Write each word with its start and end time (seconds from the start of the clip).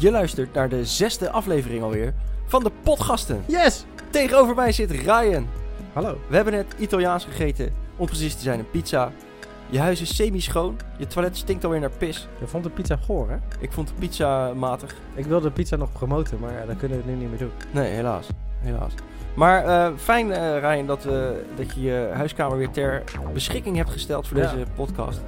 Je 0.00 0.10
luistert 0.10 0.54
naar 0.54 0.68
de 0.68 0.84
zesde 0.84 1.30
aflevering 1.30 1.82
alweer 1.82 2.14
van 2.46 2.62
de 2.64 2.70
Potgasten. 2.82 3.42
Yes! 3.46 3.84
Tegenover 4.10 4.54
mij 4.54 4.72
zit 4.72 4.90
Ryan. 4.90 5.46
Hallo. 5.92 6.18
We 6.28 6.34
hebben 6.34 6.52
net 6.52 6.74
Italiaans 6.78 7.24
gegeten, 7.24 7.72
om 7.96 8.06
precies 8.06 8.34
te 8.34 8.42
zijn 8.42 8.58
een 8.58 8.70
pizza. 8.70 9.12
Je 9.70 9.78
huis 9.78 10.00
is 10.00 10.16
semi-schoon, 10.16 10.76
je 10.98 11.06
toilet 11.06 11.36
stinkt 11.36 11.64
alweer 11.64 11.80
naar 11.80 11.90
pis. 11.90 12.28
Je 12.40 12.46
vond 12.46 12.64
de 12.64 12.70
pizza 12.70 12.96
goor, 12.96 13.30
hè? 13.30 13.36
Ik 13.58 13.72
vond 13.72 13.88
de 13.88 13.94
pizza 13.98 14.54
matig. 14.54 14.94
Ik 15.14 15.24
wilde 15.24 15.46
de 15.46 15.52
pizza 15.52 15.76
nog 15.76 15.92
promoten, 15.92 16.38
maar 16.40 16.52
ja, 16.52 16.66
dat 16.66 16.76
kunnen 16.76 16.98
we 17.04 17.10
nu 17.10 17.16
niet 17.16 17.28
meer 17.28 17.38
doen. 17.38 17.50
Nee, 17.70 17.92
helaas. 17.92 18.26
helaas. 18.60 18.92
Maar 19.34 19.64
eh, 19.64 19.92
fijn, 19.96 20.32
eh 20.32 20.58
Ryan, 20.58 20.86
dat, 20.86 21.04
eh, 21.06 21.12
dat 21.56 21.74
je 21.74 21.80
je 21.80 22.10
huiskamer 22.14 22.56
weer 22.58 22.70
ter 22.70 23.02
beschikking 23.32 23.76
hebt 23.76 23.90
gesteld 23.90 24.28
voor 24.28 24.36
Ja. 24.38 24.52
deze 24.52 24.64
podcast. 24.74 25.20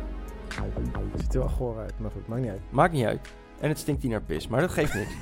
Het 1.12 1.20
ziet 1.20 1.34
er 1.34 1.40
wel 1.40 1.48
goor 1.48 1.78
uit, 1.78 1.92
maar 1.96 2.10
goed, 2.10 2.28
maakt 2.28 2.40
niet 2.42 2.50
uit. 2.50 2.60
Maakt 2.70 2.92
niet 2.92 3.04
uit. 3.04 3.20
En 3.62 3.68
het 3.68 3.78
stinkt 3.78 4.02
hier 4.02 4.10
naar 4.10 4.22
pis, 4.22 4.48
maar 4.48 4.60
dat 4.60 4.70
geeft 4.70 4.94
niks. 4.94 5.12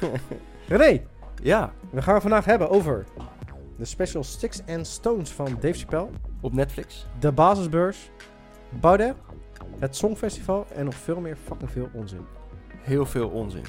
René, 0.68 1.02
Ja, 1.42 1.72
we 1.90 2.02
gaan 2.02 2.12
het 2.12 2.22
vandaag 2.22 2.44
hebben 2.44 2.70
over 2.70 3.04
de 3.76 3.84
special 3.84 4.24
Sticks 4.24 4.62
and 4.66 4.86
Stones 4.86 5.30
van 5.30 5.56
Dave 5.60 5.78
Chappelle, 5.78 6.08
op 6.40 6.52
Netflix. 6.52 7.06
de 7.18 7.32
basisbeurs, 7.32 8.10
Baudet, 8.80 9.14
het 9.78 9.96
Songfestival 9.96 10.66
en 10.74 10.84
nog 10.84 10.94
veel 10.94 11.20
meer 11.20 11.36
fucking 11.44 11.70
veel 11.70 11.88
onzin. 11.92 12.26
Heel 12.76 13.06
veel 13.06 13.28
onzin. 13.28 13.64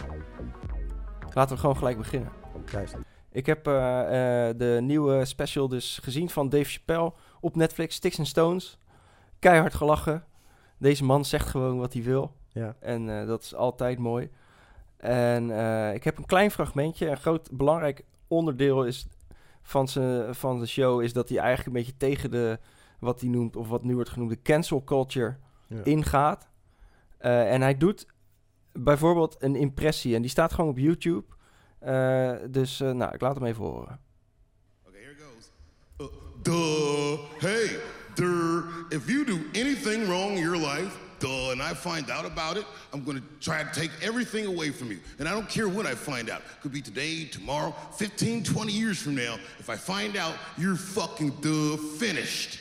Laten 1.33 1.55
we 1.55 1.61
gewoon 1.61 1.77
gelijk 1.77 1.97
beginnen. 1.97 2.29
Juist. 2.71 2.95
Ik 3.31 3.45
heb 3.45 3.67
eh, 3.67 4.49
eh, 4.49 4.57
de 4.57 4.79
nieuwe 4.81 5.25
special 5.25 5.67
dus 5.67 5.99
gezien 6.03 6.29
van 6.29 6.49
Dave 6.49 6.69
Chappelle 6.69 7.13
op 7.39 7.55
Netflix, 7.55 7.95
Sticks 7.95 8.17
and 8.17 8.27
Stones. 8.27 8.77
Keihard 9.39 9.73
gelachen. 9.73 10.23
Deze 10.77 11.03
man 11.03 11.25
zegt 11.25 11.47
gewoon 11.47 11.77
wat 11.77 11.93
hij 11.93 12.03
wil. 12.03 12.35
Ja. 12.57 12.75
En 12.79 13.19
eh, 13.19 13.27
dat 13.27 13.43
is 13.43 13.55
altijd 13.55 13.99
mooi. 13.99 14.29
En 14.97 15.51
eh, 15.51 15.93
ik 15.93 16.03
heb 16.03 16.17
een 16.17 16.25
klein 16.25 16.51
fragmentje. 16.51 17.09
Een 17.09 17.17
groot 17.17 17.51
belangrijk 17.51 18.03
onderdeel 18.27 18.85
is 18.85 19.07
van, 19.61 19.87
zijn 19.87 20.35
van 20.35 20.59
de 20.59 20.65
show 20.65 21.01
is 21.01 21.13
dat 21.13 21.29
hij 21.29 21.37
eigenlijk 21.37 21.67
een 21.67 21.83
beetje 21.83 21.97
tegen 21.97 22.31
de, 22.31 22.59
wat 22.99 23.21
hij 23.21 23.29
noemt, 23.29 23.55
of 23.55 23.67
wat 23.67 23.83
nu 23.83 23.93
wordt 23.95 24.09
genoemd, 24.09 24.29
de 24.31 24.41
cancel 24.41 24.83
culture 24.83 25.37
Ja. 25.67 25.83
ingaat. 25.83 26.49
Eh, 27.17 27.53
en 27.53 27.61
hij 27.61 27.77
doet 27.77 28.05
bijvoorbeeld 28.73 29.35
een 29.39 29.55
impressie. 29.55 30.15
En 30.15 30.21
die 30.21 30.29
staat 30.29 30.53
gewoon 30.53 30.69
op 30.69 30.77
YouTube. 30.77 31.25
Eh, 31.79 32.33
dus 32.49 32.79
eh, 32.79 32.91
nou, 32.91 33.13
ik 33.13 33.21
laat 33.21 33.35
hem 33.35 33.45
even 33.45 33.63
horen. 33.63 33.99
Okay, 34.87 35.01
here 35.01 35.11
it 35.11 35.21
goes. 35.21 35.51
Uh, 35.97 36.07
duh. 36.41 37.19
Hey, 37.39 37.79
duh. 38.15 38.63
If 38.89 39.07
you 39.07 39.25
do 39.25 39.37
anything 39.61 40.05
wrong 40.05 40.31
in 40.31 40.41
your 40.41 40.57
life, 40.57 40.97
duh, 41.19 41.51
and 41.51 41.61
I 41.61 41.73
find 41.73 42.09
out 42.09 42.25
about 42.25 42.57
it, 42.57 42.65
I'm 42.93 43.03
to 43.05 43.21
try 43.39 43.63
to 43.63 43.79
take 43.79 43.91
everything 44.01 44.45
away 44.45 44.71
from 44.71 44.91
you. 44.91 44.99
And 45.19 45.27
I 45.27 45.33
don't 45.33 45.49
care 45.49 45.67
when 45.67 45.85
I 45.85 45.95
find 45.95 46.29
out. 46.29 46.41
Could 46.61 46.71
be 46.71 46.81
today, 46.81 47.25
tomorrow, 47.25 47.73
15, 47.95 48.43
20 48.43 48.71
years 48.71 49.01
from 49.01 49.15
now. 49.15 49.37
If 49.59 49.69
I 49.69 49.75
find 49.75 50.15
out, 50.15 50.35
you're 50.57 50.75
fucking 50.75 51.31
duh 51.41 51.77
finished. 51.97 52.59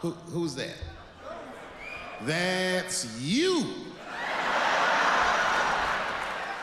Who, 0.00 0.10
who's 0.10 0.54
that? 0.54 0.76
That's 2.22 3.06
you. 3.20 3.64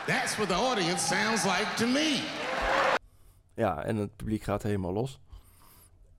That's 0.07 0.37
what 0.37 0.47
the 0.47 0.55
audience 0.55 1.01
sounds 1.01 1.45
like 1.45 1.75
to 1.77 1.87
me. 1.87 2.23
Ja, 3.53 3.83
en 3.83 3.95
het 3.95 4.15
publiek 4.15 4.43
gaat 4.43 4.63
helemaal 4.63 4.93
los. 4.93 5.19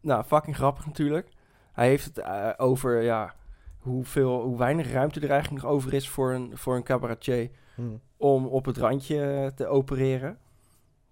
Nou, 0.00 0.24
fucking 0.24 0.56
grappig 0.56 0.86
natuurlijk. 0.86 1.28
Hij 1.72 1.88
heeft 1.88 2.04
het 2.04 2.18
eh, 2.18 2.50
over 2.56 3.02
ja, 3.02 3.34
hoeveel, 3.82 4.42
hoe 4.42 4.58
weinig 4.58 4.92
ruimte 4.92 5.20
er 5.20 5.30
eigenlijk 5.30 5.62
nog 5.62 5.72
over 5.72 5.92
is 5.94 6.08
voor 6.08 6.32
een, 6.32 6.50
voor 6.54 6.76
een 6.76 6.82
cabaretier 6.82 7.50
Hm. 7.74 7.82
om 8.16 8.46
op 8.46 8.64
het 8.64 8.76
randje 8.76 9.22
eh, 9.22 9.46
te 9.46 9.66
opereren. 9.66 10.38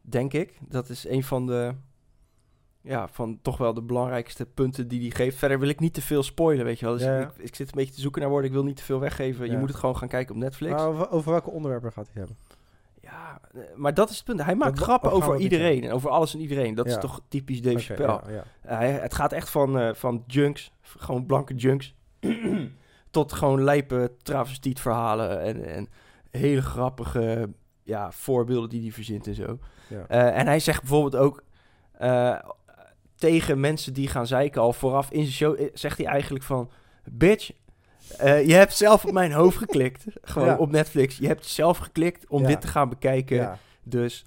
Denk 0.01 0.33
ik. 0.33 0.59
Dat 0.69 0.89
is 0.89 1.09
een 1.09 1.25
van 1.25 1.47
de, 1.47 1.75
ja, 2.81 3.09
van 3.09 3.39
toch 3.43 3.57
wel 3.57 3.75
de 3.75 3.83
belangrijkste 3.83 4.47
punten 4.47 4.89
die 4.89 5.01
hij 5.01 5.11
geeft. 5.11 5.37
Verder 5.37 5.59
wil 5.59 5.69
ik 5.69 5.81
niet 5.81 5.95
te 5.95 6.03
veel 6.03 6.23
spoilen, 6.23 6.65
weet 6.65 6.79
je 6.79 6.85
wel. 6.85 6.95
Dus 6.95 7.05
Ja. 7.05 7.19
Ik, 7.21 7.31
ik 7.37 7.55
zit 7.55 7.67
een 7.69 7.75
beetje 7.79 7.95
te 7.95 8.01
zoeken 8.01 8.21
naar 8.21 8.31
woorden. 8.31 8.49
Ik 8.49 8.55
wil 8.57 8.65
niet 8.65 8.77
te 8.77 8.83
veel 8.83 9.01
weggeven. 9.01 9.51
Je 9.51 9.57
moet 9.59 9.69
het 9.69 9.79
gewoon 9.79 9.97
gaan 9.97 10.09
kijken 10.09 10.35
op 10.35 10.41
Netflix. 10.41 10.73
Maar 10.75 10.87
over, 10.89 11.11
over 11.11 11.31
welke 11.31 11.51
onderwerpen 11.51 11.93
gaat 11.93 12.07
hij 12.13 12.15
hebben? 12.23 12.37
Ja, 13.03 13.41
eh, 13.55 13.61
maar 13.77 13.95
dat 13.95 14.11
is 14.11 14.17
het 14.17 14.25
punt. 14.25 14.43
Hij 14.45 14.55
maakt 14.55 14.79
grappen 14.79 15.13
over 15.13 15.37
iedereen. 15.37 15.85
En 15.85 15.93
over 15.93 16.11
alles 16.11 16.35
en 16.35 16.41
iedereen. 16.41 16.75
Dat 16.75 16.87
Ja. 16.87 16.93
is 16.93 17.01
toch 17.01 17.21
typisch 17.29 17.63
Dave 17.63 17.75
Oké, 17.77 17.85
Chappelle. 17.85 18.21
ja, 18.27 18.45
ja. 18.63 18.77
Hij, 18.77 18.91
het 18.93 19.15
gaat 19.15 19.33
echt 19.33 19.51
van, 19.51 19.79
eh, 19.79 19.95
van 19.95 20.25
junks, 20.27 20.73
gewoon 20.81 21.27
blanke 21.27 21.55
junks, 21.55 21.95
tot 23.11 23.33
gewoon 23.33 23.65
lijpe 23.65 24.13
travestietverhalen 24.23 25.41
en, 25.43 25.65
en 25.65 25.89
hele 26.31 26.63
grappige 26.63 27.51
ja, 27.83 28.13
voorbeelden 28.13 28.69
die 28.71 28.83
hij 28.83 28.91
verzint 28.93 29.27
en 29.27 29.35
zo. 29.35 29.59
Ja. 29.89 30.05
Eh, 30.09 30.39
en 30.39 30.47
hij 30.47 30.61
zegt 30.61 30.81
bijvoorbeeld 30.81 31.17
ook 31.23 31.43
eh, 31.93 32.39
tegen 33.15 33.61
mensen 33.61 33.93
die 33.93 34.09
gaan 34.09 34.27
zeiken 34.27 34.61
al 34.61 34.73
vooraf 34.73 35.11
in 35.11 35.21
zijn 35.23 35.33
show, 35.33 35.61
eh, 35.61 35.67
zegt 35.75 35.99
hij 35.99 36.07
eigenlijk 36.07 36.45
van, 36.45 36.71
bitch, 37.11 37.51
je 38.19 38.53
hebt 38.55 38.75
zelf 38.75 39.05
op 39.05 39.13
mijn 39.13 39.33
hoofd 39.33 39.57
geklikt, 39.57 40.05
gewoon 40.23 40.49
Ja. 40.49 40.57
op 40.57 40.71
Netflix. 40.71 41.17
Je 41.19 41.27
hebt 41.27 41.47
zelf 41.47 41.79
geklikt 41.79 42.27
om 42.29 42.41
Ja. 42.43 42.47
dit 42.49 42.61
te 42.61 42.67
gaan 42.67 42.89
bekijken. 42.89 43.59
Dus 43.83 44.25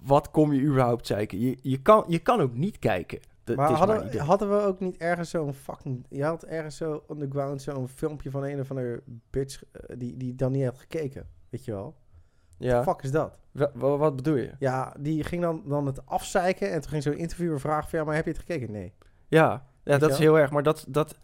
wat 0.00 0.30
kom 0.30 0.52
je 0.52 0.60
überhaupt 0.60 1.06
zeiken? 1.06 1.40
Je, 1.40 1.58
je, 1.62 1.78
kan, 1.82 2.04
je 2.08 2.18
kan 2.18 2.40
ook 2.40 2.54
niet 2.54 2.78
kijken. 2.78 3.18
Maar 3.56 3.70
hadden, 3.70 4.06
idee. 4.06 4.20
hadden 4.20 4.50
we 4.50 4.64
ook 4.64 4.80
niet 4.80 4.96
ergens 4.96 5.30
zo'n 5.30 5.54
fucking... 5.54 6.06
Je 6.08 6.24
had 6.24 6.44
ergens 6.44 6.76
zo 6.76 7.04
underground 7.10 7.62
zo'n 7.62 7.88
filmpje 7.88 8.30
van 8.30 8.44
een 8.44 8.60
of 8.60 8.70
andere 8.70 9.02
bitch 9.30 9.62
eh, 9.72 9.96
die, 9.98 10.16
die 10.16 10.34
dan 10.34 10.52
niet 10.52 10.64
had 10.64 10.78
gekeken. 10.78 11.28
Weet 11.50 11.64
je 11.64 11.72
wel? 11.72 11.94
ja. 12.58 12.82
Fuck 12.82 13.02
is 13.02 13.10
dat? 13.10 13.38
Wa- 13.52 13.96
wat 13.96 14.16
bedoel 14.16 14.36
je? 14.36 14.50
Ja, 14.58 14.94
die 14.98 15.24
ging 15.24 15.42
dan, 15.42 15.62
dan 15.66 15.86
het 15.86 16.06
afzeiken 16.06 16.70
en 16.70 16.80
toen 16.80 16.90
ging 16.90 17.02
zo'n 17.02 17.16
interviewer 17.16 17.60
vragen 17.60 17.90
van... 17.90 17.98
Ja, 17.98 18.04
maar 18.04 18.14
heb 18.14 18.24
je 18.24 18.30
het 18.30 18.40
gekeken? 18.40 18.70
Nee. 18.72 18.92
Ja, 19.28 19.66
ja 19.84 19.98
dat 19.98 20.10
is 20.10 20.18
wel? 20.18 20.26
heel 20.26 20.38
erg. 20.38 20.50
Maar 20.50 20.62
dat, 20.62 20.84
dat, 20.88 21.18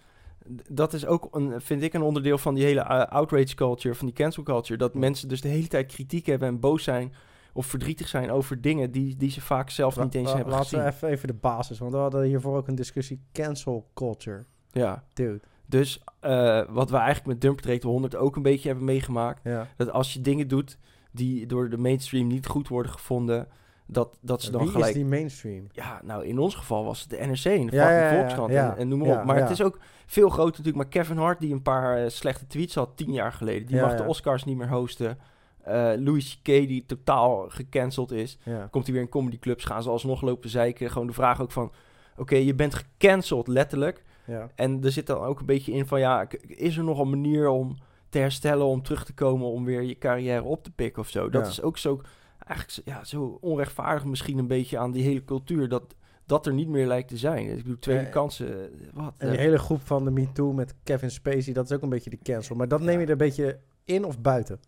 dat 0.68 0.92
is 0.92 1.06
ook, 1.06 1.28
een, 1.30 1.60
vind 1.60 1.82
ik, 1.82 1.94
een 1.94 2.02
onderdeel 2.02 2.38
van 2.38 2.54
die 2.54 2.64
hele 2.64 2.80
uh, 2.80 3.04
outrage 3.04 3.54
culture, 3.54 3.94
van 3.94 4.06
die 4.06 4.16
cancel 4.16 4.42
culture. 4.42 4.78
Dat 4.78 4.94
mensen 4.94 5.28
dus 5.28 5.40
de 5.40 5.48
hele 5.48 5.68
tijd 5.68 5.92
kritiek 5.92 6.26
hebben 6.26 6.48
en 6.48 6.60
boos 6.60 6.84
zijn 6.84 7.12
of 7.56 7.66
verdrietig 7.66 8.08
zijn 8.08 8.30
over 8.30 8.60
dingen 8.60 8.90
die, 8.90 9.16
die 9.16 9.30
ze 9.30 9.40
vaak 9.40 9.70
zelf 9.70 9.98
niet 9.98 10.14
eens 10.14 10.32
hebben 10.32 10.52
Laten 10.52 10.66
gezien. 10.66 11.00
we 11.00 11.06
even, 11.06 11.28
de 11.28 11.34
basis, 11.34 11.78
want 11.78 11.92
we 11.92 11.98
hadden 11.98 12.22
hiervoor 12.22 12.56
ook 12.56 12.68
een 12.68 12.74
discussie. 12.74 13.20
Cancel 13.32 13.90
culture. 13.94 14.44
Ja, 14.72 15.04
Dude. 15.12 15.40
dus 15.66 16.04
eh, 16.20 16.62
wat 16.68 16.90
we 16.90 16.96
eigenlijk 16.96 17.26
met 17.26 17.40
Dump 17.40 17.64
Rate 17.64 17.86
100 17.86 18.16
ook 18.16 18.36
een 18.36 18.42
beetje 18.42 18.68
hebben 18.68 18.86
meegemaakt. 18.86 19.40
Ja. 19.44 19.66
Dat 19.76 19.90
als 19.90 20.12
je 20.12 20.20
dingen 20.20 20.48
doet 20.48 20.78
die 21.10 21.46
door 21.46 21.70
de 21.70 21.78
mainstream 21.78 22.26
niet 22.26 22.46
goed 22.46 22.68
worden 22.68 22.92
gevonden, 22.92 23.48
dat, 23.86 24.18
dat 24.20 24.42
ze 24.42 24.50
dan 24.50 24.60
Wie 24.60 24.70
gelijk... 24.70 24.88
is 24.88 24.94
die 24.96 25.04
mainstream? 25.04 25.66
Ja, 25.72 26.00
nou 26.04 26.24
in 26.24 26.38
ons 26.38 26.54
geval 26.54 26.84
was 26.84 27.00
het 27.00 27.10
de 27.10 27.16
NRC 27.16 27.44
en 27.44 27.66
de 27.66 27.76
Ja, 27.76 27.90
ja, 27.90 28.10
ja, 28.10 28.18
Volkskrant 28.18 28.50
en, 28.50 28.76
en 28.76 28.88
noem 28.88 28.98
maar 28.98 29.18
op. 29.18 29.24
Maar 29.24 29.36
het 29.36 29.50
is 29.50 29.62
ook 29.62 29.78
veel 30.06 30.28
groter 30.28 30.50
natuurlijk. 30.50 30.76
Maar 30.76 30.88
Kevin 30.88 31.16
Hart, 31.16 31.40
die 31.40 31.52
een 31.52 31.62
paar 31.62 31.96
eh, 31.96 32.08
slechte 32.08 32.46
tweets 32.46 32.74
had 32.74 32.96
tien 32.96 33.12
jaar 33.12 33.32
geleden, 33.32 33.66
die 33.66 33.80
mag 33.80 33.96
de 33.96 34.04
Oscars 34.04 34.44
niet 34.44 34.56
meer 34.56 34.68
hosten. 34.68 35.18
Eh 35.66 35.92
Louis 35.96 36.34
C.K., 36.42 36.44
die 36.44 36.84
totaal 36.86 37.44
gecanceld 37.48 38.12
is. 38.12 38.38
Ja. 38.42 38.68
Komt 38.70 38.84
hij 38.84 38.92
weer 38.94 39.02
in 39.02 39.08
comedyclubs, 39.08 39.64
gaan 39.64 39.82
ze 39.82 39.88
alsnog 39.90 40.22
lopen 40.22 40.50
zeiken. 40.50 40.90
Gewoon 40.90 41.06
de 41.06 41.12
vraag 41.12 41.40
ook 41.40 41.52
van, 41.52 41.72
oké, 42.16 42.36
je 42.36 42.54
bent 42.54 42.74
gecanceld, 42.74 43.48
letterlijk. 43.48 44.04
ja. 44.26 44.48
En 44.54 44.84
er 44.84 44.92
zit 44.92 45.06
dan 45.06 45.18
ook 45.20 45.40
een 45.40 45.46
beetje 45.46 45.72
in 45.72 45.86
van, 45.86 46.00
ja, 46.00 46.26
is 46.46 46.76
er 46.76 46.84
nog 46.84 46.98
een 46.98 47.10
manier 47.10 47.48
om 47.48 47.76
te 48.08 48.18
herstellen, 48.18 48.66
om 48.66 48.82
terug 48.82 49.04
te 49.04 49.12
komen, 49.14 49.46
om 49.48 49.64
weer 49.64 49.82
je 49.82 49.98
carrière 49.98 50.42
op 50.42 50.62
te 50.64 50.70
pikken 50.70 51.02
of 51.02 51.08
zo? 51.08 51.28
Dat 51.30 51.42
Ja. 51.44 51.50
is 51.50 51.62
ook 51.62 51.78
zo, 51.78 52.00
eigenlijk 52.46 52.70
zo- 52.70 52.82
ja, 52.84 53.04
zo 53.04 53.38
onrechtvaardig 53.40 54.04
misschien 54.04 54.38
een 54.38 54.46
beetje 54.46 54.78
aan 54.78 54.92
die 54.92 55.02
hele 55.02 55.24
cultuur, 55.24 55.68
dat, 55.68 55.94
dat 56.26 56.46
er 56.46 56.52
niet 56.52 56.68
meer 56.68 56.86
lijkt 56.86 57.08
te 57.08 57.16
zijn. 57.16 57.48
Ik 57.50 57.56
bedoel, 57.56 57.78
tweede 57.78 58.04
Eh, 58.04 58.10
kansen, 58.12 58.62
eh, 58.62 58.68
wat? 58.94 59.14
En 59.18 59.30
die 59.30 59.38
hele 59.38 59.58
groep 59.58 59.80
van 59.86 60.04
de 60.04 60.10
MeToo 60.10 60.52
met 60.52 60.74
Kevin 60.82 61.10
Spacey, 61.10 61.52
dat 61.52 61.64
is 61.70 61.76
ook 61.76 61.82
een 61.82 61.88
beetje 61.88 62.10
de 62.10 62.18
cancel. 62.22 62.56
Maar 62.56 62.68
dat 62.68 62.80
neem 62.80 62.98
je 62.98 63.04
er 63.04 63.10
een 63.12 63.16
beetje 63.18 63.58
in 63.84 64.04
of 64.04 64.20
buiten? 64.20 64.60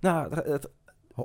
Nou, 0.00 0.34
het, 0.34 0.70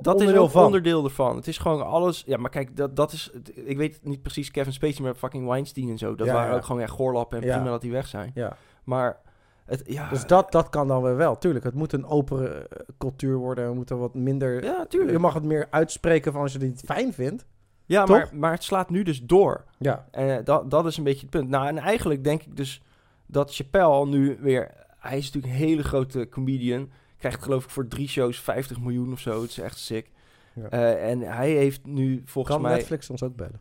dat 0.02 0.14
Onderdeel 0.14 0.34
is 0.34 0.40
ook 0.40 0.50
van. 0.50 0.64
onderdeel 0.64 1.04
ervan. 1.04 1.36
Het 1.36 1.46
is 1.46 1.58
gewoon 1.58 1.86
alles, 1.86 2.22
ja, 2.26 2.36
maar 2.36 2.50
kijk, 2.50 2.76
dat, 2.76 2.96
dat 2.96 3.12
is, 3.12 3.30
ik 3.54 3.76
weet 3.76 4.00
niet 4.02 4.22
precies 4.22 4.50
Kevin 4.50 4.72
Spacey, 4.72 5.04
maar 5.04 5.14
fucking 5.14 5.46
Weinstein 5.46 5.88
en 5.88 5.98
zo, 5.98 6.14
dat 6.14 6.26
Ja, 6.26 6.32
waren 6.32 6.50
ja. 6.50 6.56
ook 6.56 6.64
gewoon 6.64 6.80
echt 6.80 6.90
goorlappen 6.90 7.40
en 7.40 7.46
Ja. 7.46 7.54
prima 7.54 7.70
dat 7.70 7.80
die 7.80 7.92
weg 7.92 8.06
zijn. 8.06 8.30
Ja. 8.34 8.56
Maar, 8.84 9.20
het, 9.64 9.82
ja... 9.86 10.08
Dus 10.08 10.26
dat, 10.26 10.52
dat 10.52 10.68
kan 10.68 10.88
dan 10.88 11.02
weer 11.02 11.16
wel. 11.16 11.38
Tuurlijk, 11.38 11.64
het 11.64 11.74
moet 11.74 11.92
een 11.92 12.06
opere 12.06 12.48
eh, 12.48 12.78
cultuur 12.98 13.36
worden. 13.36 13.68
We 13.68 13.74
moeten 13.74 13.98
wat 13.98 14.14
minder... 14.14 14.64
ja, 14.64 14.86
tuurlijk. 14.86 15.12
Je 15.12 15.18
mag 15.18 15.34
het 15.34 15.44
meer 15.44 15.66
uitspreken 15.70 16.32
van 16.32 16.40
als 16.40 16.52
je 16.52 16.58
het 16.58 16.66
niet 16.68 16.82
fijn 16.84 17.12
vindt. 17.12 17.46
Ja, 17.86 18.04
Toch? 18.04 18.16
maar, 18.16 18.28
maar 18.32 18.52
het 18.52 18.64
slaat 18.64 18.90
nu 18.90 19.02
dus 19.02 19.22
door. 19.22 19.64
Ja. 19.78 20.06
En 20.10 20.38
eh, 20.38 20.44
dat, 20.44 20.70
dat 20.70 20.86
is 20.86 20.96
een 20.96 21.04
beetje 21.04 21.20
het 21.20 21.30
punt. 21.30 21.48
Nou, 21.48 21.66
en 21.66 21.78
eigenlijk 21.78 22.24
denk 22.24 22.42
ik 22.42 22.56
dus 22.56 22.82
dat 23.26 23.54
Chappelle 23.54 24.06
nu 24.06 24.38
weer... 24.40 24.70
Hij 24.98 25.18
is 25.18 25.24
natuurlijk 25.24 25.52
een 25.52 25.58
hele 25.68 25.82
grote 25.82 26.28
comedian. 26.28 26.90
Krijgt 27.24 27.42
geloof 27.42 27.64
ik 27.64 27.70
voor 27.70 27.88
drie 27.88 28.08
shows 28.08 28.40
50 28.40 28.80
miljoen 28.80 29.12
of 29.12 29.20
zo. 29.20 29.40
Het 29.42 29.50
is 29.50 29.58
echt 29.58 29.78
sick. 29.78 30.10
Ja. 30.54 30.68
Eh, 30.68 31.10
en 31.10 31.20
hij 31.20 31.50
heeft 31.50 31.86
nu 31.86 32.22
volgens 32.24 32.54
Kan 32.54 32.64
mij... 32.64 32.74
Netflix 32.76 33.10
ons 33.10 33.22
ook 33.22 33.36
bellen? 33.36 33.60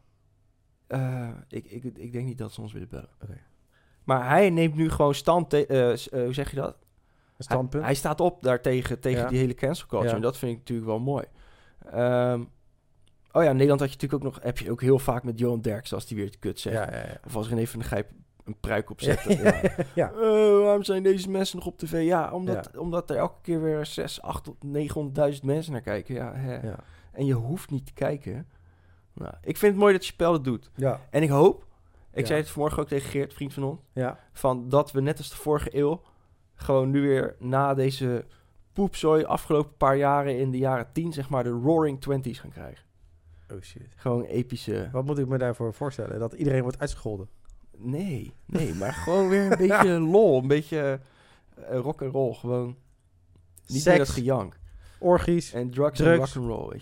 eh, 0.88 1.30
ik, 1.48 1.65
ik, 1.65 1.83
ik 1.83 2.12
denk 2.12 2.25
niet 2.25 2.38
dat 2.38 2.51
ze 2.51 2.62
ons 2.62 2.74
willen 2.74 2.89
bellen. 2.89 3.10
Maar 4.04 4.30
hij 4.30 4.50
neemt 4.50 4.75
nu 4.75 4.89
gewoon 4.89 5.15
stand... 5.15 5.54
eh, 5.54 5.92
eh, 5.92 5.98
hoe 6.12 6.33
zeg 6.33 6.50
je 6.50 6.56
dat? 6.56 6.77
Standpunt. 7.38 7.74
Hij, 7.74 7.83
hij 7.83 7.94
staat 7.95 8.19
op 8.19 8.44
daartegen 8.44 9.00
tegen 9.00 9.21
Ja. 9.21 9.27
die 9.27 9.39
hele 9.39 9.54
cancel 9.54 9.88
culture. 9.88 10.09
Ja. 10.09 10.16
En 10.16 10.21
dat 10.21 10.38
vind 10.38 10.51
ik 10.51 10.57
natuurlijk 10.57 10.88
wel 10.88 11.00
mooi. 11.00 11.25
Ehm, 11.92 12.44
oh 13.31 13.44
ja, 13.44 13.50
in 13.50 13.51
Nederland 13.56 13.80
had 13.80 13.89
je 13.89 13.95
natuurlijk 13.95 14.13
ook 14.25 14.33
nog... 14.33 14.44
Heb 14.44 14.57
je 14.57 14.71
ook 14.71 14.81
heel 14.81 15.00
vaak 15.00 15.24
met 15.24 15.39
Johan 15.39 15.62
Derks 15.62 15.94
als 15.94 16.06
die 16.07 16.18
weer 16.18 16.25
het 16.25 16.39
kut 16.39 16.59
zegt. 16.59 16.75
ja, 16.75 16.98
ja, 16.98 17.06
ja. 17.07 17.18
Of 17.25 17.36
als 17.36 17.50
René 17.50 17.68
van 17.68 17.80
der 17.80 17.88
Gijp 17.88 18.12
een 18.44 18.60
pruik 18.60 18.90
op 18.90 19.00
Ja, 19.00 19.16
zet. 19.22 19.38
Ja. 19.38 19.62
ja. 20.04 20.12
Eh, 20.12 20.60
waarom 20.62 20.84
zijn 20.84 21.04
deze 21.04 21.30
mensen 21.30 21.57
nog 21.57 21.66
op 21.68 21.78
tv? 21.78 22.06
Ja, 22.06 22.31
omdat, 22.31 22.78
omdat 22.78 23.10
er 23.10 23.18
elke 23.18 23.42
keer 23.42 23.62
weer 23.62 23.86
6, 23.86 24.22
8 24.22 24.44
tot 24.44 24.56
900.000 25.36 25.44
mensen 25.44 25.72
naar 25.72 25.81
kijken. 25.81 26.16
Ja, 26.16 26.34
hè. 26.34 26.68
Ja. 26.68 26.80
En 27.12 27.25
je 27.25 27.34
hoeft 27.34 27.69
niet 27.72 27.86
te 27.86 27.94
kijken. 27.94 28.48
Nou, 29.13 29.34
ik 29.42 29.57
vind 29.57 29.72
het 29.72 29.81
mooi 29.81 29.94
dat 29.94 30.06
Chappelle 30.06 30.34
het 30.34 30.44
doet. 30.44 30.72
Ja. 30.75 31.00
En 31.10 31.24
ik 31.24 31.30
hoop, 31.30 31.66
ik 32.13 32.25
zei 32.25 32.40
het 32.40 32.50
vanmorgen 32.50 32.81
ook 32.81 32.88
tegen 32.88 33.10
Geert, 33.10 33.34
vriend 33.34 33.54
van 33.54 33.63
ons, 33.63 33.80
Ja. 33.94 34.19
van 34.31 34.69
dat 34.69 34.92
we 34.92 35.01
net 35.01 35.18
als 35.18 35.30
de 35.30 35.36
vorige 35.36 35.78
eeuw 35.78 36.01
gewoon 36.56 36.90
nu 36.92 37.01
weer 37.01 37.36
na 37.40 37.74
deze 37.74 38.25
poepzooi 38.74 39.24
afgelopen 39.24 39.78
paar 39.78 39.98
jaren 39.98 40.38
in 40.38 40.51
de 40.51 40.57
jaren 40.57 40.88
10 40.94 41.13
zeg 41.13 41.30
maar 41.30 41.44
de 41.44 41.50
Roaring 41.50 42.01
Twenties 42.01 42.40
gaan 42.40 42.50
krijgen. 42.51 42.86
Oh 43.51 43.62
shit. 43.62 43.94
Gewoon 43.95 44.24
epische... 44.24 44.90
Wat 44.92 45.06
moet 45.06 45.18
ik 45.18 45.28
me 45.28 45.38
daarvoor 45.38 45.74
voorstellen? 45.74 46.19
Dat 46.19 46.34
iedereen 46.34 46.62
wordt 46.62 46.80
uitgescholden. 46.80 47.28
Nee, 47.83 48.33
nee, 48.45 48.74
maar 48.74 48.94
gewoon 48.94 49.27
weer 49.30 49.51
een 49.51 49.57
beetje 49.68 50.00
lol, 50.00 50.41
een 50.41 50.47
beetje 50.47 51.00
eh, 51.69 51.80
rock 51.80 52.01
and 52.01 52.13
roll, 52.13 52.33
gewoon 52.33 52.75
niet 53.68 53.81
Seks. 53.81 53.85
meer 53.85 53.97
dat 53.97 54.09
gejank. 54.09 54.59
Orgies. 55.00 55.53
En 55.53 55.69
drugs, 55.71 56.00
en 56.00 56.06
Drugs. 56.06 56.33
rock 56.33 56.44
and 56.44 56.51
roll. 56.51 56.81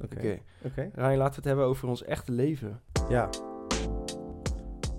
Oké. 0.00 0.38
Oké. 0.64 0.90
Ryan, 0.94 1.16
laten 1.16 1.30
we 1.30 1.34
het 1.36 1.44
hebben 1.44 1.64
over 1.64 1.88
ons 1.88 2.02
echte 2.04 2.32
leven. 2.32 2.80
Ja. 3.08 3.28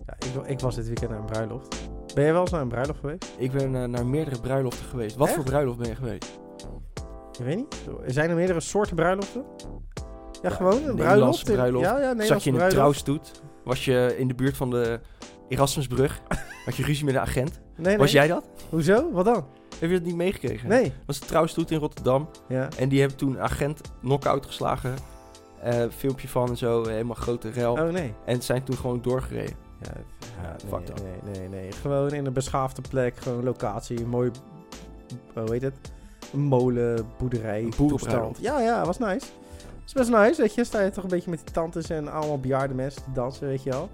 ja 0.05 0.13
ik, 0.19 0.47
ik 0.47 0.59
was 0.59 0.75
dit 0.75 0.85
weekend 0.87 1.09
naar 1.09 1.19
een 1.19 1.25
bruiloft. 1.25 1.89
Ben 2.13 2.23
jij 2.23 2.31
wel 2.33 2.41
eens 2.41 2.51
naar 2.51 2.61
een 2.61 2.67
bruiloft 2.67 2.99
geweest? 2.99 3.33
Ik 3.37 3.51
ben 3.51 3.75
eh, 3.75 3.83
naar 3.83 4.05
meerdere 4.05 4.39
bruiloften 4.39 4.85
geweest. 4.85 5.15
Wat 5.15 5.27
Echt? 5.27 5.35
voor 5.35 5.45
bruiloft 5.45 5.77
ben 5.77 5.87
je 5.87 5.95
geweest? 5.95 6.39
Ik 7.39 7.45
weet 7.45 7.55
niet. 7.55 7.75
Zijn 8.05 8.29
er 8.29 8.35
meerdere 8.35 8.59
soorten 8.59 8.95
bruiloften? 8.95 9.45
Ja, 9.53 9.69
Ja, 10.41 10.49
gewoon 10.49 10.83
een 10.83 10.95
bruiloft. 10.95 11.43
bruiloft. 11.43 11.85
Ja, 11.85 11.99
ja, 11.99 12.25
Zat 12.25 12.43
je 12.43 12.49
in 12.51 12.59
een 12.59 12.69
trouwstoet? 12.69 13.41
Was 13.65 13.85
je 13.85 14.15
in 14.17 14.27
de 14.27 14.33
buurt 14.33 14.57
van 14.57 14.69
de 14.69 14.99
Erasmusbrug? 15.49 16.21
Had 16.65 16.75
je 16.75 16.83
ruzie 16.83 17.05
met 17.05 17.13
een 17.13 17.19
agent? 17.21 17.59
Nee, 17.75 17.85
nee. 17.85 17.97
Was 17.97 18.11
jij 18.11 18.27
dat? 18.27 18.45
Hoezo? 18.69 19.11
Wat 19.11 19.25
dan? 19.25 19.45
Heb 19.79 19.89
je 19.89 19.95
dat 19.95 20.05
niet 20.05 20.15
meegekregen? 20.15 20.69
Nee. 20.69 20.83
Het 20.83 20.93
was 21.05 21.21
een 21.21 21.27
trouwstoet 21.27 21.71
in 21.71 21.79
Rotterdam. 21.79 22.29
Ja. 22.47 22.67
En 22.77 22.89
die 22.89 22.99
hebben 22.99 23.17
toen 23.17 23.29
een 23.31 23.41
agent 23.41 23.81
knock-out 24.01 24.45
geslagen. 24.45 24.93
Eh, 25.61 25.85
filmpje 25.97 26.27
van 26.27 26.49
en 26.49 26.57
zo. 26.57 26.87
Helemaal 26.87 27.15
grote 27.15 27.49
rel. 27.49 27.73
Oh 27.73 27.89
nee. 27.89 28.13
En 28.25 28.41
zijn 28.41 28.63
toen 28.63 28.77
gewoon 28.77 29.01
doorgereden. 29.01 29.55
Ja, 29.81 29.91
Ja, 30.41 30.55
nee, 30.63 30.89
up. 30.89 31.01
nee, 31.23 31.39
nee, 31.39 31.49
nee. 31.49 31.71
Gewoon 31.71 32.13
in 32.13 32.25
een 32.25 32.33
beschaafde 32.33 32.81
plek. 32.89 33.17
Gewoon 33.17 33.43
locatie. 33.43 34.05
Mooi... 34.05 34.31
Hoe 35.33 35.51
heet 35.51 35.61
het? 35.61 35.75
Een 36.33 36.41
molen, 36.41 37.05
boerderij, 37.17 37.69
Een. 37.77 38.35
Ja, 38.39 38.59
ja, 38.59 38.85
was 38.85 38.97
nice. 38.97 39.25
Is 39.85 39.93
best 39.93 40.09
nice, 40.09 40.41
weet 40.41 40.53
je. 40.55 40.63
Sta 40.63 40.81
je 40.81 40.89
toch 40.91 41.03
een 41.03 41.09
beetje 41.09 41.29
met 41.29 41.39
die 41.43 41.51
tantes 41.53 41.89
en 41.89 42.07
allemaal 42.11 42.39
bejaarde 42.39 42.73
mensen 42.73 43.03
te 43.03 43.11
dansen, 43.13 43.47
weet 43.47 43.63
je 43.63 43.69
wel. 43.69 43.89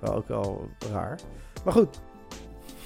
Wel 0.00 0.14
ook 0.14 0.28
wel 0.28 0.68
raar. 0.92 1.18
Maar 1.64 1.72
goed. 1.72 2.00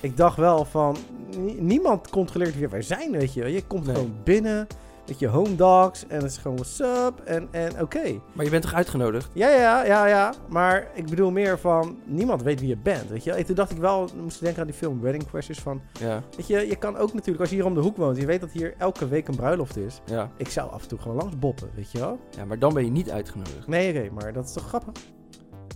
Ik 0.00 0.16
dacht 0.16 0.36
wel 0.36 0.64
van... 0.64 0.96
nie- 1.36 1.60
niemand 1.60 2.10
controleert 2.10 2.58
wie 2.58 2.68
wij 2.68 2.82
zijn, 2.82 3.10
weet 3.10 3.34
je. 3.34 3.52
Je 3.52 3.66
komt 3.66 3.86
Nee. 3.86 3.94
gewoon 3.94 4.14
binnen 4.24 4.66
met 5.08 5.18
je 5.18 5.26
home 5.28 5.54
dogs. 5.54 6.06
En 6.06 6.16
het 6.22 6.30
is 6.30 6.36
gewoon 6.38 6.56
what's 6.56 6.80
up. 6.80 7.20
En, 7.24 7.48
en 7.50 7.80
oké. 7.80 8.20
Maar 8.32 8.44
je 8.44 8.50
bent 8.50 8.62
toch 8.62 8.74
uitgenodigd? 8.74 9.30
Ja, 9.32 9.48
ja, 9.50 9.84
ja, 9.84 10.06
ja. 10.06 10.34
Maar 10.48 10.90
ik 10.94 11.06
bedoel 11.08 11.30
meer 11.30 11.58
van... 11.58 11.98
Niemand 12.04 12.42
weet 12.42 12.60
wie 12.60 12.68
je 12.68 12.76
bent, 12.76 13.08
weet 13.08 13.24
je. 13.24 13.32
En 13.32 13.46
toen 13.46 13.54
dacht 13.54 13.70
ik 13.70 13.78
wel... 13.78 14.08
Moest 14.22 14.36
ik 14.36 14.42
denken 14.42 14.60
aan 14.60 14.66
die 14.66 14.76
film 14.76 15.00
Wedding 15.00 15.26
Crashers 15.26 15.58
van... 15.58 15.80
Ja, 16.00 16.22
Weet 16.36 16.46
je, 16.46 16.66
je 16.66 16.76
kan 16.76 16.96
ook 16.96 17.12
natuurlijk... 17.12 17.40
Als 17.40 17.48
je 17.48 17.54
hier 17.54 17.64
om 17.64 17.74
de 17.74 17.80
hoek 17.80 17.96
woont... 17.96 18.16
Je 18.16 18.26
weet 18.26 18.40
dat 18.40 18.50
hier 18.50 18.74
elke 18.78 19.08
week 19.08 19.28
een 19.28 19.36
bruiloft 19.36 19.76
is. 19.76 20.00
ja. 20.04 20.30
Ik 20.36 20.48
zou 20.48 20.70
af 20.70 20.82
en 20.82 20.88
toe 20.88 20.98
gewoon 20.98 21.16
langs 21.16 21.38
boppen, 21.38 21.70
weet 21.74 21.90
je 21.90 21.98
wel. 21.98 22.18
ja, 22.36 22.44
maar 22.44 22.58
dan 22.58 22.74
ben 22.74 22.84
je 22.84 22.90
niet 22.90 23.10
uitgenodigd. 23.10 23.66
Nee, 23.66 23.98
oké. 23.98 24.10
maar 24.14 24.32
dat 24.32 24.44
is 24.44 24.52
toch 24.52 24.66
grappig? 24.66 24.94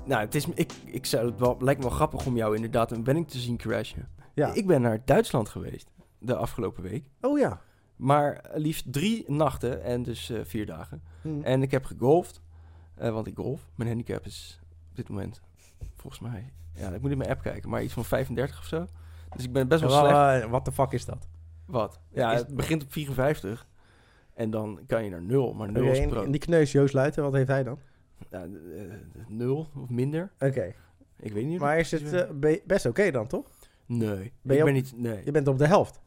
Nou, 0.04 0.20
het 0.24 0.34
is, 0.34 0.46
ik, 0.54 0.72
ik 0.84 1.06
zou 1.06 1.26
het 1.26 1.38
wel, 1.38 1.56
lijkt 1.60 1.80
me 1.80 1.86
wel 1.86 1.96
grappig 1.96 2.26
om 2.26 2.36
jou 2.36 2.54
inderdaad 2.54 2.90
een 2.90 3.04
wedding 3.04 3.28
te 3.28 3.38
zien 3.38 3.56
crashen. 3.56 4.08
Ja. 4.34 4.52
Ik 4.52 4.66
ben 4.66 4.82
naar 4.82 4.98
Duitsland 5.04 5.48
geweest 5.48 5.90
de 6.18 6.36
afgelopen 6.36 6.82
week. 6.82 7.04
Oh 7.20 7.38
ja. 7.38 7.60
Maar 8.02 8.44
liefst 8.54 8.92
drie 8.92 9.24
nachten 9.30 9.82
en 9.82 10.02
dus 10.02 10.30
eh, 10.30 10.40
vier 10.44 10.66
dagen. 10.66 11.02
Hm. 11.22 11.40
En 11.42 11.62
ik 11.62 11.70
heb 11.70 11.84
gegolfd, 11.84 12.40
eh, 12.94 13.10
want 13.12 13.26
ik 13.26 13.34
golf. 13.36 13.68
Mijn 13.74 13.88
handicap 13.88 14.26
is 14.26 14.60
op 14.90 14.96
dit 14.96 15.08
moment, 15.08 15.40
volgens 15.96 16.22
mij, 16.22 16.52
ja, 16.74 16.90
ik 16.90 17.00
moet 17.00 17.10
in 17.10 17.18
mijn 17.18 17.30
app 17.30 17.42
kijken, 17.42 17.70
maar 17.70 17.82
iets 17.82 17.92
van 17.92 18.04
35 18.04 18.58
of 18.58 18.64
zo. 18.66 18.86
Dus 19.36 19.44
ik 19.44 19.52
ben 19.52 19.68
best 19.68 19.80
wel 19.80 19.90
slecht. 19.90 20.48
Wat 20.48 20.64
de 20.64 20.72
fuck 20.72 20.92
is 20.92 21.04
dat? 21.04 21.28
Wat? 21.66 22.00
Ja, 22.08 22.32
Is- 22.32 22.38
het 22.38 22.54
begint 22.56 22.82
op 22.82 22.92
54 22.92 23.66
en 24.34 24.50
dan 24.50 24.80
kan 24.86 25.04
je 25.04 25.10
naar 25.10 25.22
nul, 25.22 25.52
maar 25.54 25.72
nul 25.72 25.82
Oké, 25.88 25.92
is 25.98 26.06
pro. 26.06 26.22
en 26.22 26.30
die 26.30 26.40
kneus 26.40 26.72
Joost 26.72 26.94
Luiten, 26.94 27.22
wat 27.22 27.32
heeft 27.32 27.48
hij 27.48 27.62
dan? 27.62 27.78
Ja, 28.30 28.42
eh, 28.42 28.48
nul 29.28 29.68
of 29.76 29.88
minder. 29.88 30.32
Oké. 30.38 30.74
Ik 31.18 31.32
weet 31.32 31.46
niet. 31.46 31.60
Maar 31.60 31.78
is 31.78 31.90
het 31.90 32.12
eh, 32.12 32.30
be- 32.30 32.62
best 32.66 32.86
oké 32.86 33.10
dan, 33.10 33.26
toch? 33.26 33.46
Nee, 33.86 34.08
Ben 34.08 34.16
ik 34.24 34.32
je 34.42 34.42
ben 34.42 34.60
op- 34.66 34.72
niet. 34.72 34.92
Nee. 34.96 35.24
Je 35.24 35.30
bent 35.30 35.48
op 35.48 35.58
de 35.58 35.66
helft. 35.66 36.00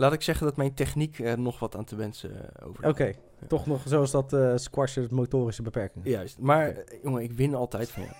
Laat 0.00 0.12
ik 0.12 0.22
zeggen 0.22 0.46
dat 0.46 0.56
mijn 0.56 0.74
techniek 0.74 1.18
er 1.18 1.38
nog 1.38 1.58
wat 1.58 1.76
aan 1.76 1.84
te 1.84 1.96
wensen 1.96 2.54
eh, 2.54 2.68
over. 2.68 2.88
Oké. 2.88 3.12
Toch 3.48 3.66
nog 3.66 3.82
zoals 3.84 4.10
dat 4.10 4.32
eh 4.32 4.52
squashen 4.56 5.08
motorische 5.10 5.62
beperkingen. 5.62 6.10
Juist. 6.10 6.38
Maar 6.38 6.68
eh, 6.68 7.02
jongen, 7.02 7.22
ik 7.22 7.32
win 7.32 7.54
altijd 7.54 7.90
van 7.90 8.02
jou. 8.02 8.14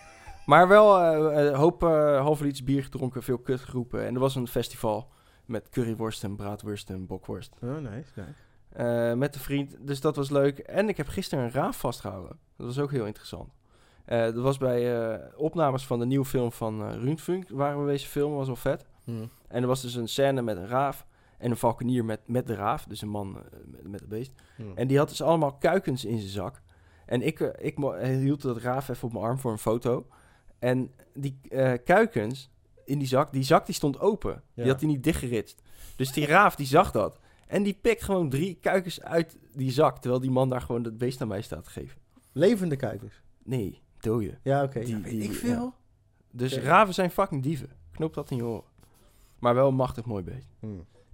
Maar 0.47 0.69
wel 0.69 0.99
eh, 0.99 1.45
een 1.47 1.55
hoop 1.55 1.83
eh 1.83 2.21
halve 2.21 2.43
liters 2.43 2.65
bier 2.65 2.83
gedronken, 2.83 3.23
veel 3.23 3.39
kut 3.39 3.61
geroepen. 3.61 4.07
En 4.07 4.15
er 4.15 4.21
was 4.21 4.35
een 4.35 4.49
festival 4.49 5.09
met 5.45 5.69
curryworst 5.69 6.25
en 6.25 6.37
braadworst 6.37 6.91
en 6.91 7.07
bokworst. 7.07 7.57
Oh, 7.63 7.77
nice, 7.77 8.11
nice. 8.15 8.35
Eh, 8.69 9.13
met 9.15 9.35
een 9.35 9.41
vriend, 9.41 9.77
dus 9.81 10.01
dat 10.01 10.17
was 10.17 10.31
leuk. 10.31 10.59
En 10.59 10.89
ik 10.89 10.97
heb 10.97 11.09
gisteren 11.09 11.45
een 11.45 11.51
raaf 11.51 11.77
vastgehouden. 11.77 12.39
Dat 12.57 12.67
was 12.67 12.79
ook 12.79 12.91
heel 12.91 13.07
interessant. 13.07 13.53
Eh, 14.05 14.21
dat 14.21 14.35
was 14.35 14.59
bij 14.59 15.11
eh, 15.13 15.19
opnames 15.37 15.87
van 15.87 15.99
de 15.99 16.07
nieuwe 16.07 16.25
film 16.25 16.53
van 16.53 16.83
eh 16.83 16.95
Rundfunk. 16.95 17.49
Waren 17.49 17.79
we 17.79 17.85
wezen 17.85 18.09
filmen, 18.09 18.37
was 18.37 18.47
wel 18.47 18.57
vet. 18.57 18.87
Hm. 19.05 19.27
En 19.49 19.63
er 19.63 19.67
was 19.67 19.83
dus 19.83 19.95
een 19.95 20.09
scène 20.09 20.43
met 20.43 20.57
een 20.57 20.69
raaf 20.69 21.07
en 21.41 21.51
een 21.51 21.57
valkenier 21.57 22.05
met, 22.05 22.21
met 22.27 22.47
de 22.47 22.55
raaf. 22.55 22.85
Dus 22.85 23.03
een 23.03 23.09
man 23.09 23.37
eh, 23.37 23.43
met, 23.67 23.89
met 23.89 24.01
het 24.01 24.09
beest. 24.09 24.33
Hm. 24.57 24.63
En 24.75 24.87
die 24.89 24.99
had 24.99 25.09
dus 25.09 25.23
allemaal 25.23 25.53
kuikens 25.53 26.05
in 26.05 26.19
zijn 26.19 26.31
zak. 26.31 26.63
En 27.07 27.23
ik, 27.23 27.41
eh, 27.41 27.67
ik 27.67 27.79
eh, 27.79 28.09
hield 28.09 28.43
dat 28.43 28.59
raaf 28.59 28.89
even 28.89 29.07
op 29.09 29.13
mijn 29.13 29.25
arm 29.25 29.39
voor 29.39 29.53
een 29.53 29.59
foto. 29.59 30.07
En 30.59 30.91
die 31.15 31.39
eh, 31.49 31.73
kuikens 31.85 32.51
in 32.85 32.99
die 32.99 33.09
zak, 33.09 33.33
die 33.33 33.43
zak 33.43 33.67
die 33.67 33.75
stond 33.75 34.01
open. 34.01 34.31
Ja. 34.33 34.63
Die 34.63 34.73
had 34.73 34.81
hij 34.81 34.89
niet 34.91 35.05
dichtgeritst. 35.05 35.63
Dus 35.97 36.13
die 36.13 36.27
raaf 36.27 36.55
die 36.57 36.67
zag 36.67 36.91
dat. 36.91 37.19
En 37.47 37.63
die 37.63 37.79
pikt 37.81 38.03
gewoon 38.03 38.29
drie 38.31 38.55
kuikens 38.61 39.03
uit 39.03 39.39
die 39.55 39.71
zak. 39.71 39.99
Terwijl 39.99 40.21
die 40.21 40.31
man 40.31 40.49
daar 40.49 40.61
gewoon 40.61 40.85
het 40.85 40.99
beest 40.99 41.21
aan 41.21 41.29
mij 41.29 41.43
staat 41.43 41.65
te 41.65 41.71
geven. 41.71 41.99
Levende 42.33 42.77
kuikens. 42.77 43.23
Nee. 43.45 43.81
Ja, 44.43 44.63
oké. 44.63 44.81
Die- 44.81 44.89
Ja, 44.97 45.01
weet 45.03 45.11
die- 45.11 45.23
ik 45.23 45.33
veel. 45.33 45.51
ja. 45.65 45.75
Dus 46.31 46.57
Oké. 46.57 46.63
raven 46.65 46.95
zijn 46.95 47.11
fucking 47.11 47.43
dieven. 47.43 47.69
Knoop 47.93 48.15
dat 48.15 48.31
in 48.31 48.37
je 48.37 48.45
oren. 48.45 48.69
Maar 49.39 49.55
wel 49.55 49.69
een 49.69 49.75
machtig 49.75 50.05
mooi 50.05 50.23
beest. 50.25 50.47
Hm. 50.61 50.67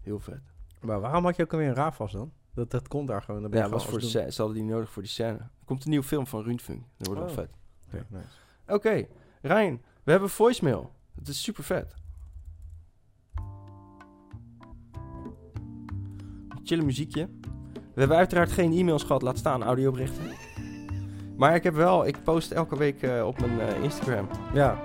Heel 0.07 0.19
vet. 0.21 0.41
Maar 0.81 1.01
waarom 1.01 1.25
had 1.25 1.37
je 1.37 1.43
ook 1.43 1.53
alweer 1.53 1.69
een 1.69 1.75
raaf 1.75 1.97
vast 1.97 2.13
dan? 2.15 2.33
Dat, 2.55 2.71
dat 2.71 2.89
komt 2.89 3.09
daar 3.09 3.23
gewoon. 3.23 3.43
Ja, 3.51 3.69
was 3.69 3.71
voor 3.71 3.81
gewoon 3.81 4.01
de 4.01 4.07
scène. 4.07 4.33
Ze 4.33 4.43
hadden 4.43 4.61
die 4.61 4.71
nodig 4.71 4.91
voor 4.91 5.03
die 5.03 5.11
scène. 5.11 5.39
Er 5.39 5.49
komt 5.65 5.85
een 5.85 5.91
nieuwe 5.91 6.05
film 6.05 6.27
van 6.27 6.43
Rundfunk. 6.43 6.83
Dat 6.97 7.07
wordt 7.07 7.23
Oh. 7.23 7.27
wel 7.27 7.37
vet. 7.37 7.51
als 7.51 7.91
doen. 7.91 8.01
Oké, 8.01 8.17
nice. 8.17 8.27
Oké, 8.67 9.07
Ryan, 9.55 9.81
we 10.03 10.11
hebben 10.11 10.29
voicemail. 10.31 10.93
Het 11.15 11.29
is 11.29 11.43
super 11.43 11.65
vet. 11.65 11.95
Chille 16.65 16.83
muziekje. 16.83 17.29
We 17.73 18.01
hebben 18.03 18.17
uiteraard 18.17 18.53
geen 18.53 18.73
e-mails 18.73 19.03
gehad, 19.03 19.23
laat 19.23 19.39
staan 19.39 19.63
audioberichten. 19.63 20.25
Maar 21.37 21.55
ik 21.55 21.63
heb 21.63 21.75
wel, 21.75 22.07
ik 22.07 22.23
post 22.25 22.51
elke 22.51 22.77
week 22.77 23.03
eh, 23.03 23.27
op 23.27 23.41
mijn 23.41 23.61
eh, 23.61 23.83
Instagram 23.83 24.29
Ja. 24.55 24.79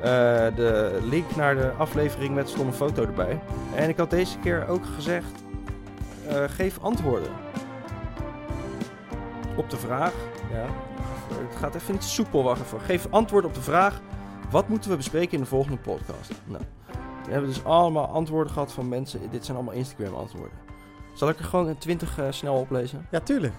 Eh, 0.00 0.10
de 0.56 0.98
link 1.02 1.36
naar 1.36 1.54
de 1.54 1.70
aflevering 1.78 2.34
met 2.34 2.48
stomme 2.48 2.72
foto 2.72 3.02
erbij. 3.02 3.40
En 3.74 3.88
ik 3.88 3.96
had 3.96 4.10
deze 4.10 4.38
keer 4.38 4.68
ook 4.68 4.84
gezegd, 4.94 5.32
eh, 6.28 6.44
geef 6.46 6.78
antwoorden. 6.82 7.30
Op 9.56 9.70
de 9.70 9.76
vraag, 9.76 10.12
Ja. 10.52 10.64
het 11.48 11.56
gaat 11.56 11.74
even 11.74 11.92
niet 11.92 12.04
soepel, 12.04 12.42
wacht 12.42 12.60
even. 12.60 12.80
Geef 12.80 13.06
antwoord 13.10 13.44
op 13.44 13.54
de 13.54 13.60
vraag, 13.62 14.00
wat 14.50 14.68
moeten 14.68 14.90
we 14.90 14.96
bespreken 14.96 15.32
in 15.32 15.40
de 15.40 15.46
volgende 15.46 15.76
podcast? 15.78 16.32
Nou, 16.44 16.62
we 17.24 17.30
hebben 17.32 17.48
dus 17.50 17.64
allemaal 17.64 18.06
antwoorden 18.06 18.52
gehad 18.52 18.72
van 18.72 18.88
mensen. 18.88 19.20
Dit 19.30 19.44
zijn 19.44 19.56
allemaal 19.56 19.74
Instagram 19.74 20.14
antwoorden. 20.14 20.58
Zal 21.14 21.28
ik 21.28 21.38
er 21.38 21.44
gewoon 21.44 21.78
20 21.78 22.18
eh, 22.18 22.24
snel 22.30 22.54
oplezen? 22.54 23.06
Ja, 23.10 23.20
tuurlijk. 23.20 23.54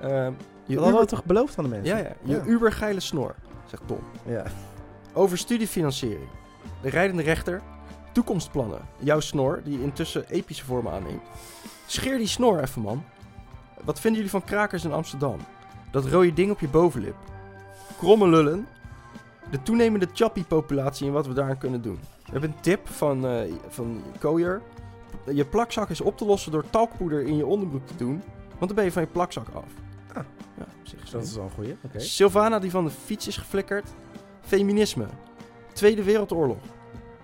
Ehm, 0.00 0.32
je 0.66 0.74
Dat 0.74 0.84
hadden 0.84 1.00
we 1.02 1.06
toch 1.06 1.24
beloofd 1.24 1.58
aan 1.58 1.64
de 1.64 1.70
mensen? 1.70 1.96
Ja, 1.96 2.02
ja, 2.02 2.12
je 2.22 2.34
Ja. 2.36 2.42
ubergeile 2.46 3.00
snor, 3.00 3.34
zegt 3.66 3.82
Tom. 3.86 3.98
Ja. 4.26 4.42
Over 5.14 5.38
studiefinanciering. 5.38 6.28
De 6.82 6.88
rijdende 6.88 7.22
rechter. 7.22 7.62
Toekomstplannen. 8.12 8.80
Jouw 8.98 9.20
snor, 9.20 9.60
die 9.64 9.82
intussen 9.82 10.28
epische 10.28 10.64
vormen 10.64 10.92
aanneemt. 10.92 11.22
Scheer 11.86 12.18
die 12.18 12.26
snor 12.26 12.60
even, 12.60 12.82
man. 12.82 13.04
Wat 13.84 14.00
vinden 14.00 14.20
jullie 14.20 14.38
van 14.38 14.44
krakers 14.44 14.84
in 14.84 14.92
Amsterdam? 14.92 15.38
Dat 15.90 16.06
rode 16.06 16.32
ding 16.32 16.50
op 16.50 16.60
je 16.60 16.68
bovenlip. 16.68 17.16
Kromme 17.98 18.28
lullen. 18.28 18.66
De 19.50 19.62
toenemende 19.62 20.08
chappie-populatie 20.12 21.06
en 21.06 21.12
wat 21.12 21.26
we 21.26 21.32
daaraan 21.32 21.58
kunnen 21.58 21.82
doen. 21.82 21.98
hebben 22.32 22.50
een 22.50 22.60
tip 22.60 22.88
van, 22.88 23.26
eh 23.26 23.52
van 23.68 24.02
Kooier. 24.18 24.62
Je 25.32 25.44
plakzak 25.44 25.90
is 25.90 26.00
op 26.00 26.16
te 26.16 26.24
lossen 26.24 26.52
door 26.52 26.70
talkpoeder 26.70 27.22
in 27.22 27.36
je 27.36 27.46
onderbroek 27.46 27.86
te 27.86 27.96
doen. 27.96 28.22
Want 28.48 28.66
dan 28.66 28.74
ben 28.74 28.84
je 28.84 28.92
van 28.92 29.02
je 29.02 29.08
plakzak 29.08 29.46
af. 29.54 29.64
Ah. 30.12 30.24
Ja, 30.56 30.62
op 30.62 30.86
zich 30.86 31.10
Dat 31.10 31.22
is 31.22 31.34
wel 31.34 31.44
een 31.44 31.50
goeie. 31.50 31.76
Oké. 31.84 31.98
Sylvana 31.98 32.58
die 32.58 32.70
van 32.70 32.84
de 32.84 32.90
fiets 32.90 33.26
is 33.26 33.36
geflikkerd. 33.36 33.88
Feminisme. 34.44 35.06
Tweede 35.72 36.02
Wereldoorlog. 36.02 36.58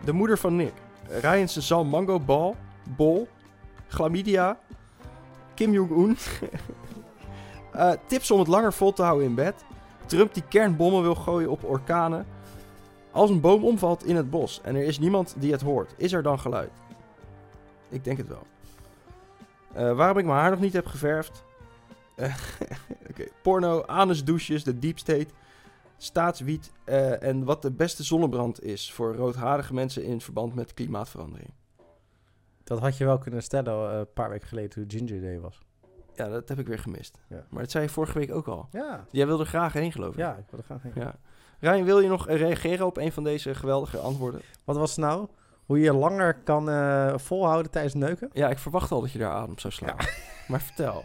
De 0.05 0.13
moeder 0.13 0.39
van 0.39 0.57
Nick. 0.57 0.73
Ryan's 1.21 1.57
zal 1.57 1.85
mango 1.85 2.21
bal. 2.21 2.57
Bol. 2.97 3.29
Chlamydia. 3.89 4.59
Kim 5.55 5.73
Jong-un. 5.73 6.17
Eh, 7.71 7.93
tips 8.07 8.31
om 8.31 8.39
het 8.39 8.49
langer 8.49 8.73
vol 8.73 8.93
te 8.93 9.03
houden 9.03 9.27
in 9.27 9.35
bed. 9.35 9.65
Trump 10.07 10.35
die 10.35 10.43
kernbommen 10.49 11.03
wil 11.03 11.15
gooien 11.15 11.51
op 11.51 11.65
orkanen. 11.65 12.27
Als 13.11 13.31
een 13.31 13.41
boom 13.41 13.65
omvalt 13.65 14.05
in 14.05 14.17
het 14.17 14.31
bos 14.31 14.61
en 14.63 14.77
er 14.77 14.83
is 14.83 14.99
niemand 14.99 15.35
die 15.39 15.53
het 15.53 15.61
hoort, 15.61 15.95
is 15.97 16.13
er 16.13 16.23
dan 16.23 16.39
geluid? 16.39 16.71
Ik 17.89 18.05
denk 18.05 18.19
het 18.19 18.29
wel. 18.29 18.47
Eh, 19.73 19.93
waarom 19.97 20.19
ik 20.19 20.25
mijn 20.25 20.39
haar 20.39 20.51
nog 20.51 20.61
niet 20.61 20.73
heb 20.73 20.87
geverfd? 20.87 21.45
Eh, 22.15 22.35
Oké, 23.11 23.25
porno, 23.43 23.83
anusdouches, 23.83 24.65
de 24.65 24.79
deep 24.79 24.99
state, 24.99 25.29
staatswiet 26.03 26.73
eh, 26.85 27.23
en 27.23 27.45
wat 27.45 27.63
de 27.63 27.71
beste 27.71 28.03
zonnebrand 28.03 28.63
is 28.63 28.93
voor 28.93 29.15
roodharige 29.15 29.75
mensen 29.75 30.05
in 30.05 30.21
verband 30.21 30.55
met 30.55 30.75
klimaatverandering. 30.75 31.51
Dat 32.65 32.79
had 32.79 32.97
je 32.97 33.05
wel 33.05 33.19
kunnen 33.19 33.43
stellen 33.43 33.93
eh, 33.93 33.99
een 33.99 34.13
paar 34.13 34.31
weken 34.31 34.49
geleden 34.49 34.71
toen 34.71 34.85
Ginger 34.89 35.21
Day 35.21 35.41
was. 35.41 35.61
Ja, 36.15 36.29
dat 36.29 36.49
heb 36.49 36.59
ik 36.59 36.67
weer 36.67 36.79
gemist. 36.79 37.19
Ja. 37.29 37.45
Maar 37.51 37.63
dat 37.63 37.71
zei 37.71 37.85
je 37.85 37.91
vorige 37.91 38.19
week 38.19 38.33
ook 38.35 38.47
al. 38.47 38.69
Ja. 38.71 39.05
Jij 39.11 39.27
wilde 39.27 39.43
er 39.43 39.49
graag 39.49 39.73
heen, 39.73 39.93
geloof 39.93 40.13
ik. 40.13 40.19
Ja, 40.19 40.37
ik 40.37 40.45
wil 40.51 40.59
er 40.59 40.65
graag 40.65 40.83
heen. 40.83 40.93
ja. 40.95 41.15
Ryan, 41.61 41.85
wil 41.85 42.01
je 42.01 42.09
nog 42.09 42.27
reageren 42.27 42.87
op 42.87 42.97
een 42.97 43.13
van 43.13 43.25
deze 43.25 43.55
geweldige 43.55 43.99
antwoorden? 43.99 44.41
Wat 44.65 44.77
was 44.77 44.91
het 44.91 44.99
nou? 44.99 45.29
Hoe 45.67 45.81
je 45.81 45.93
langer 45.93 46.35
kan 46.35 46.71
eh, 46.71 47.19
volhouden 47.19 47.71
tijdens 47.71 47.95
neuken? 47.95 48.31
Ja, 48.33 48.49
ik 48.49 48.59
verwacht 48.59 48.91
al 48.91 49.01
dat 49.01 49.13
je 49.13 49.19
daar 49.19 49.33
adem 49.33 49.59
zou 49.59 49.73
slaan. 49.73 49.97
Maar 50.49 50.61
vertel. 50.61 51.05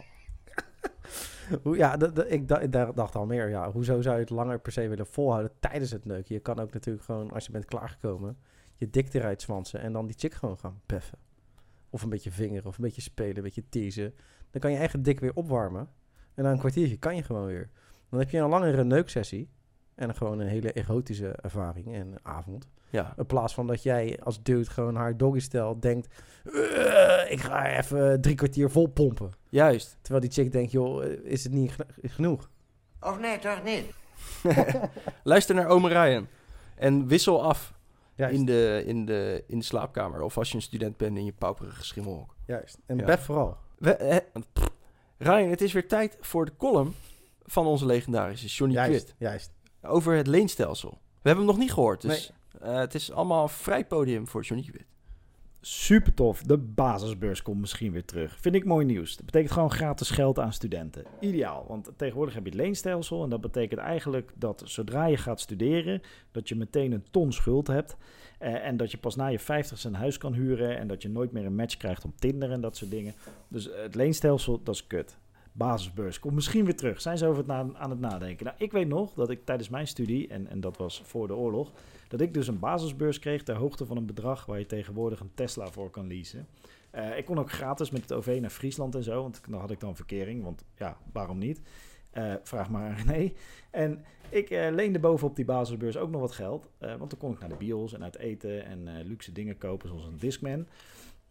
Ja, 1.72 1.98
ik, 2.26 2.48
da- 2.48 2.58
ik 2.60 2.72
da- 2.72 2.92
dacht 2.92 3.14
al 3.14 3.26
meer. 3.26 3.48
Ja, 3.48 3.70
hoezo 3.72 4.02
zou 4.02 4.14
je 4.14 4.20
het 4.20 4.30
langer 4.30 4.58
per 4.60 4.72
se 4.72 4.88
willen 4.88 5.06
volhouden 5.06 5.52
tijdens 5.60 5.90
het 5.90 6.04
neuken? 6.04 6.34
Je 6.34 6.40
kan 6.40 6.58
ook 6.58 6.72
natuurlijk 6.72 7.04
gewoon, 7.04 7.30
als 7.30 7.46
je 7.46 7.52
bent 7.52 7.64
klaargekomen, 7.64 8.36
je 8.74 8.90
dik 8.90 9.14
eruit 9.14 9.42
zwansen 9.42 9.80
en 9.80 9.92
dan 9.92 10.06
die 10.06 10.16
chick 10.18 10.34
gewoon 10.34 10.58
gaan 10.58 10.80
peffen. 10.86 11.18
Of 11.90 12.02
een 12.02 12.08
beetje 12.08 12.30
vingeren, 12.30 12.66
of 12.66 12.78
een 12.78 12.84
beetje 12.84 13.00
spelen, 13.00 13.36
een 13.36 13.42
beetje 13.42 13.68
teasen. 13.68 14.14
Dan 14.50 14.60
kan 14.60 14.70
je 14.70 14.76
eigen 14.78 15.02
dik 15.02 15.20
weer 15.20 15.34
opwarmen. 15.34 15.88
En 16.34 16.44
na 16.44 16.50
een 16.50 16.58
kwartiertje 16.58 16.96
kan 16.96 17.16
je 17.16 17.22
gewoon 17.22 17.46
weer. 17.46 17.70
Dan 18.10 18.18
heb 18.18 18.30
je 18.30 18.38
een 18.38 18.48
langere 18.48 18.84
neuksessie. 18.84 19.48
En 19.96 20.06
dan 20.06 20.16
gewoon 20.16 20.38
een 20.38 20.46
hele 20.48 20.72
erotische 20.72 21.28
ervaring 21.28 21.94
en 21.94 22.14
avond. 22.22 22.68
Ja, 22.90 23.14
In 23.16 23.26
plaats 23.26 23.54
van 23.54 23.66
dat 23.66 23.82
jij 23.82 24.18
als 24.22 24.42
dude 24.42 24.70
gewoon 24.70 24.94
haar 24.96 25.16
doggy 25.16 25.38
stelt, 25.40 25.82
denkt... 25.82 26.22
"Eh, 26.44 27.30
ik 27.30 27.40
ga 27.40 27.66
even 27.78 28.20
drie 28.20 28.34
kwartier 28.34 28.70
vol 28.70 28.86
pompen. 28.86 29.30
juist. 29.48 29.96
Terwijl 30.00 30.20
die 30.24 30.32
chick 30.32 30.52
denkt, 30.52 30.72
joh, 30.72 31.04
is 31.04 31.44
het 31.44 31.52
niet 31.52 31.72
geno- 31.72 31.88
genoeg? 32.02 32.50
Of 33.00 33.18
nee, 33.18 33.38
toch 33.38 33.62
niet? 33.64 33.84
Luister 35.22 35.54
naar 35.54 35.68
Ome 35.68 35.88
Ryan. 35.88 36.26
En 36.76 37.06
wissel 37.06 37.42
af 37.44 37.74
Juist, 38.14 38.34
in 38.38 38.44
de, 38.44 38.82
in, 38.86 39.04
de, 39.06 39.44
in 39.46 39.58
de 39.58 39.64
slaapkamer. 39.64 40.20
Of 40.22 40.38
als 40.38 40.48
je 40.48 40.54
een 40.56 40.62
student 40.62 40.96
bent 40.96 41.16
in 41.16 41.24
je 41.24 41.32
pauperige 41.32 41.84
schimmelhok. 41.84 42.34
juist. 42.46 42.78
En 42.86 42.96
Ja. 42.98 43.04
Bef 43.04 43.20
vooral. 43.24 43.56
We, 43.78 43.94
eh, 43.94 44.16
pff. 44.52 44.70
Ryan, 45.18 45.48
het 45.50 45.60
is 45.60 45.72
weer 45.72 45.88
tijd 45.88 46.16
voor 46.20 46.44
de 46.44 46.52
column 46.56 46.94
van 47.44 47.66
onze 47.66 47.86
legendarische 47.86 48.46
Johnny 48.46 48.74
Juist, 48.76 49.04
Quid. 49.04 49.14
juist. 49.18 49.52
Over 49.86 50.14
het 50.14 50.26
leenstelsel. 50.26 50.90
We 50.90 51.28
hebben 51.28 51.44
hem 51.44 51.54
nog 51.54 51.62
niet 51.64 51.72
gehoord, 51.72 52.00
dus 52.00 52.32
eh, 52.60 52.78
het 52.78 52.94
is 52.94 53.12
allemaal 53.12 53.42
een 53.42 53.48
vrij 53.48 53.86
podium 53.86 54.26
voor 54.26 54.42
Johnny 54.42 54.66
Quid. 54.66 54.86
Super 55.68 56.14
tof. 56.14 56.42
De 56.42 56.58
basisbeurs 56.58 57.42
komt 57.42 57.60
misschien 57.60 57.92
weer 57.92 58.04
terug. 58.04 58.36
Vind 58.40 58.54
ik 58.54 58.64
mooi 58.64 58.86
nieuws. 58.86 59.16
Dat 59.16 59.24
betekent 59.24 59.52
gewoon 59.52 59.70
gratis 59.70 60.10
geld 60.10 60.38
aan 60.38 60.52
studenten. 60.52 61.04
Ideaal, 61.20 61.64
want 61.68 61.90
tegenwoordig 61.96 62.34
heb 62.34 62.44
je 62.44 62.50
het 62.50 62.60
leenstelsel. 62.60 63.22
En 63.22 63.28
dat 63.28 63.40
betekent 63.40 63.80
eigenlijk 63.80 64.32
dat 64.34 64.62
zodra 64.64 65.06
je 65.06 65.16
gaat 65.16 65.40
studeren, 65.40 66.02
dat 66.30 66.48
je 66.48 66.56
meteen 66.56 66.92
een 66.92 67.04
ton 67.10 67.32
schuld 67.32 67.66
hebt. 67.66 67.96
Eh, 68.38 68.66
en 68.66 68.76
dat 68.76 68.90
je 68.90 68.98
pas 68.98 69.16
na 69.16 69.26
je 69.26 69.38
50 69.38 69.84
een 69.84 69.94
huis 69.94 70.18
kan 70.18 70.32
huren. 70.32 70.78
En 70.78 70.86
dat 70.86 71.02
je 71.02 71.08
nooit 71.08 71.32
meer 71.32 71.44
een 71.44 71.54
match 71.54 71.76
krijgt 71.76 72.04
op 72.04 72.20
Tinder 72.20 72.50
en 72.50 72.60
dat 72.60 72.76
soort 72.76 72.90
dingen. 72.90 73.14
Dus 73.48 73.70
eh, 73.70 73.82
het 73.82 73.94
leenstelsel, 73.94 74.62
dat 74.62 74.74
is 74.74 74.86
kut. 74.86 75.16
Basisbeurs 75.56 76.18
komt 76.18 76.34
misschien 76.34 76.64
weer 76.64 76.76
terug. 76.76 77.00
Zijn 77.00 77.18
ze 77.18 77.26
over 77.26 77.38
het 77.38 77.46
na- 77.46 77.78
aan 77.78 77.90
het 77.90 78.00
nadenken? 78.00 78.44
Nou, 78.44 78.56
ik 78.58 78.72
weet 78.72 78.88
nog 78.88 79.14
dat 79.14 79.30
ik 79.30 79.44
tijdens 79.44 79.68
mijn 79.68 79.86
studie, 79.86 80.28
en, 80.28 80.48
en 80.48 80.60
dat 80.60 80.76
was 80.76 81.02
voor 81.04 81.26
de 81.26 81.34
oorlog, 81.34 81.72
dat 82.08 82.20
ik 82.20 82.34
dus 82.34 82.48
een 82.48 82.58
basisbeurs 82.58 83.18
kreeg 83.18 83.42
ter 83.42 83.54
hoogte 83.56 83.86
van 83.86 83.96
een 83.96 84.06
bedrag 84.06 84.46
waar 84.46 84.58
je 84.58 84.66
tegenwoordig 84.66 85.20
een 85.20 85.34
Tesla 85.34 85.70
voor 85.70 85.90
kan 85.90 86.06
leasen. 86.06 86.46
Eh, 86.90 87.18
ik 87.18 87.24
kon 87.24 87.38
ook 87.38 87.50
gratis 87.50 87.90
met 87.90 88.00
het 88.00 88.12
OV 88.12 88.38
naar 88.40 88.50
Friesland 88.50 88.94
en 88.94 89.02
zo, 89.02 89.22
want 89.22 89.40
dan 89.48 89.60
had 89.60 89.70
ik 89.70 89.80
dan 89.80 89.96
verkering, 89.96 90.42
want 90.42 90.64
ja, 90.76 90.96
waarom 91.12 91.38
niet? 91.38 91.60
Eh, 92.10 92.34
vraag 92.42 92.70
maar 92.70 92.82
aan 92.88 92.96
René. 93.06 93.32
En 93.70 94.04
ik 94.28 94.50
eh, 94.50 94.72
leende 94.72 94.98
bovenop 94.98 95.36
die 95.36 95.44
basisbeurs 95.44 95.96
ook 95.96 96.10
nog 96.10 96.20
wat 96.20 96.32
geld, 96.32 96.68
want 96.78 97.10
dan 97.10 97.18
kon 97.18 97.32
ik 97.32 97.38
naar 97.38 97.48
de 97.48 97.56
bios 97.56 97.92
en 97.92 98.02
uit 98.02 98.18
eten 98.18 98.64
en 98.64 99.02
luxe 99.02 99.32
dingen 99.32 99.58
kopen, 99.58 99.88
zoals 99.88 100.04
een 100.06 100.18
Discman. 100.18 100.66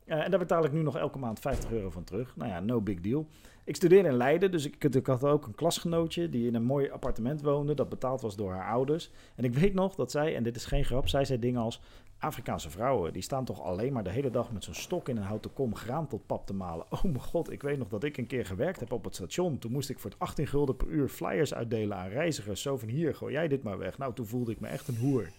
En 0.05 0.29
daar 0.31 0.39
betaal 0.39 0.65
ik 0.65 0.71
nu 0.71 0.81
nog 0.81 0.97
elke 0.97 1.17
maand 1.17 1.39
50 1.39 1.71
euro 1.71 1.89
van 1.89 2.03
terug. 2.03 2.35
Nou 2.35 2.49
ja, 2.49 2.59
no 2.59 2.81
big 2.81 3.01
deal. 3.01 3.27
Ik 3.65 3.75
studeerde 3.75 4.09
in 4.09 4.17
Leiden, 4.17 4.51
dus 4.51 4.65
ik, 4.65 5.05
had 5.05 5.23
ook 5.23 5.45
een 5.45 5.55
klasgenootje 5.55 6.29
die 6.29 6.47
in 6.47 6.55
een 6.55 6.63
mooi 6.63 6.89
appartement 6.89 7.41
woonde, 7.41 7.73
dat 7.73 7.89
betaald 7.89 8.21
was 8.21 8.35
door 8.35 8.51
haar 8.51 8.71
ouders. 8.71 9.11
En 9.35 9.43
ik 9.43 9.53
weet 9.53 9.73
nog 9.73 9.95
dat 9.95 10.11
zij, 10.11 10.35
en 10.35 10.43
dit 10.43 10.55
is 10.55 10.65
geen 10.65 10.85
grap, 10.85 11.07
zij 11.07 11.25
zei 11.25 11.39
dingen 11.39 11.61
als... 11.61 11.81
Afrikaanse 12.19 12.69
vrouwen, 12.69 13.13
die 13.13 13.21
staan 13.21 13.45
toch 13.45 13.61
alleen 13.61 13.93
maar 13.93 14.03
de 14.03 14.09
hele 14.09 14.29
dag 14.29 14.51
met 14.51 14.63
zo'n 14.63 14.73
stok 14.73 15.09
in 15.09 15.17
een 15.17 15.23
houten 15.23 15.53
kom 15.53 15.75
graan 15.75 16.07
tot 16.07 16.25
pap 16.25 16.45
te 16.45 16.53
malen. 16.53 16.85
Oh 16.89 17.03
mijn 17.03 17.21
god, 17.21 17.51
ik 17.51 17.61
weet 17.61 17.77
nog 17.77 17.87
dat 17.87 18.03
ik 18.03 18.17
een 18.17 18.27
keer 18.27 18.45
gewerkt 18.45 18.79
heb 18.79 18.91
op 18.91 19.03
het 19.03 19.15
station. 19.15 19.59
Toen 19.59 19.71
moest 19.71 19.89
ik 19.89 19.99
voor 19.99 20.09
het 20.09 20.19
18 20.19 20.47
gulden 20.47 20.75
per 20.75 20.87
uur 20.87 21.07
flyers 21.07 21.53
uitdelen 21.53 21.97
aan 21.97 22.09
reizigers. 22.09 22.61
Zo 22.61 22.77
van 22.77 22.89
hier, 22.89 23.15
gooi 23.15 23.33
jij 23.33 23.47
dit 23.47 23.63
maar 23.63 23.77
weg. 23.77 23.97
Nou, 23.97 24.13
toen 24.13 24.25
voelde 24.25 24.51
ik 24.51 24.59
me 24.59 24.67
echt 24.67 24.87
een 24.87 24.97
hoer. 24.97 25.29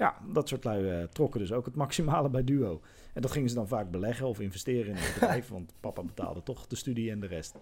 Ja, 0.00 0.14
dat 0.32 0.48
soort 0.48 0.64
lui 0.64 0.88
eh, 0.88 1.04
trokken 1.04 1.40
dus 1.40 1.52
ook 1.52 1.64
het 1.64 1.74
maximale 1.74 2.30
bij 2.30 2.44
Duo. 2.44 2.80
En 3.14 3.22
dat 3.22 3.30
gingen 3.30 3.48
ze 3.48 3.54
dan 3.54 3.68
vaak 3.68 3.90
beleggen 3.90 4.26
of 4.26 4.40
investeren 4.40 4.86
in 4.86 4.96
een 4.96 5.12
bedrijf, 5.20 5.48
want 5.48 5.74
papa 5.80 6.02
betaalde 6.02 6.42
toch 6.42 6.66
de 6.66 6.76
studie 6.76 7.10
en 7.10 7.20
de 7.20 7.26
rest. 7.26 7.58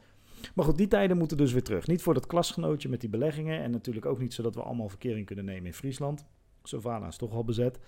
Maar 0.54 0.64
goed, 0.64 0.76
die 0.76 0.88
tijden 0.88 1.16
moeten 1.16 1.36
dus 1.36 1.52
weer 1.52 1.62
terug. 1.62 1.86
Niet 1.86 2.02
voor 2.02 2.14
dat 2.14 2.26
klasgenootje 2.26 2.88
met 2.88 3.00
die 3.00 3.10
beleggingen 3.10 3.62
en 3.62 3.70
natuurlijk 3.70 4.06
ook 4.06 4.18
niet 4.18 4.34
zodat 4.34 4.54
we 4.54 4.62
allemaal 4.62 4.88
verkering 4.88 5.26
kunnen 5.26 5.44
nemen 5.44 5.66
in 5.66 5.74
Friesland. 5.74 6.24
Savannah 6.62 7.08
is 7.08 7.16
toch 7.16 7.32
al 7.32 7.44
bezet. 7.44 7.78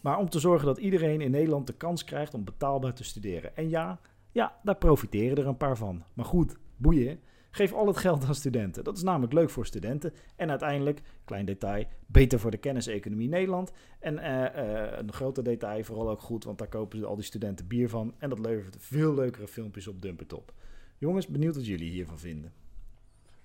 Maar 0.00 0.18
om 0.18 0.28
te 0.28 0.40
zorgen 0.40 0.66
dat 0.66 0.78
iedereen 0.78 1.20
in 1.20 1.30
Nederland 1.30 1.66
de 1.66 1.76
kans 1.76 2.04
krijgt 2.04 2.34
om 2.34 2.44
betaalbaar 2.44 2.94
te 2.94 3.04
studeren. 3.04 3.56
En 3.56 3.68
ja, 3.68 4.00
ja, 4.32 4.58
daar 4.62 4.76
profiteren 4.76 5.36
er 5.36 5.46
een 5.46 5.56
paar 5.56 5.76
van. 5.76 6.04
Maar 6.14 6.26
goed, 6.26 6.56
boeien. 6.76 7.20
Geef 7.54 7.72
al 7.72 7.86
het 7.86 7.96
geld 7.96 8.24
aan 8.24 8.34
studenten. 8.34 8.84
Dat 8.84 8.96
is 8.96 9.02
namelijk 9.02 9.32
leuk 9.32 9.50
voor 9.50 9.66
studenten. 9.66 10.12
En 10.36 10.50
uiteindelijk, 10.50 11.00
klein 11.24 11.44
detail, 11.44 11.84
beter 12.06 12.38
voor 12.38 12.50
de 12.50 12.56
kenniseconomie 12.56 13.28
Nederland. 13.28 13.72
En 14.00 14.18
eh, 14.18 14.44
eh, 14.44 14.98
een 14.98 15.12
groter 15.12 15.44
detail, 15.44 15.84
vooral 15.84 16.10
ook 16.10 16.20
goed, 16.20 16.44
want 16.44 16.58
daar 16.58 16.68
kopen 16.68 16.98
ze 16.98 17.06
al 17.06 17.14
die 17.14 17.24
studenten 17.24 17.66
bier 17.66 17.88
van. 17.88 18.14
En 18.18 18.28
dat 18.28 18.38
levert 18.38 18.76
veel 18.78 19.14
leukere 19.14 19.48
filmpjes 19.48 19.88
op 19.88 20.02
Dumpertop. 20.02 20.52
Jongens, 20.98 21.26
benieuwd 21.26 21.54
wat 21.54 21.66
jullie 21.66 21.90
hiervan 21.90 22.18
vinden. 22.18 22.52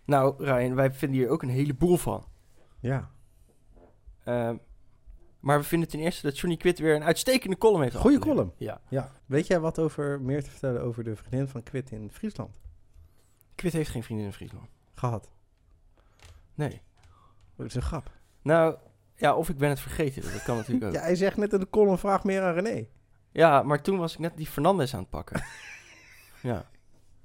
Nou, 0.05 0.43
Ryan, 0.43 0.75
wij 0.75 0.91
vinden 0.91 1.19
hier 1.19 1.29
ook 1.29 1.41
een 1.41 1.49
heleboel 1.49 1.97
van. 1.97 2.25
Ja. 2.79 3.11
Ehm, 4.23 4.57
maar 5.39 5.59
we 5.59 5.65
vinden 5.65 5.89
ten 5.89 5.99
eerste 5.99 6.25
dat 6.25 6.39
Johnny 6.39 6.57
Quid 6.57 6.79
weer 6.79 6.95
een 6.95 7.03
uitstekende 7.03 7.57
column 7.57 7.81
heeft 7.81 7.95
Goeie 7.95 8.17
afgeleverd. 8.17 8.47
column. 8.47 8.67
Ja. 8.67 8.81
ja. 8.89 9.11
Weet 9.25 9.47
jij 9.47 9.59
wat 9.59 9.79
over, 9.79 10.21
meer 10.21 10.43
te 10.43 10.49
vertellen 10.49 10.81
over 10.81 11.03
de 11.03 11.15
vriendin 11.15 11.47
van 11.47 11.63
Quit 11.63 11.91
in 11.91 12.11
Friesland? 12.11 12.59
Quid 13.57 13.73
heeft 13.73 13.89
geen 13.89 14.03
vriendin 14.03 14.25
in 14.25 14.33
Friesland. 14.33 14.67
Gehad. 14.93 15.29
Nee. 16.53 16.81
Dat 17.55 17.65
is 17.65 17.75
een 17.75 17.81
grap. 17.81 18.11
Nou, 18.41 18.75
ja, 19.15 19.35
of 19.35 19.49
ik 19.49 19.57
ben 19.57 19.69
het 19.69 19.79
vergeten. 19.79 20.21
Dat 20.21 20.43
kan 20.43 20.55
natuurlijk 20.55 20.85
ook. 20.87 20.91
Ja, 20.93 20.99
Ja. 20.99 21.05
hij 21.05 21.15
zegt 21.15 21.37
net 21.37 21.53
in 21.53 21.59
de 21.59 21.69
column, 21.69 21.97
vraag 21.97 22.23
meer 22.23 22.41
aan 22.41 22.53
René. 22.53 22.87
maar 23.63 23.81
toen 23.81 23.97
was 23.97 24.13
ik 24.13 24.19
net 24.19 24.37
die 24.37 24.47
Fernandez 24.47 24.93
aan 24.93 24.99
het 24.99 25.09
pakken. 25.09 25.43
ja. 26.41 26.69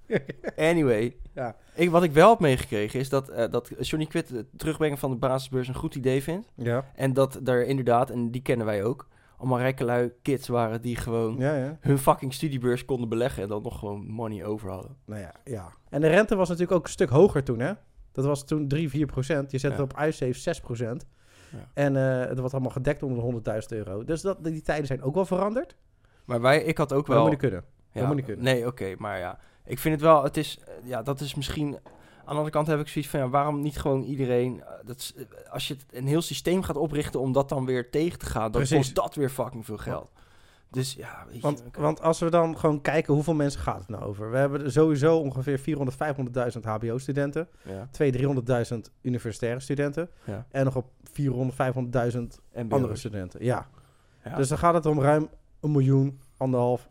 Anyway. 0.57 1.17
Ja. 1.35 1.57
Ik, 1.75 1.91
wat 1.91 2.03
ik 2.03 2.13
wel 2.13 2.31
heb 2.31 2.39
meegekregen 2.39 3.01
is 3.01 3.09
dat, 3.09 3.29
eh, 3.29 3.51
dat 3.51 3.71
Johnny 3.81 4.07
Quid 4.07 4.29
het 4.29 4.47
terugbrengen 4.57 4.99
van 4.99 5.11
de 5.11 5.17
basisbeurs 5.17 5.69
een 5.69 5.75
goed 5.75 5.95
idee 5.95 6.23
vindt. 6.23 6.53
Ja. 6.55 6.91
En 6.95 7.13
dat 7.13 7.49
er 7.49 7.67
inderdaad, 7.67 8.11
en 8.11 8.31
die 8.31 8.43
kennen 8.43 8.67
wij 8.67 8.85
ook, 8.85 9.09
allemaal 9.43 9.59
rijke 9.59 9.85
lui 9.85 10.13
kids 10.23 10.49
waren 10.49 10.83
die 10.83 10.97
gewoon 10.97 11.37
Ja, 11.39 11.55
ja. 11.57 11.77
hun 11.81 11.99
fucking 11.99 12.35
studiebeurs 12.35 12.85
konden 12.85 13.09
beleggen 13.09 13.43
en 13.43 13.49
dan 13.49 13.63
nog 13.63 13.79
gewoon 13.79 14.07
money 14.07 14.45
over 14.45 14.71
hadden. 14.71 14.97
Nou 15.07 15.21
ja, 15.21 15.33
ja. 15.45 15.73
En 15.89 16.01
de 16.01 16.07
rente 16.07 16.37
was 16.37 16.49
natuurlijk 16.49 16.77
ook 16.79 16.85
een 16.85 16.91
stuk 16.93 17.09
hoger 17.09 17.45
toen, 17.45 17.59
hè? 17.61 17.73
Dat 18.13 18.25
was 18.25 18.45
toen 18.47 18.69
3, 18.69 18.89
4 18.91 19.07
procent. 19.07 19.51
Je 19.51 19.59
zet 19.59 19.73
Ja. 19.77 19.81
het 19.83 19.93
op 19.93 19.99
iSafe 20.01 20.33
6 20.33 20.61
procent. 20.61 21.07
Ja. 21.51 21.59
En 21.75 21.97
eh 21.97 22.29
het 22.29 22.39
wordt 22.39 22.53
allemaal 22.55 22.71
gedekt 22.73 23.03
onder 23.03 23.19
de 23.19 23.23
100.000 23.23 23.67
euro. 23.69 24.05
Dus 24.05 24.21
dat, 24.21 24.45
die 24.45 24.63
tijden 24.63 24.87
zijn 24.87 25.03
ook 25.03 25.15
wel 25.15 25.25
veranderd. 25.25 25.77
Maar 26.25 26.41
wij, 26.41 26.63
ik 26.63 26.79
had 26.79 26.93
ook 26.93 27.07
dat 27.07 27.15
wel... 27.15 27.23
moet 27.23 27.33
je 27.33 27.39
kunnen. 27.39 27.65
Ja, 27.93 27.99
Dat 27.99 28.07
moet 28.07 28.17
niet 28.17 28.25
kunnen. 28.25 28.45
Nee, 28.45 28.67
oké, 28.67 28.95
maar 28.99 29.19
ja. 29.19 29.39
Ik 29.65 29.79
vind 29.79 29.95
het 29.95 30.03
wel, 30.05 30.23
het 30.23 30.37
is, 30.37 30.59
eh, 30.67 30.89
ja, 30.89 31.03
dat 31.03 31.21
is 31.21 31.35
misschien 31.35 31.79
de 32.25 32.31
andere 32.31 32.51
kant 32.51 32.67
heb 32.67 32.81
ik 32.81 32.89
zoiets 32.89 33.11
van, 33.11 33.21
ja, 33.21 33.29
waarom 33.29 33.61
niet 33.61 33.79
gewoon 33.79 34.03
iedereen... 34.03 34.61
eh, 34.63 34.69
dat, 34.85 35.15
eh, 35.17 35.25
als 35.53 35.69
je 35.69 35.77
een 35.91 36.07
heel 36.07 36.23
systeem 36.23 36.63
gaat 36.63 36.77
oprichten 36.77 37.21
om 37.21 37.33
dat 37.33 37.49
dan 37.49 37.65
weer 37.65 37.91
tegen 37.91 38.19
te 38.19 38.27
gaan, 38.27 38.43
dan 38.43 38.51
Precies. 38.51 38.77
kost 38.77 38.95
dat 38.95 39.15
weer 39.15 39.31
fucking 39.31 39.65
veel 39.65 39.77
geld. 39.79 40.13
Dus 40.71 40.95
ja, 40.95 41.25
weet 41.27 41.35
je... 41.35 41.41
Want, 41.41 41.63
want 41.73 42.01
als 42.01 42.19
we 42.19 42.31
dan 42.31 42.59
gewoon 42.59 42.81
kijken, 42.81 43.15
hoeveel 43.15 43.35
mensen 43.35 43.61
gaat 43.61 43.79
het 43.79 43.89
nou 43.89 44.03
over? 44.05 44.31
We 44.31 44.37
hebben 44.37 44.73
sowieso 44.73 45.17
ongeveer 45.19 45.59
400, 45.59 45.97
500.000 46.57 46.61
hbo-studenten. 46.63 47.49
ja, 47.65 47.89
200.000, 48.13 48.17
300.000 48.73 48.79
universitaire 49.03 49.61
studenten. 49.61 50.11
ja. 50.25 50.47
En 50.51 50.65
nog 50.65 50.77
op 50.77 50.91
400, 51.13 51.57
500.000 51.75 52.19
MBO's. 52.53 52.73
andere 52.73 52.97
studenten. 52.97 53.45
Ja. 53.45 53.67
Ja. 54.25 54.37
Dus 54.37 54.49
dan 54.49 54.59
gaat 54.59 54.75
het 54.75 54.87
om 54.87 55.01
ruim 55.01 55.29
een 55.61 55.71
miljoen, 55.73 56.21
anderhalf 56.37 56.89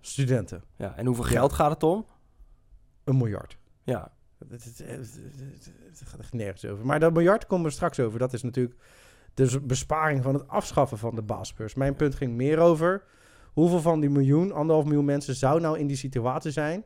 studenten. 0.00 0.62
ja, 0.76 0.96
en 0.96 1.06
hoeveel 1.06 1.24
geld 1.24 1.52
gaat 1.52 1.70
het 1.70 1.82
om? 1.82 2.06
Een 3.04 3.16
miljard. 3.16 3.56
Ja, 3.82 4.12
Het, 4.50 6.02
gaat 6.04 6.20
echt 6.20 6.32
nergens 6.32 6.64
over. 6.64 6.86
Maar 6.86 7.00
dat 7.00 7.12
miljard 7.12 7.46
komen 7.46 7.66
we 7.66 7.72
straks 7.72 8.00
over. 8.00 8.18
Dat 8.18 8.32
is 8.32 8.42
natuurlijk 8.42 8.76
de 9.34 9.60
besparing 9.60 10.22
van 10.22 10.34
het 10.34 10.48
afschaffen 10.48 10.98
van 10.98 11.14
de 11.14 11.22
basisbeurs. 11.22 11.74
Mijn 11.74 11.94
punt 11.94 12.14
ging 12.14 12.34
meer 12.34 12.58
over 12.58 13.04
hoeveel 13.52 13.80
van 13.80 14.00
die 14.00 14.10
miljoen, 14.10 14.52
anderhalf 14.52 14.84
miljoen 14.84 15.04
mensen 15.04 15.34
zou 15.34 15.60
nou 15.60 15.78
in 15.78 15.86
die 15.86 15.96
situatie 15.96 16.50
zijn 16.50 16.84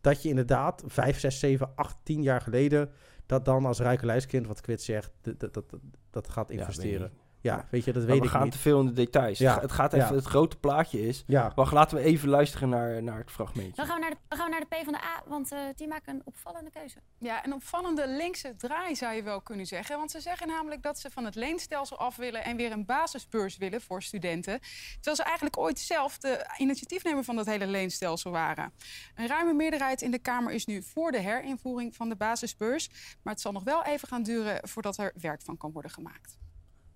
dat 0.00 0.22
je 0.22 0.28
inderdaad 0.28 0.82
vijf, 0.86 1.18
zes, 1.18 1.38
zeven, 1.38 1.72
acht, 1.74 1.96
tien 2.02 2.22
jaar 2.22 2.40
geleden 2.40 2.90
dat 3.26 3.44
dan 3.44 3.66
als 3.66 3.78
rijke 3.78 4.42
wat 4.46 4.60
Kwit 4.60 4.82
zegt, 4.82 5.12
dat, 5.20 5.40
dat, 5.40 5.54
dat, 5.54 5.64
dat 6.10 6.28
gaat 6.28 6.50
investeren. 6.50 7.12
Ja, 7.42 7.66
weet 7.70 7.84
je, 7.84 7.92
dat 7.92 8.04
weet 8.04 8.18
we 8.18 8.24
ik 8.24 8.30
gaan 8.30 8.42
niet. 8.42 8.52
te 8.52 8.58
veel 8.58 8.80
in 8.80 8.86
de 8.86 8.92
details. 8.92 9.38
Ja, 9.38 9.46
Het 9.50 9.54
ga- 9.56 9.62
Het 9.62 9.72
gaat 9.72 9.92
even, 9.92 10.08
ja. 10.08 10.14
het 10.14 10.24
grote 10.24 10.56
plaatje 10.56 11.06
is... 11.06 11.24
Ja, 11.26 11.52
Wacht, 11.54 11.72
laten 11.72 11.96
we 11.96 12.02
even 12.02 12.28
luisteren 12.28 12.68
naar, 12.68 13.02
naar 13.02 13.18
het 13.18 13.30
fragmentje. 13.30 13.72
Dan 13.74 13.86
gaan 13.86 13.94
we 13.94 14.00
naar 14.00 14.10
de, 14.10 14.16
dan 14.28 14.38
gaan 14.38 14.46
we 14.50 14.52
naar 14.52 14.66
de 14.68 14.76
P 14.76 14.84
van 14.84 14.92
de 14.92 14.98
A, 14.98 15.22
want 15.26 15.52
eh, 15.52 15.58
die 15.76 15.88
maken 15.88 16.14
een 16.14 16.22
opvallende 16.24 16.70
keuze. 16.70 16.98
Ja, 17.18 17.44
een 17.46 17.52
opvallende 17.54 18.08
linkse 18.08 18.54
draai 18.56 18.94
zou 18.96 19.14
je 19.14 19.22
wel 19.22 19.40
kunnen 19.40 19.66
zeggen. 19.66 19.96
Want 19.96 20.10
ze 20.10 20.20
zeggen 20.20 20.46
namelijk 20.48 20.82
dat 20.82 20.98
ze 20.98 21.10
van 21.10 21.24
het 21.24 21.34
leenstelsel 21.34 21.98
af 21.98 22.16
willen 22.16 22.44
en 22.44 22.56
weer 22.56 22.72
een 22.72 22.84
basisbeurs 22.84 23.56
willen 23.56 23.80
voor 23.80 24.02
studenten. 24.02 24.60
Terwijl 24.94 25.16
ze 25.16 25.22
eigenlijk 25.22 25.58
ooit 25.58 25.78
zelf 25.78 26.18
de 26.18 26.46
initiatiefnemer 26.58 27.24
van 27.24 27.36
dat 27.36 27.46
hele 27.46 27.66
leenstelsel 27.66 28.30
waren. 28.30 28.72
Een 29.14 29.26
ruime 29.26 29.52
meerderheid 29.52 30.02
in 30.02 30.10
de 30.10 30.18
Kamer 30.18 30.52
is 30.52 30.66
nu 30.66 30.82
voor 30.82 31.10
de 31.10 31.18
herinvoering 31.20 31.96
van 31.96 32.08
de 32.08 32.16
basisbeurs. 32.16 32.88
Maar 33.22 33.32
het 33.32 33.42
zal 33.42 33.52
nog 33.52 33.62
wel 33.64 33.84
even 33.84 34.08
gaan 34.08 34.22
duren 34.22 34.68
voordat 34.68 34.96
er 34.98 35.12
werk 35.20 35.42
van 35.42 35.56
kan 35.56 35.72
worden 35.72 35.90
gemaakt. 35.90 36.40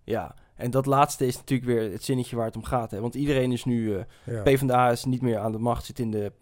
Ja, 0.06 0.34
en 0.54 0.70
dat 0.70 0.86
laatste 0.86 1.26
is 1.26 1.36
natuurlijk 1.36 1.68
weer 1.70 1.92
het 1.92 2.04
zinnetje 2.04 2.36
waar 2.36 2.46
het 2.46 2.56
om 2.56 2.64
gaat. 2.64 2.90
Hè? 2.90 3.00
Want 3.00 3.14
iedereen 3.14 3.52
is 3.52 3.64
nu... 3.64 3.96
eh 3.96 4.04
ja. 4.24 4.42
PvdA 4.42 4.90
is 4.90 5.04
niet 5.04 5.22
meer 5.22 5.38
aan 5.38 5.52
de 5.52 5.58
macht, 5.58 5.84
zit 5.84 5.98
in 5.98 6.10
de 6.10 6.32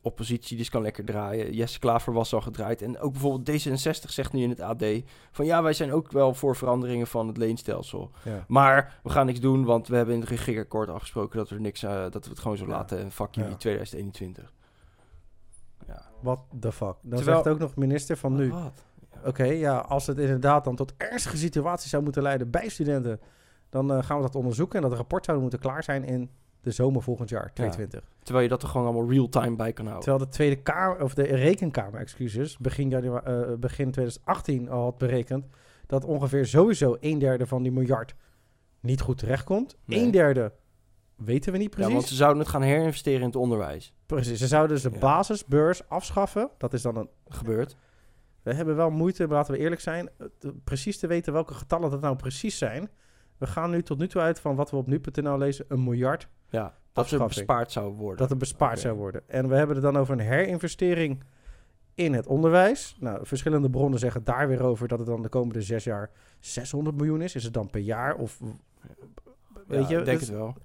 oppositie, 0.00 0.56
dus 0.56 0.70
kan 0.70 0.82
lekker 0.82 1.04
draaien. 1.04 1.52
Jesse 1.54 1.78
Klaver 1.78 2.12
was 2.12 2.34
al 2.34 2.40
gedraaid. 2.40 2.82
En 2.82 2.98
ook 2.98 3.12
bijvoorbeeld 3.12 3.66
D66 3.66 4.08
zegt 4.10 4.32
nu 4.32 4.42
in 4.42 4.48
het 4.50 4.60
AD... 4.60 4.84
van 5.32 5.44
ja, 5.46 5.62
wij 5.62 5.72
zijn 5.72 5.92
ook 5.92 6.12
wel 6.12 6.34
voor 6.34 6.56
veranderingen 6.56 7.06
van 7.06 7.26
het 7.26 7.36
leenstelsel. 7.36 8.10
ja. 8.24 8.44
Maar 8.48 8.98
we 9.02 9.10
gaan 9.10 9.26
niks 9.26 9.40
doen, 9.40 9.64
want 9.64 9.88
we 9.88 9.96
hebben 9.96 10.14
in 10.14 10.20
het 10.20 10.28
regeerakkoord 10.30 10.88
afgesproken... 10.88 11.38
dat 11.38 11.48
we, 11.48 11.54
er 11.54 11.60
niks, 11.60 11.82
eh, 11.82 11.90
dat 12.10 12.24
we 12.24 12.30
het 12.30 12.38
gewoon 12.38 12.56
zo 12.56 12.64
Ja. 12.64 12.70
laten. 12.70 12.98
En 12.98 13.10
fuck 13.12 13.34
jullie 13.34 13.50
Ja. 13.50 13.56
2021. 13.56 14.52
Ja. 15.86 16.02
What 16.20 16.40
the 16.60 16.72
fuck. 16.72 16.94
Dan 17.02 17.16
Terwijl- 17.16 17.36
zegt 17.42 17.48
ook 17.54 17.58
nog 17.60 17.76
minister 17.76 18.16
van 18.16 18.34
nu... 18.34 18.50
Wat? 18.50 18.84
Oké, 19.26 19.44
ja, 19.44 19.76
als 19.78 20.06
het 20.06 20.18
inderdaad 20.18 20.64
dan 20.64 20.76
tot 20.76 20.92
ernstige 20.96 21.36
situaties 21.36 21.90
zou 21.90 22.02
moeten 22.02 22.22
leiden 22.22 22.50
bij 22.50 22.68
studenten, 22.68 23.20
dan 23.70 23.92
eh, 23.92 24.02
gaan 24.02 24.16
we 24.16 24.22
dat 24.22 24.34
onderzoeken. 24.34 24.82
En 24.82 24.88
dat 24.88 24.98
rapport 24.98 25.24
zou 25.24 25.40
moeten 25.40 25.58
klaar 25.58 25.82
zijn 25.84 26.04
in 26.04 26.30
de 26.60 26.70
zomer 26.70 27.02
volgend 27.02 27.28
jaar, 27.28 27.52
2022. 27.52 28.10
Terwijl 28.22 28.44
je 28.44 28.50
dat 28.50 28.62
er 28.62 28.68
gewoon 28.68 28.86
allemaal 28.86 29.10
real-time 29.10 29.56
bij 29.56 29.72
kan 29.72 29.84
houden. 29.86 30.04
Terwijl 30.08 30.24
de 30.30 30.36
Tweede 30.36 30.56
Kamer, 30.62 31.02
of 31.02 31.14
de 31.14 31.22
Rekenkamer, 31.22 32.00
excuses, 32.00 32.58
begin, 32.58 32.88
janua- 32.88 33.22
eh, 33.22 33.52
begin 33.58 33.90
2018 33.90 34.68
al 34.68 34.82
had 34.82 34.98
berekend 34.98 35.46
dat 35.86 36.04
ongeveer 36.04 36.46
sowieso 36.46 36.96
een 37.00 37.18
derde 37.18 37.46
van 37.46 37.62
die 37.62 37.72
miljard 37.72 38.14
niet 38.80 39.00
goed 39.00 39.18
terechtkomt. 39.18 39.76
Nee. 39.84 40.00
Een 40.04 40.10
derde 40.10 40.52
weten 41.16 41.52
we 41.52 41.58
niet 41.58 41.70
Ja, 41.70 41.74
precies. 41.74 41.92
want 41.92 42.06
ze 42.06 42.14
zouden 42.14 42.38
het 42.42 42.48
gaan 42.50 42.62
herinvesteren 42.62 43.20
in 43.20 43.26
het 43.26 43.36
onderwijs. 43.36 43.92
Precies, 44.06 44.38
ze 44.38 44.46
zouden 44.46 44.74
dus 44.74 44.82
de 44.84 44.90
Ja. 44.92 44.98
basisbeurs 44.98 45.88
afschaffen. 45.88 46.50
Dat 46.58 46.72
is 46.72 46.82
dan 46.82 46.96
een 46.96 47.08
Gebeurt. 47.28 47.76
We 48.46 48.54
hebben 48.54 48.76
wel 48.76 48.90
moeite, 48.90 49.26
laten 49.28 49.52
we 49.54 49.58
eerlijk 49.60 49.80
zijn, 49.80 50.08
eh, 50.18 50.26
precies 50.64 50.98
te 50.98 51.06
weten 51.06 51.32
welke 51.32 51.54
getallen 51.54 51.90
dat 51.90 52.00
nou 52.00 52.16
precies 52.16 52.58
zijn. 52.58 52.90
We 53.38 53.46
gaan 53.46 53.70
nu 53.70 53.82
tot 53.82 53.98
nu 53.98 54.08
toe 54.08 54.20
uit 54.22 54.40
van 54.40 54.56
wat 54.56 54.70
we 54.70 54.76
op 54.76 54.86
nu.nl 54.86 55.38
lezen, 55.38 55.64
een 55.68 55.84
miljard 55.84 56.28
Ja, 56.48 56.62
dat 56.62 56.72
Afschaffing. 57.04 57.34
bespaard 57.34 57.72
zou 57.72 57.92
worden. 57.94 58.16
dat 58.18 58.30
er 58.30 58.36
bespaard 58.36 58.78
zou 58.80 58.96
worden. 58.96 59.22
En 59.28 59.48
we 59.48 59.54
hebben 59.54 59.76
het 59.76 59.84
dan 59.84 59.96
over 59.96 60.12
een 60.12 60.20
herinvestering 60.26 61.22
in 61.94 62.12
het 62.14 62.26
onderwijs. 62.26 62.96
Nou, 63.00 63.26
verschillende 63.26 63.70
bronnen 63.70 63.98
zeggen 63.98 64.24
daar 64.24 64.48
weer 64.48 64.62
over 64.62 64.88
dat 64.88 64.98
het 64.98 65.08
dan 65.08 65.22
de 65.22 65.28
komende 65.28 65.62
zes 65.62 65.84
jaar 65.84 66.10
600 66.40 66.96
miljoen 66.96 67.22
is. 67.22 67.34
Is 67.34 67.44
het 67.44 67.54
dan 67.54 67.70
per 67.70 67.80
jaar? 67.80 68.14
Of 68.14 68.38
weet 69.66 69.82
Ja, 69.82 69.88
je, 69.88 69.98
ik 69.98 70.04
denk 70.04 70.18
dus- 70.18 70.28
het 70.28 70.36
wel. 70.36 70.56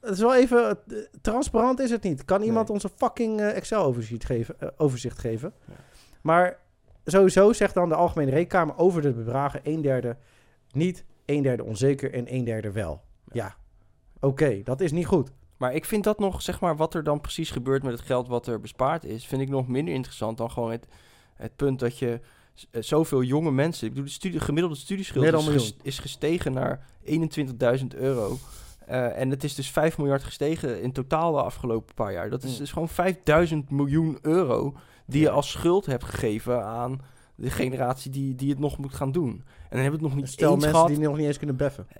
het 0.00 0.10
is 0.12 0.20
wel 0.20 0.34
even 0.34 0.70
eh, 0.70 0.96
transparant 1.20 1.80
is 1.80 1.90
het 1.90 2.02
niet. 2.02 2.24
Kan 2.24 2.42
iemand 2.42 2.66
Nee. 2.66 2.74
ons 2.74 2.84
een 2.84 2.90
fucking 2.96 3.40
eh, 3.40 3.56
Excel 3.56 3.84
overzicht 3.84 4.24
geven? 4.24 4.56
overzicht 4.78 5.18
geven? 5.18 5.52
Ja. 5.66 5.74
Maar 6.22 6.58
sowieso 7.04 7.52
zegt 7.52 7.74
dan 7.74 7.88
de 7.88 7.94
Algemene 7.94 8.30
Rekenkamer 8.30 8.76
over 8.76 9.02
de 9.02 9.12
bedragen 9.12 9.60
een 9.62 9.82
derde 9.82 10.16
niet, 10.70 11.04
een 11.24 11.42
derde 11.42 11.64
onzeker 11.64 12.12
en 12.12 12.34
een 12.34 12.44
derde 12.44 12.72
wel. 12.72 13.02
Ja, 13.32 13.56
oké, 14.20 14.62
dat 14.62 14.80
is 14.80 14.92
niet 14.92 15.06
goed. 15.06 15.30
Maar 15.56 15.74
ik 15.74 15.84
vind 15.84 16.04
dat 16.04 16.18
nog, 16.18 16.42
zeg 16.42 16.60
maar, 16.60 16.76
wat 16.76 16.94
er 16.94 17.04
dan 17.04 17.20
precies 17.20 17.50
gebeurt 17.50 17.82
met 17.82 17.92
het 17.92 18.02
geld 18.02 18.28
wat 18.28 18.46
er 18.46 18.60
bespaard 18.60 19.04
is, 19.04 19.26
vind 19.26 19.42
ik 19.42 19.48
nog 19.48 19.68
minder 19.68 19.94
interessant 19.94 20.38
dan 20.38 20.50
gewoon 20.50 20.70
het, 20.70 20.86
het 21.34 21.56
punt 21.56 21.78
dat 21.78 21.98
je 21.98 22.20
eh, 22.70 22.82
zoveel 22.82 23.22
jonge 23.22 23.50
mensen, 23.50 23.86
ik 23.86 23.92
bedoel, 23.92 24.06
de 24.06 24.14
studie, 24.14 24.40
gemiddelde 24.40 24.76
studieschuld 24.76 25.48
is, 25.48 25.76
is 25.82 25.98
gestegen 25.98 26.52
naar 26.52 26.86
21.000 27.04 27.86
euro. 27.94 28.38
Eh, 28.86 29.18
en 29.20 29.30
het 29.30 29.44
is 29.44 29.54
dus 29.54 29.70
5 29.70 29.98
miljard 29.98 30.22
gestegen 30.22 30.82
in 30.82 30.92
totaal 30.92 31.32
de 31.32 31.42
afgelopen 31.42 31.94
paar 31.94 32.12
jaar. 32.12 32.30
Dat 32.30 32.42
is 32.42 32.52
Mm. 32.52 32.58
dus 32.58 32.72
gewoon 32.72 32.88
5000 32.88 33.70
miljoen 33.70 34.18
euro 34.22 34.74
die 35.06 35.20
je 35.20 35.30
als 35.30 35.50
schuld 35.50 35.86
hebt 35.86 36.04
gegeven 36.04 36.64
aan 36.64 37.00
de 37.34 37.50
generatie 37.50 38.10
die, 38.10 38.34
die 38.34 38.50
het 38.50 38.58
nog 38.58 38.78
moet 38.78 38.94
gaan 38.94 39.12
doen. 39.12 39.30
En 39.30 39.42
dan 39.70 39.80
hebben 39.80 40.00
we 40.00 40.06
het 40.06 40.14
nog 40.14 40.14
niet 40.24 40.28
Stel 40.32 40.52
eens 40.52 40.62
mensen 40.62 40.80
gehad. 40.80 40.94
die 40.96 41.06
nog 41.06 41.16
niet 41.16 41.26
eens 41.26 41.38
kunnen 41.38 41.56
beffen. 41.56 41.86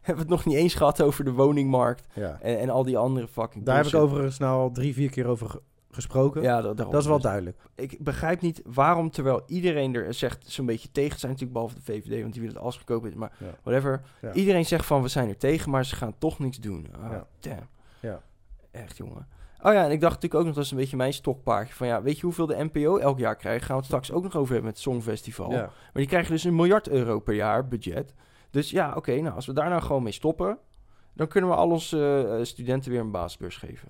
hebben 0.00 0.24
we 0.26 0.30
het 0.32 0.42
nog 0.42 0.44
niet 0.44 0.56
eens 0.56 0.74
gehad 0.74 1.02
over 1.02 1.24
de 1.24 1.32
woningmarkt 1.32 2.06
Ja. 2.12 2.38
en, 2.40 2.58
en 2.58 2.70
al 2.70 2.82
die 2.84 2.98
andere 2.98 3.28
fucking 3.28 3.64
Daar 3.64 3.76
heb 3.76 3.86
ik 3.86 3.94
overigens 3.94 4.38
nou 4.38 4.60
al 4.60 4.70
drie, 4.70 4.94
vier 4.94 5.10
keer 5.10 5.26
over 5.26 5.48
ge- 5.48 5.60
gesproken. 5.90 6.42
Ja, 6.42 6.62
dat 6.62 6.78
is 6.94 7.04
wel 7.06 7.14
Dus 7.14 7.22
duidelijk. 7.22 7.58
Ik 7.74 7.98
begrijp 8.04 8.40
niet 8.40 8.62
waarom, 8.64 9.10
terwijl 9.10 9.42
iedereen 9.46 9.94
er 9.94 10.14
zegt 10.14 10.50
zo'n 10.50 10.66
beetje 10.66 10.90
tegen 10.92 11.18
zijn, 11.18 11.32
natuurlijk 11.32 11.58
behalve 11.58 11.74
de 11.84 11.92
VVD, 11.92 12.20
want 12.20 12.32
die 12.32 12.42
willen 12.42 12.56
het 12.56 12.64
als 12.64 12.76
goedkoop 12.76 13.06
is, 13.06 13.14
maar 13.14 13.32
Ja. 13.38 13.46
whatever. 13.62 14.02
Ja. 14.22 14.32
Iedereen 14.32 14.66
zegt 14.66 14.86
van 14.86 15.02
we 15.02 15.08
zijn 15.08 15.28
er 15.28 15.36
tegen, 15.36 15.70
maar 15.70 15.84
ze 15.84 15.96
gaan 15.96 16.14
toch 16.18 16.38
niks 16.38 16.58
doen. 16.58 16.86
Ah, 17.02 17.10
damn. 17.40 17.68
Ja. 18.00 18.20
Echt, 18.70 18.96
jongen. 18.96 19.26
Oh 19.62 19.72
ja, 19.72 19.84
en 19.84 19.90
ik 19.90 20.00
dacht 20.00 20.14
natuurlijk 20.14 20.34
ook 20.34 20.46
nog, 20.46 20.54
dat 20.54 20.64
is 20.64 20.70
een 20.70 20.76
beetje 20.76 20.96
mijn 20.96 21.12
stokpaardje, 21.12 21.74
van 21.74 21.86
ja, 21.86 22.02
weet 22.02 22.16
je 22.16 22.22
hoeveel 22.22 22.46
de 22.46 22.68
NPO 22.72 22.96
elk 22.96 23.18
jaar 23.18 23.36
krijgt? 23.36 23.64
Gaan 23.64 23.76
we 23.76 23.82
het 23.82 23.84
straks 23.84 24.12
ook 24.12 24.22
nog 24.22 24.36
over 24.36 24.52
hebben 24.52 24.64
met 24.64 24.74
het 24.74 24.82
Songfestival. 24.82 25.50
Ja. 25.50 25.60
Maar 25.60 25.70
die 25.92 26.06
krijgen 26.06 26.32
dus 26.32 26.44
een 26.44 26.54
miljard 26.54 26.88
euro 26.88 27.20
per 27.20 27.34
jaar 27.34 27.68
budget. 27.68 28.14
Dus 28.50 28.70
ja, 28.70 28.94
oké, 28.96 29.20
nou, 29.20 29.34
als 29.34 29.46
we 29.46 29.52
daar 29.52 29.68
nou 29.68 29.82
gewoon 29.82 30.02
mee 30.02 30.12
stoppen, 30.12 30.58
dan 31.12 31.28
kunnen 31.28 31.50
we 31.50 31.56
al 31.56 31.70
onze 31.70 32.26
eh, 32.38 32.44
studenten 32.44 32.90
weer 32.90 33.00
een 33.00 33.10
basisbeurs 33.10 33.56
geven. 33.56 33.88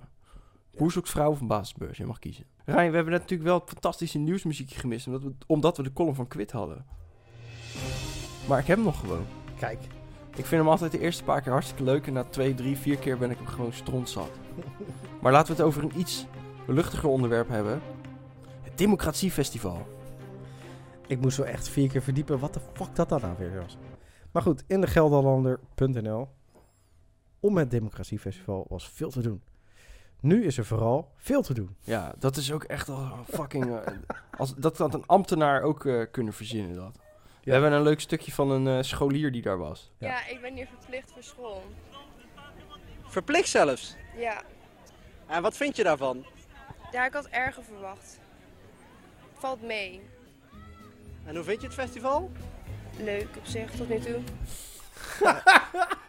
Hoe 0.77 0.91
zoekt 0.91 1.09
vrouw 1.09 1.31
of 1.31 1.41
een 1.41 1.47
basisbeurs? 1.47 1.97
Je 1.97 2.05
mag 2.05 2.19
kiezen. 2.19 2.45
Ryan, 2.65 2.89
we 2.89 2.95
hebben 2.95 3.13
net 3.13 3.21
natuurlijk 3.21 3.49
wel 3.49 3.59
het 3.59 3.69
fantastische 3.69 4.17
nieuwsmuziekje 4.17 4.79
gemist, 4.79 5.07
omdat 5.07 5.23
we, 5.23 5.33
omdat 5.47 5.77
we 5.77 5.83
de 5.83 5.93
column 5.93 6.15
van 6.15 6.27
Quit 6.27 6.51
hadden. 6.51 6.85
Maar 8.47 8.59
ik 8.59 8.67
heb 8.67 8.77
hem 8.77 8.85
nog 8.85 8.99
gewoon. 8.99 9.25
Kijk. 9.59 9.79
Ik 10.35 10.45
vind 10.45 10.61
hem 10.61 10.69
altijd 10.69 10.91
de 10.91 10.99
eerste 10.99 11.23
paar 11.23 11.41
keer 11.41 11.51
hartstikke 11.51 11.83
leuk 11.83 12.07
en 12.07 12.13
na 12.13 12.23
twee, 12.23 12.53
drie, 12.53 12.77
vier 12.77 12.97
keer 12.97 13.17
ben 13.17 13.31
ik 13.31 13.37
hem 13.37 13.47
gewoon 13.47 13.73
strontzat. 13.73 14.29
maar 15.21 15.31
laten 15.31 15.55
we 15.55 15.61
het 15.61 15.67
over 15.67 15.83
een 15.83 15.99
iets 15.99 16.25
luchtiger 16.67 17.09
onderwerp 17.09 17.49
hebben. 17.49 17.81
Het 18.61 18.77
Democratiefestival. 18.77 19.87
Ik 21.07 21.19
moest 21.19 21.37
wel 21.37 21.45
echt 21.45 21.69
vier 21.69 21.89
keer 21.89 22.01
verdiepen 22.01 22.39
wat 22.39 22.53
de 22.53 22.59
fuck 22.73 22.95
dat 22.95 23.09
dan 23.09 23.21
nou 23.21 23.33
weer 23.37 23.61
was. 23.61 23.77
Maar 24.31 24.41
goed, 24.41 24.63
in 24.67 24.81
de 24.81 24.87
Gelderlander.nl. 24.87 26.29
Om 27.39 27.57
het 27.57 27.71
Democratiefestival 27.71 28.65
was 28.69 28.89
veel 28.89 29.09
te 29.09 29.21
doen. 29.21 29.41
Nu 30.19 30.45
is 30.45 30.57
er 30.57 30.65
vooral 30.65 31.11
veel 31.15 31.41
te 31.41 31.53
doen. 31.53 31.75
Ja, 31.79 32.13
dat 32.19 32.35
is 32.35 32.51
ook 32.51 32.63
echt 32.63 32.89
al 32.89 33.11
fucking... 33.27 33.65
eh, 33.65 33.93
als, 34.37 34.55
dat 34.55 34.77
had 34.77 34.93
een 34.93 35.05
ambtenaar 35.05 35.61
ook 35.61 35.85
eh, 35.85 36.01
kunnen 36.11 36.33
verzinnen, 36.33 36.75
dat. 36.75 36.99
We 37.43 37.51
hebben 37.51 37.71
een 37.71 37.81
leuk 37.81 37.99
stukje 37.99 38.31
van 38.31 38.51
een 38.51 38.67
eh, 38.67 38.83
scholier 38.83 39.31
die 39.31 39.41
daar 39.41 39.57
was. 39.57 39.91
Ja. 39.97 40.07
Ja. 40.07 40.27
ik 40.27 40.41
ben 40.41 40.53
hier 40.53 40.67
verplicht 40.79 41.11
voor 41.11 41.23
school. 41.23 41.63
Verplicht 43.03 43.49
zelfs. 43.49 43.95
Ja, 44.17 44.41
En 45.27 45.41
wat 45.41 45.57
vind 45.57 45.75
je 45.75 45.83
daarvan? 45.83 46.25
ja, 46.91 47.05
ik 47.05 47.13
had 47.13 47.27
erger 47.27 47.63
verwacht. 47.63 48.19
Valt 49.33 49.61
mee. 49.61 50.01
En 51.25 51.35
hoe 51.35 51.43
vind 51.43 51.61
je 51.61 51.67
het 51.67 51.75
festival? 51.75 52.31
Leuk 52.99 53.27
op 53.37 53.45
zich 53.45 53.71
tot 53.71 53.89
nu 53.89 53.99
toe. 53.99 54.19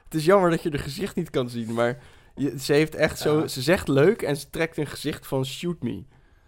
Het 0.04 0.14
is 0.16 0.24
jammer 0.24 0.50
dat 0.50 0.62
je 0.62 0.70
de 0.70 0.78
gezicht 0.78 1.14
niet 1.16 1.31
kan 1.31 1.48
zien, 1.50 1.72
maar 1.74 1.98
je, 2.35 2.59
ze 2.61 2.72
heeft 2.72 2.94
echt 2.94 3.18
zo... 3.18 3.40
Ja. 3.40 3.46
Ze 3.46 3.62
zegt 3.62 3.88
leuk 3.88 4.22
en 4.22 4.37
ze 4.37 4.50
trekt 4.50 4.76
een 4.76 4.87
gezicht 4.87 5.26
van 5.26 5.44
shoot 5.44 5.83
me. 5.83 6.04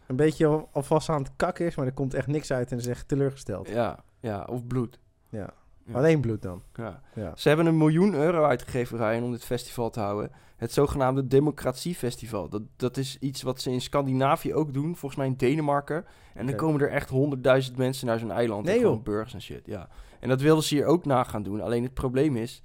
een 0.06 0.16
beetje 0.16 0.46
al- 0.46 0.68
alvast 0.72 1.08
aan 1.08 1.22
het 1.22 1.32
kakken 1.36 1.66
is, 1.66 1.74
maar 1.76 1.86
er 1.86 1.92
komt 1.92 2.14
echt 2.14 2.26
niks 2.26 2.52
uit 2.52 2.72
en 2.72 2.80
ze 2.80 2.90
is 2.90 2.96
echt 2.96 3.08
teleurgesteld. 3.08 3.68
Ja, 3.68 3.98
ja, 4.20 4.44
of 4.44 4.66
bloed. 4.66 4.98
Ja. 5.28 5.50
Ja. 5.90 5.96
Alleen 5.96 6.20
bloed 6.20 6.42
dan. 6.42 6.62
Ja. 6.74 7.02
Ja. 7.14 7.32
Ze 7.36 7.48
hebben 7.48 7.66
een 7.66 7.76
miljoen 7.76 8.14
euro 8.14 8.44
uitgegeven, 8.44 8.98
Ryan, 8.98 9.22
om 9.22 9.30
dit 9.30 9.44
festival 9.44 9.90
te 9.90 10.00
houden. 10.00 10.30
Het 10.56 10.72
zogenaamde 10.72 11.26
Democratiefestival. 11.26 12.48
Dat, 12.48 12.62
dat 12.76 12.96
is 12.96 13.16
iets 13.20 13.42
wat 13.42 13.60
ze 13.60 13.70
in 13.70 13.80
Scandinavië 13.80 14.54
ook 14.54 14.72
doen, 14.74 14.96
volgens 14.96 15.16
mij 15.16 15.26
in 15.26 15.36
Denemarken. 15.36 16.04
En 16.34 16.46
dan 16.46 16.56
komen 16.56 16.80
er 16.80 16.90
echt 16.90 17.08
honderdduizend 17.08 17.76
mensen 17.76 18.06
naar 18.06 18.18
zo'n 18.18 18.30
eiland. 18.30 18.64
Nee, 18.64 18.74
en 18.74 18.80
joh. 18.80 19.02
burgers 19.02 19.34
en 19.34 19.42
shit, 19.42 19.66
ja. 19.66 19.88
En 20.20 20.28
dat 20.28 20.40
wilden 20.40 20.64
ze 20.64 20.74
hier 20.74 20.86
ook 20.86 21.04
na 21.04 21.24
gaan 21.24 21.42
doen. 21.42 21.60
Alleen 21.60 21.82
het 21.82 21.94
probleem 21.94 22.36
is 22.36 22.62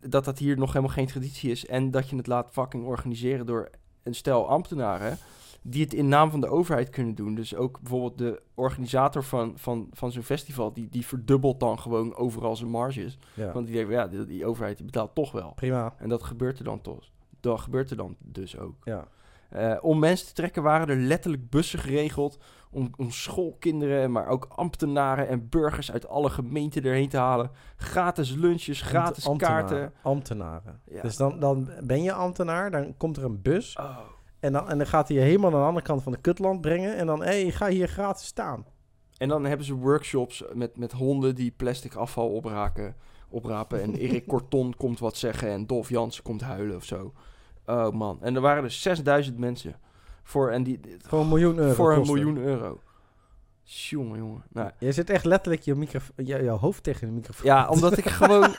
dat 0.00 0.24
dat 0.24 0.38
hier 0.38 0.58
nog 0.58 0.72
helemaal 0.72 0.94
geen 0.94 1.06
traditie 1.06 1.50
is. 1.50 1.66
En 1.66 1.90
dat 1.90 2.08
je 2.08 2.16
het 2.16 2.26
laat 2.26 2.50
fucking 2.52 2.84
organiseren 2.84 3.46
door 3.46 3.70
een 4.02 4.14
stel 4.14 4.48
ambtenaren... 4.48 5.18
die 5.62 5.82
het 5.82 5.94
in 5.94 6.08
naam 6.08 6.30
van 6.30 6.40
de 6.40 6.48
overheid 6.48 6.90
kunnen 6.90 7.14
doen. 7.14 7.34
Dus 7.34 7.54
ook 7.54 7.80
bijvoorbeeld 7.80 8.18
de 8.18 8.42
organisator 8.54 9.24
van, 9.24 9.52
van, 9.56 9.88
van 9.92 10.12
zo'n 10.12 10.22
festival... 10.22 10.72
Die, 10.72 10.88
die 10.88 11.06
verdubbelt 11.06 11.60
dan 11.60 11.78
gewoon 11.78 12.16
overal 12.16 12.56
zijn 12.56 12.70
marges. 12.70 13.18
Ja. 13.34 13.52
Want 13.52 13.66
die 13.66 13.74
denken, 13.74 13.94
ja, 13.94 14.06
die, 14.06 14.26
die 14.26 14.46
overheid 14.46 14.76
die 14.76 14.86
betaalt 14.86 15.14
toch 15.14 15.32
wel. 15.32 15.52
Prima. 15.54 15.94
En 15.98 16.08
dat 16.08 16.22
gebeurt 16.22 16.58
er 16.58 16.64
dan 16.64 16.80
toch. 16.80 17.10
Dat 17.40 17.60
gebeurt 17.60 17.90
er 17.90 17.96
dan 17.96 18.16
dus 18.18 18.58
ook. 18.58 18.74
Ja. 18.84 19.08
Eh, 19.48 19.76
om 19.80 19.98
mensen 19.98 20.26
te 20.26 20.32
trekken 20.32 20.62
waren 20.62 20.88
er 20.88 20.96
letterlijk 20.96 21.50
bussen 21.50 21.78
geregeld 21.78 22.38
om, 22.70 22.90
om 22.96 23.10
schoolkinderen, 23.10 24.12
maar 24.12 24.26
ook 24.26 24.46
ambtenaren 24.48 25.28
en 25.28 25.48
burgers 25.48 25.92
uit 25.92 26.08
alle 26.08 26.30
gemeenten 26.30 26.84
erheen 26.84 27.08
te 27.08 27.16
halen. 27.16 27.50
Gratis 27.76 28.34
lunches, 28.34 28.82
gratis 28.82 29.26
Ambtenaren. 29.26 29.68
kaarten. 29.68 29.92
Ambtenaren. 30.02 30.80
Ja. 30.90 31.02
Dus 31.02 31.16
dan, 31.16 31.40
dan 31.40 31.70
ben 31.84 32.02
je 32.02 32.12
ambtenaar, 32.12 32.70
dan 32.70 32.96
komt 32.96 33.16
er 33.16 33.24
een 33.24 33.42
bus 33.42 33.76
Oh. 33.76 33.98
En 34.42 34.52
dan, 34.52 34.68
en 34.68 34.78
dan 34.78 34.86
gaat 34.86 35.08
hij 35.08 35.16
je 35.16 35.22
helemaal 35.22 35.50
naar 35.50 35.60
de 35.60 35.66
andere 35.66 35.86
kant 35.86 36.02
van 36.02 36.12
de 36.12 36.20
kutland 36.20 36.60
brengen 36.60 36.96
en 36.96 37.06
dan, 37.06 37.22
hé, 37.22 37.42
hey, 37.42 37.50
ga 37.50 37.68
hier 37.68 37.88
gratis 37.88 38.26
staan. 38.26 38.66
En 39.16 39.28
dan 39.28 39.44
hebben 39.44 39.66
ze 39.66 39.74
workshops 39.74 40.44
met, 40.52 40.76
met 40.76 40.92
honden 40.92 41.34
die 41.34 41.50
plastic 41.50 41.94
afval 41.94 42.28
opraken, 42.28 42.96
oprapen. 43.28 43.82
En 43.82 43.94
Erik 43.94 44.26
Korton 44.32 44.74
komt 44.76 44.98
wat 44.98 45.16
zeggen 45.16 45.48
en 45.48 45.66
Dolf 45.66 45.88
Jansen 45.88 46.22
komt 46.22 46.40
huilen 46.40 46.76
of 46.76 46.84
zo. 46.84 47.12
Oh 47.66 47.90
man. 47.90 48.18
En 48.22 48.34
er 48.34 48.40
waren 48.40 48.62
dus 48.62 48.82
6000 48.82 49.38
mensen. 49.38 49.74
Voor, 50.22 50.50
en 50.50 50.62
die, 50.62 50.80
Voor 50.98 51.20
een 51.20 51.28
miljoen 51.28 51.58
euro 51.58 51.74
voor 51.74 51.92
een 51.92 52.06
miljoen 52.06 52.36
euro. 52.36 52.80
Jongen, 53.62 54.18
jongen. 54.18 54.42
Nou, 54.48 54.70
Je 54.78 54.92
zit 54.92 55.10
echt 55.10 55.24
letterlijk 55.24 55.62
je, 55.62 56.00
je, 56.16 56.42
jouw 56.42 56.58
hoofd 56.58 56.82
tegen 56.82 57.06
de 57.06 57.12
microfoon. 57.12 57.46
Ja, 57.46 57.68
omdat 57.68 57.98
ik 57.98 58.08
gewoon... 58.20 58.54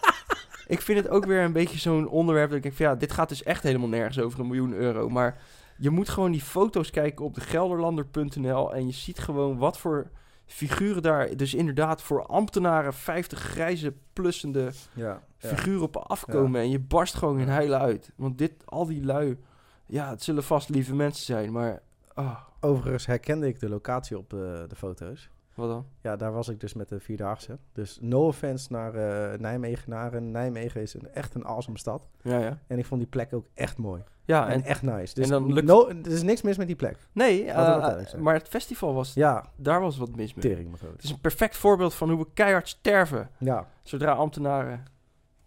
ik 0.68 0.82
vind 0.82 1.00
het 1.00 1.10
ook 1.10 1.26
weer 1.26 1.44
een 1.44 1.54
beetje 1.54 1.80
zo'n 1.80 2.08
onderwerp 2.08 2.48
dat 2.48 2.58
ik 2.58 2.64
denk 2.64 2.76
van... 2.76 2.86
Ja, 2.86 2.96
dit 2.96 3.12
gaat 3.12 3.30
dus 3.30 3.44
echt 3.44 3.64
helemaal 3.64 3.90
nergens 3.90 4.20
over 4.20 4.40
een 4.40 4.48
miljoen 4.48 4.74
euro. 4.74 5.10
Maar 5.10 5.42
je 5.84 5.90
moet 5.90 6.10
gewoon 6.10 6.32
die 6.32 6.42
foto's 6.42 6.90
kijken 6.90 7.26
op 7.26 7.34
de 7.34 7.42
gelderlander.nl... 7.42 8.74
en 8.74 8.86
je 8.86 8.94
ziet 8.94 9.20
gewoon 9.20 9.58
wat 9.58 9.78
voor 9.78 10.10
figuren 10.46 11.02
daar... 11.02 11.38
Dus 11.38 11.54
inderdaad 11.54 12.02
voor 12.02 12.26
ambtenaren 12.26 12.94
50 12.94 13.40
grijze 13.40 13.94
plussende 14.14 14.72
Ja, 14.94 15.22
ja. 15.38 15.48
figuren 15.48 15.82
op 15.82 15.98
afkomen. 15.98 16.62
En 16.62 16.70
je 16.70 16.80
barst 16.80 17.14
gewoon 17.14 17.40
in 17.40 17.48
huilen 17.48 17.80
uit. 17.80 18.12
Want 18.16 18.38
dit, 18.38 18.54
al 18.66 18.86
die 18.86 19.06
lui... 19.06 19.38
Ja, 19.86 20.10
het 20.10 20.24
zullen 20.24 20.44
vast 20.44 20.70
lieve 20.70 20.96
mensen 20.96 21.26
zijn, 21.26 21.52
maar... 21.52 21.82
ah, 22.14 22.40
Overigens 22.60 23.06
herkende 23.06 23.48
ik 23.48 23.60
de 23.60 23.70
locatie 23.70 24.18
op 24.18 24.30
de, 24.30 24.66
de 24.68 24.76
foto's. 24.76 25.30
wat 25.54 25.70
dan? 25.70 25.86
Ja, 26.02 26.16
daar 26.16 26.32
was 26.32 26.48
ik 26.48 26.60
dus 26.60 26.74
met 26.74 26.90
de 26.90 27.00
Vierdaagse. 27.00 27.58
Dus 27.74 27.98
no 28.02 28.28
offense 28.28 28.68
naar 28.72 28.94
eh 28.96 29.40
Nijmegenaren. 29.40 30.32
Nijmegen 30.32 30.82
is 30.82 30.94
een, 30.94 31.14
echt 31.14 31.36
een 31.36 31.46
awesome 31.46 31.78
stad. 31.78 32.08
Ja, 32.22 32.38
ja. 32.40 32.60
En 32.68 32.78
ik 32.80 32.86
vond 32.86 33.02
die 33.02 33.10
plek 33.10 33.34
ook 33.34 33.48
echt 33.54 33.78
mooi. 33.78 34.04
Ja, 34.26 34.48
en, 34.48 34.54
en... 34.54 34.64
echt 34.64 34.82
nice. 34.82 35.14
Dus 35.14 35.24
en 35.26 35.32
dan 35.32 35.54
lukt- 35.54 35.68
no, 35.68 35.88
er 35.88 36.12
is 36.12 36.22
niks 36.24 36.42
mis 36.42 36.58
met 36.58 36.68
die 36.68 36.76
plek. 36.76 36.98
Nee, 37.12 37.46
eh, 37.52 38.14
maar 38.20 38.34
het 38.34 38.48
festival 38.48 38.94
was... 38.94 39.14
Ja, 39.14 39.46
Daar 39.56 39.82
was 39.82 39.98
wat 39.98 40.16
mis 40.16 40.34
mee. 40.34 40.46
tering. 40.46 40.72
Het 40.94 41.04
is 41.04 41.10
een 41.10 41.20
perfect 41.20 41.58
voorbeeld 41.58 41.94
van 41.94 42.10
hoe 42.10 42.20
we 42.20 42.28
keihard 42.34 42.68
sterven... 42.68 43.30
Ja, 43.38 43.68
Zodra 43.84 44.12
ambtenaren... 44.12 44.84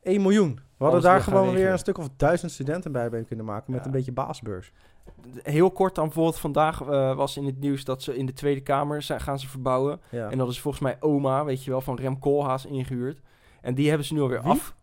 1 0.02 0.22
miljoen. 0.22 0.60
We 0.76 0.84
hadden 0.84 1.02
daar 1.02 1.20
gewoon 1.20 1.42
weer 1.42 1.50
regelen. 1.52 1.72
een 1.72 1.78
stuk 1.78 1.98
of 1.98 2.08
duizend 2.16 2.52
studenten 2.52 2.92
bij 2.92 3.24
kunnen 3.24 3.44
maken 3.44 3.72
met 3.72 3.80
Ja. 3.80 3.86
een 3.86 3.92
beetje 3.92 4.12
baasbeurs. 4.12 4.72
Heel 5.42 5.70
kort 5.70 5.94
dan 5.94 6.04
bijvoorbeeld 6.04 6.38
vandaag 6.38 6.80
eh, 6.80 7.16
was 7.16 7.36
in 7.36 7.44
het 7.46 7.60
nieuws 7.60 7.84
dat 7.84 8.02
ze 8.02 8.16
in 8.16 8.26
de 8.26 8.32
Tweede 8.32 8.60
Kamer 8.60 9.02
zijn, 9.02 9.20
gaan 9.20 9.38
ze 9.38 9.48
verbouwen. 9.48 10.00
Ja. 10.10 10.30
En 10.30 10.38
dat 10.38 10.48
is 10.48 10.60
volgens 10.60 10.82
mij 10.82 10.96
oma, 11.00 11.44
weet 11.44 11.64
je 11.64 11.70
wel, 11.70 11.80
van 11.80 11.96
Rem 11.96 12.18
Koolhaas 12.18 12.66
ingehuurd. 12.66 13.20
En 13.60 13.74
die 13.74 13.88
hebben 13.88 14.06
ze 14.06 14.14
nu 14.14 14.20
alweer 14.20 14.42
Wie? 14.42 14.50
af. 14.50 14.74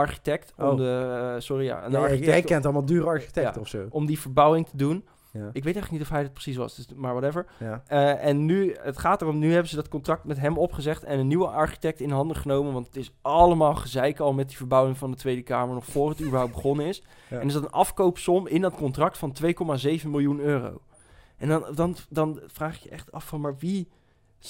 Architect, 0.00 0.52
om 0.56 0.64
Oh. 0.64 0.76
de... 0.76 1.30
eh, 1.34 1.40
sorry, 1.40 1.64
ja. 1.64 1.84
Een 1.84 1.90
Nee, 1.92 2.00
architect 2.00 2.24
jij 2.26 2.42
kent 2.42 2.64
allemaal 2.64 2.84
dure 2.84 3.06
architecten 3.06 3.54
Ja. 3.54 3.60
of 3.60 3.68
zo. 3.68 3.86
om 3.90 4.06
die 4.06 4.20
verbouwing 4.20 4.66
te 4.68 4.76
doen. 4.76 5.04
Ja. 5.32 5.40
Ik 5.40 5.64
weet 5.64 5.74
eigenlijk 5.74 5.90
niet 5.90 6.02
of 6.02 6.08
hij 6.08 6.22
het 6.22 6.32
precies 6.32 6.56
was, 6.56 6.76
dus, 6.76 6.86
maar 6.96 7.12
whatever. 7.14 7.46
Ja. 7.58 7.82
Eh, 7.86 8.24
en 8.24 8.44
nu, 8.44 8.76
het 8.80 8.98
gaat 8.98 9.22
erom, 9.22 9.38
nu 9.38 9.50
hebben 9.52 9.68
ze 9.68 9.76
dat 9.76 9.88
contract 9.88 10.24
met 10.24 10.38
hem 10.38 10.58
opgezegd 10.58 11.04
en 11.04 11.18
een 11.18 11.26
nieuwe 11.26 11.46
architect 11.48 12.00
in 12.00 12.10
handen 12.10 12.36
genomen. 12.36 12.72
Want 12.72 12.86
het 12.86 12.96
is 12.96 13.12
allemaal 13.22 13.74
gezeik 13.74 14.20
al 14.20 14.32
met 14.32 14.48
die 14.48 14.56
verbouwing 14.56 14.98
van 14.98 15.10
de 15.10 15.16
Tweede 15.16 15.42
Kamer, 15.42 15.74
nog 15.74 15.84
voor 15.84 16.08
het 16.08 16.20
überhaupt 16.26 16.52
begonnen 16.52 16.86
is. 16.86 17.02
Ja. 17.28 17.38
En 17.38 17.44
er 17.44 17.50
zat 17.50 17.62
een 17.62 17.70
afkoopsom 17.70 18.46
in 18.46 18.60
dat 18.60 18.74
contract 18.74 19.18
van 19.18 19.34
2,7 19.44 20.06
miljoen 20.08 20.40
euro. 20.40 20.80
En 21.36 21.48
dan, 21.48 21.64
dan, 21.74 21.96
dan 22.08 22.40
vraag 22.46 22.76
je 22.78 22.88
je 22.88 22.94
echt 22.94 23.12
af 23.12 23.24
van, 23.26 23.40
maar 23.40 23.56
wie 23.58 23.88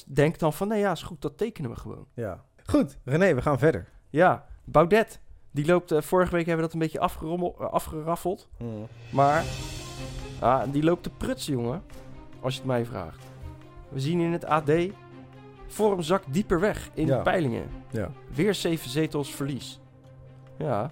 denkt 0.07 0.41
dan 0.41 0.53
van, 0.53 0.69
nee 0.69 0.81
ja, 0.81 0.91
is 0.93 1.03
goed, 1.03 1.23
dat 1.23 1.39
tekenen 1.39 1.71
we 1.71 1.77
gewoon. 1.77 2.07
ja. 2.15 2.45
Goed, 2.67 2.99
René, 3.05 3.35
we 3.35 3.43
gaan 3.43 3.59
verder. 3.59 3.89
Ja, 4.11 4.47
Baudet, 4.65 5.21
die 5.51 5.67
loopt, 5.67 5.93
eh, 5.93 6.01
vorige 6.01 6.31
week 6.37 6.47
hebben 6.47 6.57
we 6.57 6.71
dat 6.71 6.73
een 6.73 6.87
beetje 6.87 7.01
afgerommel, 7.01 7.57
eh, 7.61 7.67
afgeraffeld. 7.73 8.49
Maar 9.11 9.45
ah, 10.41 10.63
die 10.73 10.83
loopt 10.83 11.03
te 11.03 11.11
prutsen, 11.11 11.53
jongen. 11.53 11.83
Als 12.41 12.53
je 12.55 12.59
het 12.61 12.69
mij 12.69 12.85
vraagt. 12.85 13.25
We 13.89 14.01
zien 14.01 14.21
in 14.21 14.33
het 14.33 14.45
AD. 14.45 14.71
Forum 15.67 16.03
zakt 16.03 16.33
dieper 16.33 16.61
weg 16.61 16.91
in 16.95 17.07
Ja. 17.07 17.17
de 17.17 17.23
peilingen. 17.23 17.71
Ja. 17.91 18.11
Weer 18.35 18.55
zeven 18.55 18.91
zetels 18.91 19.35
verlies. 19.35 19.81
Ja, 20.59 20.91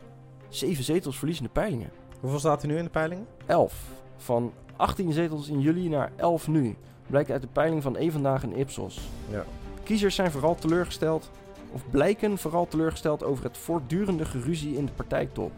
zeven 0.48 0.84
zetels 0.84 1.18
verlies 1.18 1.36
in 1.38 1.42
de 1.44 1.50
peilingen. 1.50 1.90
Hoeveel 2.20 2.38
staat 2.38 2.62
er 2.62 2.68
nu 2.68 2.76
in 2.76 2.84
de 2.84 2.90
peilingen? 2.90 3.26
11. 3.46 3.74
Van 4.16 4.52
18 4.76 5.12
zetels 5.12 5.48
in 5.48 5.60
juli 5.60 5.88
naar 5.88 6.12
11 6.16 6.48
nu. 6.48 6.76
Blijkt 7.06 7.30
uit 7.30 7.42
de 7.42 7.48
peiling 7.48 7.82
van 7.82 7.96
één 7.96 8.12
vandaag 8.12 8.42
in 8.42 8.56
Ipsos. 8.56 9.00
Ja. 9.30 9.44
Kiezers 9.82 10.14
zijn 10.14 10.30
vooral 10.30 10.54
teleurgesteld, 10.54 11.30
of 11.72 11.90
blijken 11.90 12.38
vooral 12.38 12.66
teleurgesteld 12.66 13.22
over 13.22 13.44
het 13.44 13.58
voortdurende 13.58 14.24
geruzie 14.24 14.76
in 14.76 14.86
de 14.86 14.92
partijtop. 14.92 15.52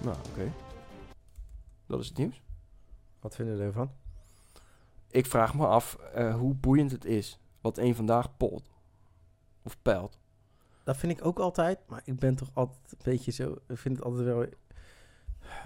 Nou, 0.00 0.16
oké. 0.30 0.52
Dat 1.86 2.00
is 2.00 2.08
het 2.08 2.18
nieuws. 2.18 2.42
Wat 3.20 3.34
vinden 3.34 3.54
jullie 3.54 3.68
ervan? 3.68 3.90
Ik 5.10 5.26
vraag 5.26 5.54
me 5.54 5.66
af 5.66 5.94
eh, 5.94 6.34
hoe 6.34 6.54
boeiend 6.54 6.90
het 6.90 7.04
is 7.04 7.38
wat 7.60 7.78
één 7.78 7.94
vandaag 7.94 8.36
polt. 8.36 8.70
Of 9.62 9.82
peilt. 9.82 10.18
Dat 10.84 10.96
vind 10.96 11.12
ik 11.12 11.24
ook 11.24 11.38
altijd, 11.38 11.78
maar 11.86 12.02
ik 12.04 12.16
ben 12.16 12.34
toch 12.34 12.50
altijd 12.52 12.92
een 12.92 12.98
beetje 13.02 13.32
zo... 13.32 13.58
Ik 13.68 13.78
vind 13.78 13.96
het 13.96 14.04
altijd 14.04 14.24
wel 14.24 14.46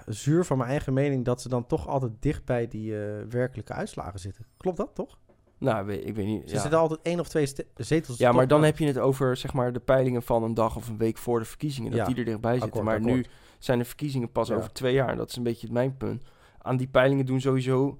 zuur 0.06 0.44
van 0.44 0.58
mijn 0.58 0.70
eigen 0.70 0.92
mening... 0.92 1.24
dat 1.24 1.42
ze 1.42 1.48
dan 1.48 1.66
toch 1.66 1.88
altijd 1.88 2.12
dicht 2.20 2.44
bij 2.44 2.68
die 2.68 3.04
eh, 3.04 3.24
werkelijke 3.28 3.72
uitslagen 3.72 4.20
zitten. 4.20 4.46
Klopt 4.56 4.76
dat, 4.76 4.94
toch? 4.94 5.18
Nou, 5.58 5.92
ik 5.92 6.14
weet 6.14 6.26
niet. 6.26 6.48
Ze 6.48 6.54
ja. 6.54 6.60
zitten 6.60 6.78
altijd 6.78 7.00
één 7.02 7.20
of 7.20 7.28
twee 7.28 7.46
zetels... 7.76 8.18
ja, 8.18 8.32
maar 8.32 8.48
dan 8.48 8.62
heb 8.64 8.78
je 8.78 8.86
het 8.86 8.98
over 8.98 9.36
zeg 9.36 9.52
maar, 9.52 9.72
de 9.72 9.80
peilingen 9.80 10.22
van 10.22 10.42
een 10.42 10.54
dag 10.54 10.76
of 10.76 10.88
een 10.88 10.98
week 10.98 11.18
voor 11.18 11.38
de 11.38 11.44
verkiezingen. 11.44 11.90
Dat 11.90 12.00
Ja, 12.00 12.06
die 12.06 12.16
er 12.16 12.24
dichtbij 12.24 12.52
zitten. 12.52 12.68
akkoord, 12.68 12.84
maar 12.84 13.00
nu 13.14 13.24
zijn 13.58 13.78
de 13.78 13.84
verkiezingen 13.84 14.32
pas 14.32 14.48
Ja. 14.48 14.54
over 14.56 14.72
twee 14.72 14.94
jaar. 14.94 15.16
Dat 15.16 15.28
is 15.30 15.36
een 15.36 15.42
beetje 15.42 15.68
mijn 15.72 15.96
punt. 15.96 16.22
Aan 16.62 16.76
die 16.76 16.86
peilingen 16.88 17.26
doen 17.26 17.40
sowieso... 17.40 17.98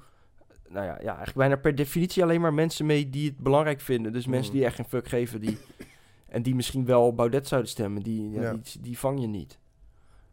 Nou 0.68 0.86
ja, 0.86 0.92
ja, 1.00 1.06
eigenlijk 1.06 1.36
bijna 1.36 1.56
per 1.56 1.74
definitie 1.74 2.22
alleen 2.22 2.40
maar 2.40 2.54
mensen 2.54 2.86
mee 2.86 3.10
die 3.10 3.28
het 3.28 3.38
belangrijk 3.38 3.80
vinden. 3.80 4.12
Dus 4.12 4.26
mensen 4.26 4.52
Mm. 4.52 4.56
die 4.58 4.66
echt 4.66 4.76
geen 4.76 4.84
fuck 4.88 5.08
geven. 5.08 5.40
Die, 5.40 5.58
en 6.28 6.42
die 6.42 6.54
misschien 6.54 6.84
wel 6.84 7.14
Baudet 7.14 7.48
zouden 7.48 7.70
stemmen. 7.70 8.02
Die, 8.02 8.30
ja, 8.30 8.42
Ja. 8.42 8.52
die, 8.52 8.80
die 8.80 8.98
vang 8.98 9.20
je 9.20 9.26
niet. 9.26 9.58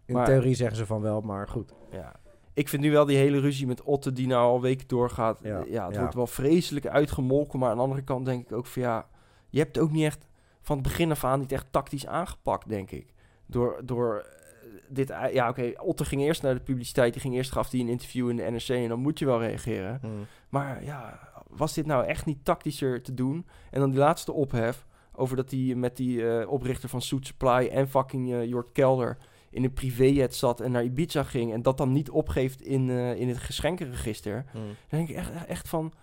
In 0.05 0.13
maar- 0.13 0.25
theorie 0.25 0.55
zeggen 0.55 0.77
ze 0.77 0.85
van 0.85 1.01
wel, 1.01 1.21
maar 1.21 1.47
goed. 1.47 1.73
Ja. 1.91 2.15
Ik 2.55 2.69
vind 2.69 2.81
nu 2.81 2.91
wel 2.91 3.05
die 3.05 3.17
hele 3.17 3.39
ruzie 3.39 3.67
met 3.67 3.83
Otte 3.83 4.11
die 4.11 4.27
nou 4.27 4.41
al 4.41 4.61
weken 4.61 4.87
doorgaat. 4.87 5.39
Ja, 5.43 5.63
Ja, 5.67 5.87
het 5.87 5.97
wordt 5.97 6.13
wel 6.13 6.27
vreselijk 6.27 6.87
uitgemolken. 6.87 7.59
Maar 7.59 7.69
aan 7.69 7.75
de 7.75 7.83
andere 7.83 8.01
kant 8.01 8.25
denk 8.25 8.45
ik 8.45 8.51
ook 8.51 8.65
van 8.65 8.81
ja... 8.81 9.07
Je 9.49 9.59
hebt 9.59 9.79
ook 9.79 9.91
niet 9.91 10.03
echt 10.03 10.27
van 10.61 10.77
het 10.77 10.87
begin 10.87 11.11
af 11.11 11.23
aan 11.23 11.39
niet 11.39 11.51
echt 11.51 11.65
tactisch 11.71 12.07
aangepakt, 12.07 12.69
denk 12.69 12.91
ik. 12.91 13.13
Door, 13.45 13.81
door 13.83 14.17
eh, 14.17 14.69
dit... 14.89 15.13
Ja, 15.31 15.49
oké, 15.49 15.73
Otte 15.77 16.05
ging 16.05 16.21
eerst 16.21 16.41
naar 16.41 16.53
de 16.53 16.59
publiciteit. 16.59 17.13
Die 17.13 17.21
ging 17.21 17.33
eerst, 17.35 17.51
gaf 17.51 17.71
hij 17.71 17.79
een 17.79 17.89
interview 17.89 18.29
in 18.29 18.35
de 18.35 18.43
NRC. 18.43 18.69
En 18.69 18.89
dan 18.89 18.99
moet 18.99 19.19
je 19.19 19.25
wel 19.25 19.39
reageren. 19.39 20.01
Maar 20.49 20.83
ja, 20.83 21.19
was 21.49 21.73
dit 21.73 21.85
nou 21.85 22.05
echt 22.05 22.25
niet 22.25 22.45
tactischer 22.45 23.01
te 23.01 23.13
doen? 23.13 23.45
En 23.71 23.79
dan 23.79 23.89
die 23.89 23.99
laatste 23.99 24.31
ophef 24.31 24.85
over 25.11 25.35
dat 25.35 25.51
hij 25.51 25.75
met 25.75 25.97
die 25.97 26.29
eh, 26.29 26.51
oprichter 26.51 26.89
van 26.89 27.01
Soet 27.01 27.27
Supply 27.27 27.67
en 27.71 27.89
fucking 27.89 28.33
eh, 28.33 28.45
Jort 28.45 28.71
Kelder 28.71 29.17
in 29.55 29.63
een 29.63 29.73
privéjet 29.73 30.35
zat 30.35 30.59
en 30.61 30.71
naar 30.71 30.83
Ibiza 30.83 31.23
ging 31.23 31.53
en 31.53 31.61
dat 31.61 31.77
dan 31.77 31.91
niet 31.91 32.09
opgeeft 32.09 32.61
in, 32.61 32.89
eh, 32.89 33.15
in 33.19 33.27
het 33.27 33.37
geschenkenregister. 33.37 34.45
Dan 34.53 34.61
denk 34.89 35.09
ik 35.09 35.15
echt, 35.15 35.45
echt 35.47 35.67
van, 35.69 35.93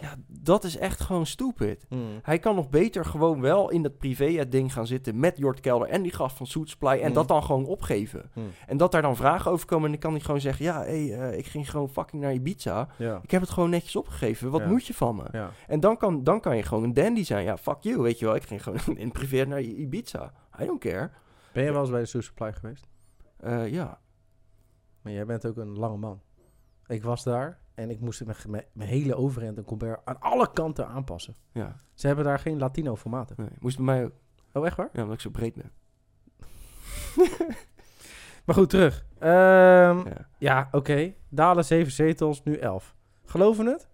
Ja, 0.00 0.14
dat 0.26 0.64
is 0.64 0.76
echt 0.76 1.00
gewoon 1.00 1.26
stupid. 1.26 1.86
Hmm. 1.88 2.18
Hij 2.22 2.38
kan 2.38 2.54
nog 2.54 2.68
beter 2.68 3.04
gewoon 3.04 3.40
wel 3.40 3.70
in 3.70 3.82
dat 3.82 3.98
privé 3.98 4.24
het 4.32 4.52
ding 4.52 4.72
gaan 4.72 4.86
zitten 4.86 5.18
met 5.18 5.36
Jort 5.38 5.60
Kelder 5.60 5.88
en 5.88 6.02
die 6.02 6.12
gast 6.12 6.36
van 6.36 6.46
Suit 6.46 6.68
Supply 6.68 6.88
en 7.00 7.08
Mm. 7.08 7.14
dat 7.14 7.28
dan 7.28 7.42
gewoon 7.42 7.64
opgeven. 7.66 8.30
Hmm. 8.32 8.50
En 8.66 8.76
dat 8.76 8.92
daar 8.92 9.02
dan 9.02 9.16
vragen 9.16 9.50
over 9.50 9.66
komen 9.66 9.84
en 9.84 9.90
dan 9.90 10.00
kan 10.00 10.10
hij 10.12 10.20
gewoon 10.20 10.40
zeggen, 10.40 10.64
ja, 10.64 10.82
hé, 10.82 11.14
eh, 11.16 11.38
ik 11.38 11.46
ging 11.46 11.70
gewoon 11.70 11.88
fucking 11.88 12.22
naar 12.22 12.32
Ibiza. 12.32 12.88
Ja. 12.98 13.20
Ik 13.22 13.30
heb 13.30 13.40
het 13.40 13.50
gewoon 13.50 13.70
netjes 13.70 13.96
opgegeven. 13.96 14.50
Wat 14.50 14.60
Ja. 14.60 14.66
moet 14.68 14.86
je 14.86 14.94
van 14.94 15.16
me? 15.16 15.24
Ja. 15.32 15.50
En 15.66 15.80
dan 15.80 15.96
kan, 15.96 16.24
dan 16.24 16.40
kan 16.40 16.56
je 16.56 16.62
gewoon 16.62 16.84
een 16.84 16.94
dandy 16.94 17.24
zijn. 17.24 17.44
Ja, 17.44 17.56
fuck 17.56 17.76
you, 17.80 18.00
weet 18.02 18.18
je 18.18 18.24
wel. 18.24 18.34
Ik 18.34 18.42
ging 18.42 18.62
gewoon 18.62 18.96
in 19.04 19.12
privé 19.12 19.44
naar 19.44 19.60
Ibiza. 19.60 20.32
I 20.60 20.66
don't 20.66 20.80
care. 20.80 21.10
Ben 21.52 21.64
je 21.64 21.72
wel 21.72 21.80
eens 21.80 21.90
bij 21.90 22.00
de 22.00 22.06
Source 22.06 22.28
Supply 22.28 22.52
geweest? 22.52 22.86
Eh, 23.40 23.68
ja. 23.68 24.00
Maar 25.02 25.12
jij 25.12 25.26
bent 25.26 25.46
ook 25.46 25.56
een 25.56 25.78
lange 25.78 25.96
man. 25.96 26.20
Ik 26.86 27.02
was 27.02 27.24
daar 27.24 27.58
en 27.74 27.90
ik 27.90 28.00
moest 28.00 28.22
mijn, 28.46 28.64
hele 28.88 29.14
overhemd 29.14 29.58
en 29.58 29.64
colbert 29.64 30.00
aan 30.04 30.20
alle 30.20 30.52
kanten 30.52 30.86
aanpassen. 30.88 31.34
ja. 31.52 31.76
Ze 31.94 32.06
hebben 32.06 32.24
daar 32.24 32.38
geen 32.38 32.58
Latino 32.58 32.96
formaten. 32.96 33.36
Nee, 33.38 33.48
moest 33.58 33.76
bij 33.76 33.84
mij 33.84 34.04
ook. 34.04 34.12
Oh, 34.52 34.66
echt 34.66 34.76
waar? 34.76 34.88
Ja, 34.92 35.00
omdat 35.00 35.14
ik 35.16 35.20
zo 35.22 35.30
breed 35.30 35.54
ben. 35.54 35.72
Maar 38.44 38.54
goed, 38.54 38.70
terug. 38.70 39.04
Ehm, 39.18 40.08
Ja. 40.08 40.28
ja, 40.38 40.68
oké. 40.72 41.14
Dalen 41.28 41.64
7 41.64 41.92
zetels, 41.92 42.42
nu 42.42 42.56
11. 42.56 42.94
Geloven 43.24 43.66
het? 43.66 43.88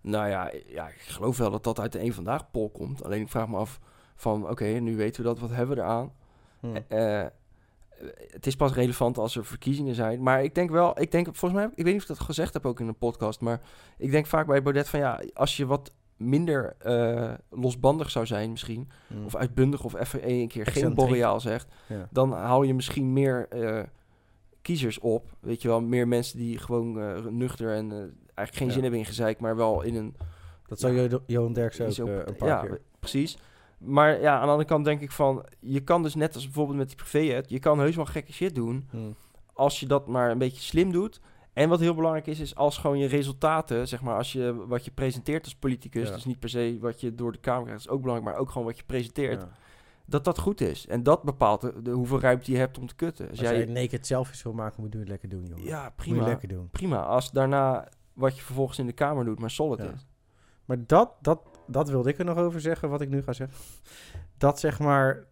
Nou 0.00 0.28
ja, 0.28 0.52
ja, 0.66 0.88
ik 0.88 1.00
geloof 1.00 1.36
wel 1.38 1.50
dat 1.50 1.64
dat 1.64 1.80
uit 1.80 1.92
de 1.92 2.00
een 2.00 2.12
vandaag 2.12 2.50
poll 2.50 2.68
komt. 2.70 3.04
Alleen 3.04 3.20
ik 3.20 3.28
vraag 3.28 3.48
me 3.48 3.56
af 3.56 3.80
van, 4.14 4.48
oké, 4.48 4.64
nu 4.64 4.96
weten 4.96 5.22
we 5.22 5.28
dat, 5.28 5.38
wat 5.38 5.50
hebben 5.50 5.76
we 5.76 5.82
eraan? 5.82 6.12
Hm. 6.60 6.76
Eh, 6.88 7.26
het 8.30 8.46
is 8.46 8.56
pas 8.56 8.72
relevant 8.72 9.18
als 9.18 9.36
er 9.36 9.44
verkiezingen 9.44 9.94
zijn. 9.94 10.22
Maar 10.22 10.42
ik 10.44 10.54
denk 10.54 10.70
wel, 10.70 11.00
ik 11.00 11.10
denk, 11.10 11.26
volgens 11.26 11.52
mij, 11.60 11.70
ik 11.74 11.84
weet 11.84 11.92
niet 11.92 11.96
of 11.96 12.02
ik 12.02 12.08
dat 12.16 12.20
gezegd 12.20 12.52
heb 12.54 12.66
ook 12.66 12.80
in 12.80 12.88
een 12.88 12.98
podcast, 12.98 13.40
maar 13.40 13.60
ik 13.98 14.10
denk 14.10 14.26
vaak 14.26 14.46
bij 14.46 14.62
Baudet 14.62 14.88
van 14.88 15.00
ja, 15.00 15.20
als 15.34 15.56
je 15.56 15.66
wat 15.66 15.92
minder 16.16 16.74
eh, 16.78 17.32
losbandig 17.50 18.10
zou 18.10 18.26
zijn 18.26 18.50
misschien, 18.50 18.88
Hm. 19.06 19.24
of 19.24 19.36
uitbundig 19.36 19.84
of 19.84 19.94
even 19.94 20.22
één 20.22 20.48
keer 20.48 20.66
geen 20.66 20.94
boreaal 20.94 21.40
zegt, 21.40 21.68
Ja. 21.88 22.08
dan 22.10 22.32
haal 22.32 22.62
je 22.62 22.74
misschien 22.74 23.12
meer 23.12 23.46
eh, 23.48 23.82
kiezers 24.62 24.98
op. 24.98 25.30
Weet 25.40 25.62
je 25.62 25.68
wel, 25.68 25.80
meer 25.80 26.08
mensen 26.08 26.38
die 26.38 26.58
gewoon 26.58 27.00
eh, 27.00 27.24
nuchter 27.26 27.74
en 27.74 27.90
eigenlijk 28.34 28.54
geen 28.56 28.66
Ja. 28.66 28.72
zin 28.72 28.82
hebben 28.82 29.00
in 29.00 29.06
gezeik, 29.06 29.40
maar 29.40 29.56
wel 29.56 29.82
in 29.82 29.94
een 29.96 30.14
Dat 30.66 30.80
zou 30.80 30.94
Ja. 30.94 31.08
Jo- 31.08 31.22
Johan 31.26 31.52
Derksen 31.52 31.86
ook 31.86 32.08
ook- 32.08 32.26
een 32.28 32.36
paar 32.36 32.48
ja, 32.48 32.60
keer. 32.60 32.80
precies. 32.98 33.38
Maar 33.84 34.20
ja, 34.20 34.34
aan 34.34 34.44
de 34.44 34.50
andere 34.50 34.68
kant 34.68 34.84
denk 34.84 35.00
ik 35.00 35.12
van... 35.12 35.44
Je 35.60 35.80
kan 35.80 36.02
dus 36.02 36.14
net 36.14 36.34
als 36.34 36.44
bijvoorbeeld 36.44 36.78
met 36.78 36.86
die 36.88 36.96
privé 36.96 37.42
je 37.46 37.58
kan 37.58 37.78
heus 37.78 37.96
wel 37.96 38.04
gekke 38.06 38.32
shit 38.32 38.54
doen... 38.54 38.88
Hm. 38.90 38.98
als 39.52 39.80
je 39.80 39.86
dat 39.86 40.06
maar 40.06 40.30
een 40.30 40.38
beetje 40.38 40.60
slim 40.62 40.92
doet. 40.92 41.20
En 41.52 41.68
wat 41.68 41.80
heel 41.80 41.94
belangrijk 41.94 42.26
is, 42.26 42.40
is 42.40 42.54
als 42.54 42.78
gewoon 42.78 42.98
je 42.98 43.06
resultaten... 43.06 43.88
zeg 43.88 44.02
maar, 44.02 44.16
als 44.16 44.32
je 44.32 44.66
wat 44.66 44.84
je 44.84 44.90
presenteert 44.90 45.44
als 45.44 45.54
politicus... 45.54 46.08
Ja. 46.08 46.14
dus 46.14 46.24
niet 46.24 46.38
per 46.38 46.48
se 46.48 46.76
wat 46.80 47.00
je 47.00 47.14
door 47.14 47.32
de 47.32 47.38
Kamer 47.38 47.64
krijgt... 47.64 47.80
is 47.84 47.88
ook 47.88 48.00
belangrijk, 48.00 48.32
maar 48.32 48.40
ook 48.42 48.50
gewoon 48.50 48.66
wat 48.66 48.76
je 48.76 48.84
presenteert... 48.86 49.40
Ja. 49.40 49.48
dat 50.06 50.24
dat 50.24 50.38
goed 50.38 50.60
is. 50.60 50.86
En 50.86 51.02
dat 51.02 51.22
bepaalt 51.22 51.60
de, 51.60 51.82
de- 51.82 51.90
hoeveel 51.90 52.20
ruimte 52.20 52.52
je 52.52 52.58
hebt 52.58 52.78
om 52.78 52.86
te 52.86 52.94
kutten. 52.94 53.28
Als 53.28 53.38
Als 53.38 53.48
jij 53.48 53.58
jij, 53.58 53.66
naked 53.82 54.06
selfies 54.06 54.42
wil 54.42 54.52
maken, 54.52 54.82
moet 54.82 54.92
je 54.92 54.98
het 54.98 55.08
lekker 55.08 55.28
doen, 55.28 55.44
jongen. 55.46 55.64
ja, 55.64 55.82
Moet 55.82 55.92
je 56.06 56.10
prima. 56.12 56.26
lekker 56.26 56.48
doen. 56.48 56.68
Prima. 56.70 57.02
Als 57.02 57.30
daarna 57.30 57.88
wat 58.12 58.36
je 58.36 58.42
vervolgens 58.42 58.78
in 58.78 58.86
de 58.86 58.92
Kamer 58.92 59.24
doet, 59.24 59.38
maar 59.38 59.50
solid 59.50 59.78
Ja. 59.78 59.90
is. 59.90 60.06
Maar 60.64 60.86
dat, 60.86 61.12
dat, 61.20 61.40
dat 61.66 61.88
wilde 61.88 62.08
ik 62.08 62.18
er 62.18 62.24
nog 62.24 62.36
over 62.36 62.60
zeggen, 62.60 62.88
wat 62.88 63.00
ik 63.00 63.08
nu 63.08 63.22
ga 63.22 63.32
zeggen. 63.32 63.56
Dat 64.38 64.60
zeg 64.60 64.78
maar 64.78 65.24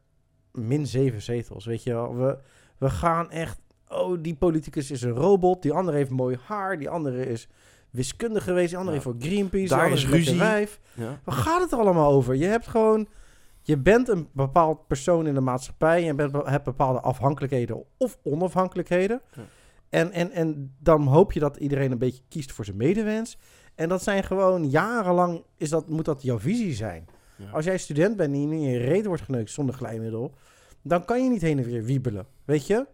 min 0.53 0.87
zeven 0.87 1.23
zetels, 1.23 1.64
weet 1.66 1.83
je 1.83 1.93
wel. 1.93 2.16
We, 2.16 2.38
we 2.79 2.90
gaan 2.90 3.31
echt... 3.31 3.61
Oh, 3.88 4.23
die 4.23 4.35
politicus 4.35 4.90
is 4.90 5.03
een 5.03 5.11
robot. 5.11 5.62
Die 5.62 5.73
andere 5.73 5.97
heeft 5.97 6.11
mooi 6.11 6.38
haar. 6.45 6.79
Die 6.79 6.88
andere 6.90 7.27
is 7.27 7.49
wiskundig 7.90 8.45
geweest. 8.45 8.69
Die 8.69 8.79
andere 8.79 8.97
Ja. 8.97 9.03
heeft 9.03 9.16
voor 9.19 9.29
Greenpeace. 9.29 9.75
Daar 9.75 9.87
die 9.87 9.97
is 9.97 10.07
ruzie. 10.09 10.38
wijf. 10.38 10.81
Ja. 10.95 11.21
Waar 11.25 11.35
gaat 11.35 11.61
het 11.61 11.73
er 11.73 11.79
allemaal 11.79 12.12
over? 12.12 12.35
Je 12.35 12.47
hebt 12.47 12.66
gewoon... 12.66 13.09
Je 13.62 13.79
bent 13.79 14.09
een 14.09 14.29
bepaald 14.33 14.87
persoon 14.87 15.27
in 15.27 15.35
de 15.35 15.40
maatschappij. 15.40 16.05
Je 16.05 16.14
bent, 16.14 16.33
hebt 16.45 16.64
bepaalde 16.64 17.01
afhankelijkheden 17.01 17.85
of 17.97 18.19
onafhankelijkheden. 18.23 19.23
Ja. 19.33 19.43
En, 19.88 20.12
en, 20.12 20.31
en 20.31 20.75
dan 20.79 21.03
hoop 21.07 21.33
je 21.33 21.40
dat 21.40 21.57
iedereen 21.57 21.93
een 21.93 21.99
beetje 21.99 22.23
kiest 22.29 22.53
voor 22.53 22.64
zijn 22.64 22.77
medewens. 22.77 23.38
En 23.81 23.88
dat 23.88 24.03
zijn 24.03 24.25
gewoon 24.25 24.71
jarenlang... 24.71 25.43
Is 25.57 25.71
dat, 25.71 25.88
moet 25.88 26.05
dat 26.05 26.23
jouw 26.23 26.38
visie 26.38 26.75
zijn. 26.75 27.07
Ja. 27.37 27.51
Als 27.51 27.64
jij 27.64 27.79
student 27.79 28.16
bent 28.16 28.35
en 28.35 28.40
je 28.40 28.55
in 28.55 28.61
je 28.61 28.79
reet 28.79 29.07
wordt 29.07 29.23
geneukt 29.23 29.51
zonder 29.51 29.75
glijmiddel... 29.75 30.35
dan 30.83 31.05
kan 31.05 31.23
je 31.23 31.31
niet 31.31 31.43
heen 31.43 31.59
en 31.59 31.64
weer 31.64 31.85
wiebelen. 31.85 32.27
Weet 32.45 32.66
je? 32.66 32.87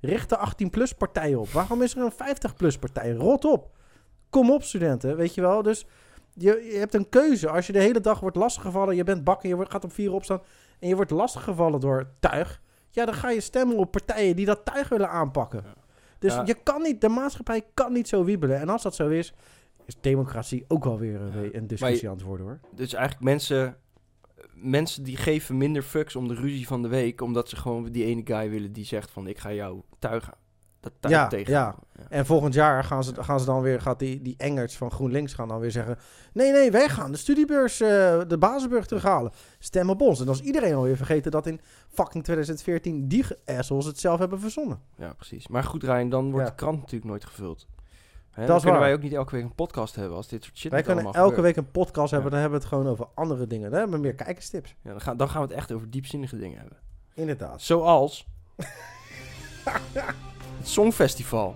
Richt 0.00 0.28
de 0.28 0.38
18-plus 0.48 0.92
partij 0.92 1.34
op. 1.34 1.48
Waarom 1.48 1.82
is 1.82 1.96
er 1.96 2.02
een 2.02 2.12
50-plus 2.12 2.78
partij? 2.78 3.12
Rot 3.12 3.44
op. 3.44 3.70
Kom 4.30 4.50
op, 4.50 4.62
studenten. 4.62 5.16
Weet 5.16 5.34
je 5.34 5.40
wel? 5.40 5.62
Dus 5.62 5.86
je, 6.32 6.68
je 6.72 6.78
hebt 6.78 6.94
een 6.94 7.08
keuze. 7.08 7.48
Als 7.48 7.66
je 7.66 7.72
de 7.72 7.80
hele 7.80 8.00
dag 8.00 8.20
wordt 8.20 8.36
lastiggevallen... 8.36 8.96
je 8.96 9.04
bent 9.04 9.24
bakken, 9.24 9.48
je 9.48 9.54
wordt, 9.54 9.70
gaat 9.70 9.84
om 9.84 9.90
vier 9.90 10.12
opstaan... 10.12 10.42
en 10.78 10.88
je 10.88 10.96
wordt 10.96 11.10
lastiggevallen 11.10 11.80
door 11.80 12.06
tuig... 12.20 12.60
ja, 12.90 13.04
dan 13.04 13.14
ga 13.14 13.30
je 13.30 13.40
stemmen 13.40 13.76
op 13.76 13.90
partijen 13.90 14.36
die 14.36 14.46
dat 14.46 14.64
tuig 14.64 14.88
willen 14.88 15.10
aanpakken. 15.10 15.64
Dus 16.18 16.34
Ja. 16.34 16.42
je 16.44 16.54
kan 16.62 16.82
niet... 16.82 17.00
de 17.00 17.08
maatschappij 17.08 17.62
kan 17.74 17.92
niet 17.92 18.08
zo 18.08 18.24
wiebelen. 18.24 18.60
En 18.60 18.68
als 18.68 18.82
dat 18.82 18.94
zo 18.94 19.08
is... 19.08 19.34
is 19.86 19.96
democratie 20.00 20.64
ook 20.68 20.84
wel 20.84 20.98
weer 20.98 21.20
een, 21.20 21.56
een 21.56 21.66
discussie 21.66 22.08
aan 22.08 22.14
het 22.14 22.24
worden, 22.24 22.46
hoor. 22.46 22.60
Dus 22.74 22.94
eigenlijk 22.94 23.24
mensen, 23.24 23.76
mensen 24.54 25.02
die 25.02 25.16
geven 25.16 25.56
minder 25.56 25.82
fucks 25.82 26.16
om 26.16 26.28
de 26.28 26.34
ruzie 26.34 26.66
van 26.66 26.82
de 26.82 26.88
week, 26.88 27.20
omdat 27.20 27.48
ze 27.48 27.56
gewoon 27.56 27.84
die 27.84 28.04
ene 28.04 28.20
guy 28.24 28.50
willen 28.50 28.72
die 28.72 28.84
zegt 28.84 29.10
van 29.10 29.26
ik 29.26 29.38
ga 29.38 29.52
jou 29.52 29.80
tuigen. 29.98 30.34
Dat 30.80 30.92
tuig 31.00 31.14
Ja, 31.14 31.26
tegen. 31.26 31.52
ja. 31.52 31.74
En 32.08 32.26
volgend 32.26 32.54
jaar 32.54 32.84
gaan 32.84 33.04
ze, 33.04 33.22
gaan 33.22 33.40
ze 33.40 33.46
dan 33.46 33.60
weer, 33.62 33.80
gaat 33.80 33.98
die, 33.98 34.22
die 34.22 34.34
Engerts 34.36 34.76
van 34.76 34.90
GroenLinks 34.90 35.34
gaan 35.34 35.48
dan 35.48 35.58
weer 35.60 35.70
zeggen... 35.70 35.98
Nee, 36.32 36.52
nee, 36.52 36.70
wij 36.70 36.88
gaan 36.88 37.10
de 37.12 37.16
studiebeurs, 37.18 37.80
eh, 37.80 37.88
de 38.28 38.36
basisburg 38.38 38.86
terughalen. 38.86 39.32
Stem 39.58 39.90
op 39.90 40.00
ons. 40.00 40.20
En 40.20 40.26
dan 40.26 40.34
is 40.34 40.40
iedereen 40.40 40.74
alweer 40.74 40.96
vergeten 40.96 41.30
dat 41.30 41.46
in 41.46 41.60
fucking 41.88 42.24
2014 42.24 43.08
die 43.08 43.22
ge- 43.22 43.38
assholes 43.44 43.84
het 43.84 43.98
zelf 43.98 44.18
hebben 44.18 44.40
verzonnen. 44.40 44.80
Ja, 44.96 45.12
precies. 45.12 45.48
Maar 45.48 45.64
goed, 45.64 45.82
Rijn, 45.84 46.08
dan 46.08 46.30
wordt 46.30 46.44
Ja. 46.46 46.50
de 46.50 46.56
krant 46.56 46.78
natuurlijk 46.78 47.10
nooit 47.10 47.24
gevuld. 47.24 47.66
Hè, 48.32 48.46
Dat 48.46 48.56
is 48.56 48.62
kunnen 48.62 48.80
waar. 48.80 48.88
wij 48.88 48.96
ook 48.98 49.02
niet 49.02 49.12
elke 49.12 49.34
week 49.34 49.44
een 49.44 49.54
podcast 49.54 49.94
hebben 49.94 50.16
als 50.16 50.28
dit 50.28 50.44
soort 50.44 50.56
shit 50.58 50.70
wij 50.70 50.82
kunnen 50.82 51.12
elke 51.12 51.40
week 51.40 51.56
een 51.56 51.70
podcast 51.70 52.10
hebben, 52.10 52.30
dan 52.30 52.40
hebben 52.40 52.58
we 52.58 52.64
het 52.64 52.74
gewoon 52.74 52.90
over 52.92 53.06
andere 53.14 53.46
dingen. 53.46 53.70
Dan 53.70 53.78
hebben 53.78 53.96
we 53.96 54.02
meer 54.02 54.14
kijkerstips. 54.14 54.74
Ja, 54.82 54.90
dan, 54.90 55.00
gaan, 55.00 55.16
dan 55.16 55.28
gaan 55.28 55.40
we 55.42 55.46
het 55.48 55.56
echt 55.56 55.72
over 55.72 55.90
diepzinnige 55.90 56.38
dingen 56.38 56.58
hebben. 56.58 56.76
Inderdaad. 57.14 57.62
Zoals 57.62 58.26
het 60.58 60.68
Songfestival. 60.68 61.54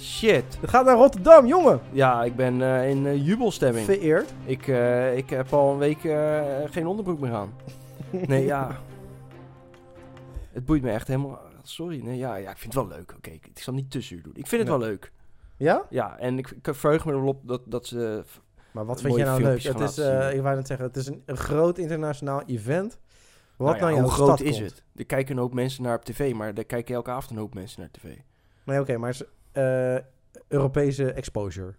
Shit. 0.00 0.58
Het 0.60 0.70
gaat 0.70 0.84
naar 0.84 0.96
Rotterdam, 0.96 1.46
jongen. 1.46 1.80
Ja, 1.92 2.24
ik 2.24 2.36
ben 2.36 2.62
eh, 2.62 2.90
in 2.90 3.06
eh, 3.06 3.26
jubelstemming. 3.26 3.84
Vereerd. 3.84 4.34
Ik, 4.44 4.68
eh, 4.68 5.16
ik 5.16 5.30
heb 5.30 5.52
al 5.52 5.72
een 5.72 5.78
week 5.78 5.98
geen 6.70 6.86
onderbroek 6.86 7.20
meer 7.20 7.32
aan. 7.34 7.52
Nee, 8.26 8.44
ja. 8.44 8.76
Het 10.52 10.64
boeit 10.64 10.82
me 10.82 10.90
echt 10.90 11.06
helemaal. 11.08 11.40
Sorry. 11.62 12.00
Nee, 12.04 12.16
ja, 12.16 12.34
ja, 12.34 12.50
ik 12.50 12.56
vind 12.58 12.74
het 12.74 12.88
wel 12.88 12.96
leuk. 12.98 13.14
Oké, 13.16 13.30
ik 13.30 13.46
ik 13.46 13.58
zal 13.58 13.74
niet 13.74 13.90
te 13.90 14.00
zuur 14.00 14.22
doen. 14.22 14.34
Ik 14.36 14.46
vind 14.46 14.62
het 14.62 14.70
Nee. 14.70 14.78
wel 14.78 14.88
leuk. 14.88 15.12
Ja? 15.56 15.86
Ja, 15.90 16.18
en 16.18 16.38
ik, 16.38 16.50
ik 16.50 16.74
verheug 16.74 17.04
me 17.04 17.12
erop 17.12 17.48
dat, 17.48 17.62
dat 17.66 17.86
ze... 17.86 18.24
Maar 18.72 18.84
wat 18.86 19.00
vind 19.00 19.14
jij 19.14 19.24
nou 19.24 19.42
leuk? 19.42 19.62
Het 19.62 19.80
is, 19.80 19.98
eh, 19.98 20.34
ik 20.34 20.42
wou 20.42 20.56
net 20.56 20.66
zeggen, 20.66 20.86
het 20.86 20.96
is 20.96 21.06
een, 21.06 21.22
een 21.26 21.36
groot 21.36 21.78
internationaal 21.78 22.42
event. 22.46 22.98
Wat 23.56 23.80
Nou 23.80 23.94
ja, 23.94 24.00
hoe 24.00 24.10
groot 24.10 24.40
is 24.40 24.58
komt. 24.58 24.70
het? 24.70 24.84
Er 24.94 25.06
kijken 25.06 25.34
een 25.34 25.40
hoop 25.40 25.54
mensen 25.54 25.82
naar 25.82 25.96
op 25.96 26.04
tv, 26.04 26.34
maar 26.34 26.52
er 26.54 26.64
kijken 26.64 26.94
elke 26.94 27.10
avond 27.10 27.30
een 27.30 27.36
hoop 27.36 27.54
mensen 27.54 27.80
naar 27.80 27.90
tv. 27.90 28.16
Nee, 28.64 28.80
oké, 28.80 28.96
maar 28.96 29.16
eh, 29.52 29.96
Europese 30.48 31.12
exposure. 31.12 31.74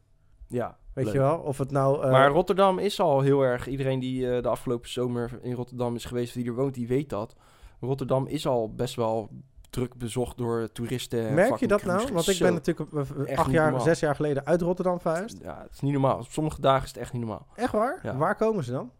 Ja, 0.47 0.77
Weet 0.93 1.05
leuk. 1.05 1.13
je 1.13 1.19
wel? 1.19 1.37
Of 1.37 1.57
het 1.57 1.71
nou... 1.71 2.03
eh, 2.03 2.11
Maar 2.11 2.29
Rotterdam 2.29 2.79
is 2.79 2.99
al 2.99 3.21
heel 3.21 3.41
erg... 3.41 3.67
Iedereen 3.67 3.99
die 3.99 4.41
de 4.41 4.47
afgelopen 4.47 4.89
zomer 4.89 5.39
in 5.41 5.53
Rotterdam 5.53 5.95
is 5.95 6.05
geweest... 6.05 6.27
of 6.35 6.41
die 6.41 6.51
er 6.51 6.55
woont, 6.57 6.73
die 6.73 6.87
weet 6.87 7.09
dat. 7.09 7.35
Rotterdam 7.79 8.27
is 8.27 8.47
al 8.47 8.73
best 8.73 8.95
wel 8.95 9.29
druk 9.77 9.95
bezocht 9.95 10.37
door 10.37 10.71
toeristen. 10.71 11.27
en 11.27 11.33
merk 11.33 11.55
je 11.57 11.67
dat 11.67 11.83
nou? 11.83 12.13
Want 12.13 12.27
ik 12.27 12.39
ben 12.39 12.53
natuurlijk 12.53 12.91
eh, 13.27 13.37
acht 13.37 13.51
jaar, 13.51 13.81
zes 13.81 13.99
jaar 13.99 14.15
geleden 14.15 14.45
uit 14.45 14.61
Rotterdam 14.61 14.99
verhuisd. 14.99 15.37
Ja, 15.43 15.59
het 15.63 15.71
is 15.73 15.79
niet 15.81 15.91
normaal. 15.91 16.17
Op 16.17 16.25
sommige 16.29 16.61
dagen 16.61 16.83
is 16.83 16.89
het 16.89 16.97
echt 16.97 17.13
niet 17.13 17.21
normaal. 17.21 17.47
Echt 17.55 17.71
waar? 17.71 17.99
Ja. 18.03 18.17
Waar 18.17 18.35
komen 18.35 18.63
ze 18.63 18.71
dan? 18.71 18.91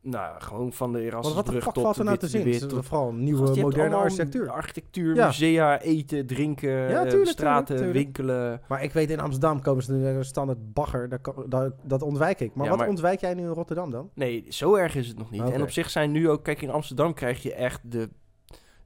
Nou, 0.00 0.40
gewoon 0.40 0.72
van 0.72 0.92
de 0.92 1.00
Erasmusbrug 1.00 1.64
tot 1.64 1.82
valt 1.82 1.96
er 1.98 2.04
nou 2.04 2.16
te 2.16 2.28
zien? 2.28 2.52
Het 2.52 2.68
tot- 2.68 2.86
vooral 2.86 3.12
nieuwe 3.12 3.60
moderne 3.60 3.94
architectuur. 3.96 4.50
Architectuur, 4.50 5.14
Ja. 5.14 5.26
musea, 5.26 5.80
eten, 5.80 6.26
drinken, 6.26 6.70
Ja, 6.70 7.02
eh, 7.04 7.08
tuurlijk, 7.08 7.30
straten, 7.30 7.76
tuurlijk, 7.76 7.94
tuurlijk. 7.94 8.16
winkelen. 8.16 8.60
Maar 8.68 8.82
ik 8.82 8.92
weet 8.92 9.10
in 9.10 9.20
Amsterdam 9.20 9.60
komen 9.62 9.82
ze 9.82 9.92
een 9.92 10.24
standaard 10.24 10.72
bagger. 10.72 11.08
Dat, 11.08 11.32
dat, 11.48 11.72
dat 11.82 12.02
ontwijk 12.02 12.40
ik. 12.40 12.54
Maar 12.54 12.64
Ja, 12.64 12.70
wat 12.70 12.78
maar- 12.78 12.88
ontwijk 12.88 13.20
jij 13.20 13.34
nu 13.34 13.42
in 13.42 13.48
Rotterdam 13.48 13.90
dan? 13.90 14.10
Nee, 14.14 14.44
zo 14.48 14.74
erg 14.74 14.94
is 14.94 15.08
het 15.08 15.18
nog 15.18 15.30
niet. 15.30 15.50
En 15.50 15.62
op 15.62 15.70
zich 15.70 15.90
zijn 15.90 16.10
nu 16.10 16.28
ook... 16.30 16.42
Kijk, 16.44 16.62
in 16.62 16.70
Amsterdam 16.70 17.14
krijg 17.14 17.42
je 17.42 17.54
echt 17.54 17.80
de... 17.84 18.08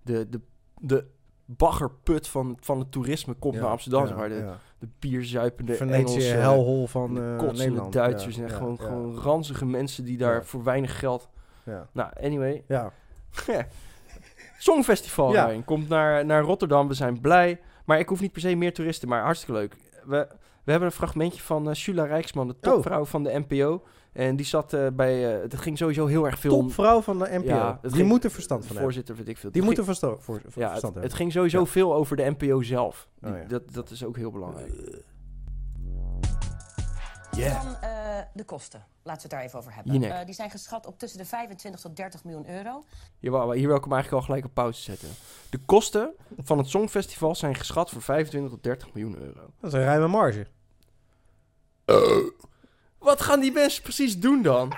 de, 0.02 0.28
de, 0.28 0.40
de 0.82 1.04
baggerput 1.44 2.28
van, 2.28 2.56
van 2.60 2.78
het 2.78 2.92
toerisme 2.92 3.34
komt 3.34 3.54
naar 3.54 3.64
Amsterdam. 3.70 4.14
maar. 4.16 4.28
De, 4.28 4.52
de 4.78 4.88
bierzuipende 4.98 5.74
Venetië, 5.74 6.12
Engelsen, 6.12 6.40
helhol 6.40 6.86
van 6.86 7.14
de 7.14 7.20
eh 7.20 7.38
kotsende. 7.38 7.88
Duitsers. 7.90 8.38
En 8.38 8.50
gewoon, 8.50 8.78
gewoon 8.78 9.16
ranzige 9.18 9.66
mensen 9.66 10.04
die 10.04 10.16
daar 10.18 10.44
voor 10.44 10.64
weinig 10.64 10.98
geld... 10.98 11.28
Ja. 11.64 11.88
Nou, 11.92 12.10
anyway. 12.22 12.64
ja. 12.68 12.92
Songfestival 14.58 15.32
Ja. 15.32 15.44
Rijn, 15.44 15.64
komt 15.64 15.88
naar, 15.88 16.24
naar 16.24 16.42
Rotterdam. 16.42 16.88
We 16.88 16.94
zijn 16.94 17.20
blij. 17.20 17.60
Maar 17.84 17.98
ik 17.98 18.08
hoef 18.08 18.20
niet 18.20 18.32
per 18.32 18.40
se 18.40 18.54
meer 18.54 18.74
toeristen. 18.74 19.08
Maar 19.08 19.22
hartstikke 19.22 19.60
leuk. 19.60 19.76
We, 20.04 20.28
We 20.64 20.70
hebben 20.70 20.88
een 20.88 20.94
fragmentje 20.94 21.42
van 21.42 21.68
eh 21.68 21.74
Shula 21.74 22.04
Rijksman, 22.04 22.48
de 22.48 22.58
topvrouw 22.60 23.04
van 23.04 23.22
de 23.22 23.44
NPO. 23.48 23.82
En 24.12 24.36
die 24.36 24.46
zat 24.46 24.72
eh, 24.72 24.86
bij... 24.92 25.34
eh 25.36 25.42
het 25.42 25.58
ging 25.60 25.78
sowieso 25.78 26.06
heel 26.06 26.24
erg 26.26 26.38
veel... 26.38 26.50
Topvrouw 26.60 27.00
van 27.00 27.18
de 27.18 27.28
NPO. 27.30 27.46
Ja, 27.48 27.72
het 27.72 27.82
die 27.82 27.90
ging- 27.92 28.08
moet 28.08 28.24
er 28.24 28.30
verstand 28.30 28.60
van 28.60 28.68
hebben. 28.76 28.84
Voorzitter, 28.92 29.16
weet 29.16 29.28
ik 29.28 29.38
veel. 29.38 29.50
Die 29.52 29.62
moeten 29.62 29.84
versto- 29.84 30.16
voor, 30.20 30.40
voor 30.46 30.62
ja, 30.62 30.68
verstand 30.70 30.72
het, 30.74 30.82
hebben. 30.82 31.02
het 31.02 31.14
ging 31.14 31.32
sowieso 31.32 31.58
Ja. 31.60 31.66
veel 31.66 31.94
over 31.94 32.16
de 32.16 32.34
NPO 32.38 32.62
zelf. 32.62 33.08
Die- 33.20 33.30
Oh, 33.32 33.36
ja. 33.38 33.44
dat, 33.44 33.72
dat 33.72 33.90
is 33.90 34.04
ook 34.04 34.16
heel 34.16 34.30
belangrijk. 34.30 34.72
Dan 37.30 37.76
eh, 37.80 38.18
de 38.34 38.44
kosten. 38.44 38.84
Laten 39.02 39.22
we 39.22 39.22
het 39.22 39.30
daar 39.30 39.40
even 39.40 39.58
over 39.58 39.74
hebben. 39.74 40.02
Eh, 40.02 40.24
die 40.26 40.34
zijn 40.34 40.50
geschat 40.50 40.86
op 40.86 40.98
tussen 40.98 41.18
de 41.18 41.24
25 41.24 41.80
tot 41.80 41.96
30 41.96 42.24
miljoen 42.24 42.50
euro. 42.50 42.84
Hier, 43.18 43.30
wil 43.30 43.42
ik 43.52 43.56
hem 43.58 43.92
eigenlijk 43.92 44.12
al 44.12 44.22
gelijk 44.22 44.44
op 44.44 44.54
pauze 44.54 44.82
zetten. 44.82 45.08
De 45.50 45.58
kosten 45.58 46.12
van 46.38 46.58
het 46.58 46.68
Songfestival 46.68 47.34
zijn 47.34 47.54
geschat 47.54 47.90
voor 47.90 48.02
25 48.02 48.50
tot 48.50 48.62
30 48.62 48.92
miljoen 48.94 49.18
euro. 49.22 49.40
Dat 49.60 49.72
is 49.72 49.78
een 49.78 49.84
ruime 49.84 50.06
marge. 50.06 50.46
Wat 53.12 53.20
gaan 53.22 53.40
die 53.40 53.52
mensen 53.52 53.82
precies 53.82 54.18
doen 54.20 54.42
dan? 54.42 54.72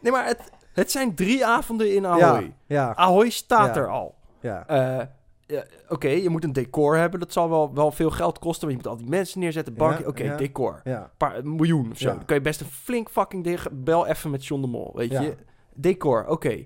Nee, 0.00 0.12
maar 0.12 0.26
het, 0.26 0.50
het 0.72 0.90
zijn 0.90 1.14
drie 1.14 1.46
avonden 1.46 1.94
in 1.94 2.06
Ahoy. 2.06 2.54
Ja. 2.66 2.94
Ahoy 2.94 3.30
staat 3.30 3.76
er 3.76 3.88
al. 3.90 4.14
Ja. 4.40 4.66
Eh, 4.66 5.06
ja, 5.46 5.64
Oké, 5.88 6.08
je 6.08 6.28
moet 6.28 6.44
een 6.44 6.52
decor 6.52 6.96
hebben. 6.96 7.20
Dat 7.20 7.32
zal 7.32 7.48
wel, 7.50 7.74
wel 7.74 7.90
veel 7.92 8.10
geld 8.10 8.38
kosten. 8.38 8.68
Want 8.68 8.80
je 8.80 8.88
moet 8.88 8.98
al 8.98 9.02
die 9.04 9.10
mensen 9.16 9.40
neerzetten. 9.40 9.74
Bankje. 9.74 10.02
Ja, 10.02 10.08
Oké, 10.08 10.22
ja. 10.24 10.36
decor. 10.36 10.80
Ja. 10.84 11.10
Paar 11.16 11.36
een 11.36 11.54
miljoen 11.56 11.90
of 11.90 11.98
zo. 11.98 12.06
Dan 12.08 12.24
kan 12.24 12.36
je 12.36 12.42
best 12.42 12.60
een 12.60 12.66
flink 12.66 13.08
fucking 13.10 13.44
ding... 13.44 13.60
Bel 13.72 14.06
even 14.06 14.30
met 14.30 14.46
John 14.46 14.60
de 14.62 14.66
Mol, 14.68 14.92
weet 14.94 15.10
je. 15.10 15.36
Decor, 15.74 16.26
oké. 16.26 16.64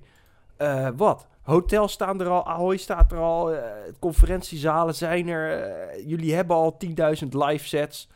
Eh, 0.57 0.89
wat? 0.97 1.27
Hotels 1.43 1.93
staan 1.93 2.21
er 2.21 2.29
al. 2.29 2.47
Ahoy 2.47 2.77
staat 2.77 3.13
er 3.13 3.19
al. 3.19 3.53
eh, 3.53 3.63
conferentiezalen 3.99 4.95
zijn 4.95 5.29
er. 5.29 6.07
jullie 6.07 6.35
hebben 6.35 6.57
al 6.57 6.77
10.000 7.23 7.29
live 7.29 7.67
sets. 7.67 8.09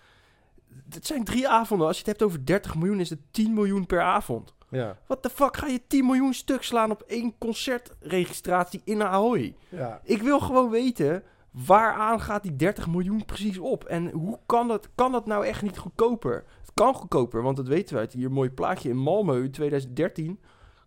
Het 0.91 1.07
zijn 1.07 1.25
drie 1.25 1.49
avonden. 1.49 1.87
Als 1.87 1.97
je 1.97 2.03
het 2.03 2.11
hebt 2.11 2.23
over 2.23 2.47
30 2.47 2.75
miljoen, 2.75 3.01
is 3.01 3.11
het 3.11 3.21
10 3.31 3.55
miljoen 3.55 3.87
per 3.87 4.03
avond. 4.03 4.55
Ja. 4.71 4.99
Wat 5.07 5.23
de 5.23 5.31
fuck 5.31 5.57
ga 5.57 5.67
je 5.67 5.87
10 5.87 6.07
miljoen 6.07 6.35
stuk 6.35 6.63
slaan 6.63 6.91
op 6.91 7.03
één 7.03 7.39
concertregistratie 7.39 8.81
in 8.85 9.03
Ahoy? 9.03 9.57
Ja. 9.69 10.01
Ik 10.03 10.23
wil 10.23 10.41
gewoon 10.41 10.71
weten, 10.71 11.23
waaraan 11.51 12.21
gaat 12.21 12.43
die 12.43 12.57
30 12.57 12.89
miljoen 12.89 13.25
precies 13.25 13.59
op? 13.59 13.85
En 13.85 14.11
hoe 14.11 14.39
kan 14.47 14.69
dat, 14.69 14.89
kan 14.95 15.13
dat 15.13 15.27
nou 15.27 15.47
echt 15.47 15.63
niet 15.63 15.79
goedkoper? 15.79 16.45
Het 16.61 16.71
kan 16.75 16.95
goedkoper, 16.95 17.43
want 17.43 17.57
dat 17.57 17.69
weten 17.69 17.95
we 17.95 18.01
uit 18.01 18.13
hier 18.13 18.33
mooi 18.33 18.51
plaatje 18.51 18.89
in 18.89 18.99
Malmö 18.99 19.43
in 19.43 19.51
2013. 19.51 20.41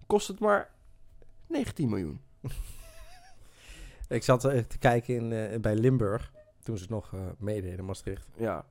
Kost 0.07 0.27
het 0.27 0.39
maar 0.39 0.69
19 1.47 1.89
miljoen. 1.89 2.21
Ik 4.07 4.23
zat 4.23 4.45
eh, 4.45 4.59
te 4.59 4.77
kijken 4.77 5.15
in, 5.15 5.31
eh, 5.31 5.59
bij 5.59 5.75
Limburg. 5.75 6.31
Toen 6.63 6.77
ze 6.77 6.81
het 6.81 6.91
nog 6.91 7.13
eh 7.13 7.19
meededen 7.37 7.77
in 7.77 7.85
Maastricht. 7.85 8.27
Ja. 8.37 8.65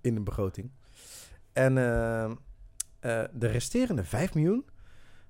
In 0.00 0.14
de 0.14 0.20
begroting. 0.20 0.70
En 1.52 1.78
eh, 1.78 2.24
eh, 2.24 2.30
de 3.32 3.46
resterende 3.46 4.04
5 4.04 4.34
miljoen 4.34 4.64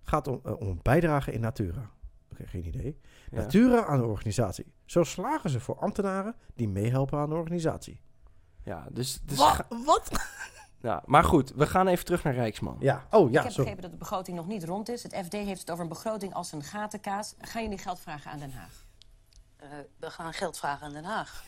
gaat 0.02 0.26
om, 0.26 0.40
eh, 0.44 0.60
om 0.60 0.68
een 0.68 0.80
bijdrage 0.82 1.32
in 1.32 1.40
Natura. 1.40 1.90
Oké, 2.32 2.46
geen 2.46 2.66
idee. 2.66 3.00
Ja. 3.30 3.40
Natura 3.40 3.84
aan 3.84 3.98
de 3.98 4.06
organisatie. 4.06 4.72
Zo 4.84 5.04
slagen 5.04 5.50
ze 5.50 5.60
voor 5.60 5.78
ambtenaren 5.78 6.34
die 6.54 6.68
meehelpen 6.68 7.18
aan 7.18 7.28
de 7.28 7.34
organisatie. 7.34 8.00
Ja, 8.62 8.86
dus... 8.90 9.20
dus 9.24 9.38
Wat? 9.84 10.10
Ja, 10.82 11.02
maar 11.06 11.24
goed, 11.24 11.52
we 11.56 11.66
gaan 11.66 11.86
even 11.86 12.04
terug 12.04 12.22
naar 12.22 12.34
Rijksman. 12.34 12.76
Ja, 12.78 13.06
oh 13.10 13.28
ik 13.28 13.34
ja, 13.34 13.42
heb 13.42 13.50
sorry. 13.50 13.64
begrepen 13.64 13.82
dat 13.82 13.90
de 13.90 13.96
begroting 13.96 14.36
nog 14.36 14.46
niet 14.46 14.64
rond 14.64 14.88
is. 14.88 15.02
Het 15.02 15.16
FD 15.24 15.32
heeft 15.32 15.60
het 15.60 15.70
over 15.70 15.82
een 15.82 15.88
begroting 15.88 16.34
als 16.34 16.52
een 16.52 16.62
gatenkaas. 16.62 17.34
Gaan 17.40 17.62
jullie 17.62 17.78
geld 17.78 18.00
vragen 18.00 18.30
aan 18.30 18.38
Den 18.38 18.52
Haag? 18.52 18.86
Eh, 19.62 19.68
we 19.98 20.10
gaan 20.10 20.32
geld 20.32 20.58
vragen 20.58 20.86
aan 20.86 20.92
Den 20.92 21.04
Haag. 21.04 21.44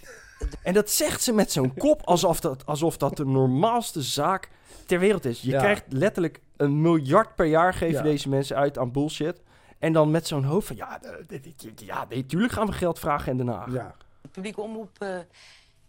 En 0.62 0.74
dat 0.74 0.90
zegt 0.90 1.22
ze 1.22 1.32
met 1.32 1.52
zo'n 1.52 1.74
kop 1.74 2.02
alsof 2.04 2.40
dat, 2.40 2.66
alsof 2.66 2.96
dat 2.96 3.16
de 3.16 3.24
normaalste 3.26 4.02
zaak 4.02 4.48
ter 4.86 4.98
wereld 4.98 5.24
is. 5.24 5.40
Je 5.40 5.50
Ja. 5.50 5.58
krijgt 5.58 5.84
letterlijk 5.88 6.40
een 6.56 6.80
miljard 6.80 7.34
per 7.34 7.46
jaar 7.46 7.74
geven 7.74 7.96
Ja. 7.96 8.02
deze 8.02 8.28
mensen 8.28 8.56
uit 8.56 8.78
aan 8.78 8.92
bullshit. 8.92 9.40
En 9.78 9.92
dan 9.92 10.10
met 10.10 10.26
zo'n 10.26 10.44
hoofd 10.44 10.66
van, 10.66 10.76
ja, 10.76 11.02
eh, 11.02 11.40
ja 11.76 12.06
nee, 12.08 12.26
tuurlijk 12.26 12.52
gaan 12.52 12.66
we 12.66 12.72
geld 12.72 12.98
vragen 12.98 13.30
in 13.32 13.36
Den 13.36 13.48
Haag. 13.48 13.72
Ja. 13.72 13.94
De 14.20 14.28
publieke 14.28 14.60
omroep 14.60 14.96
eh, 14.98 15.18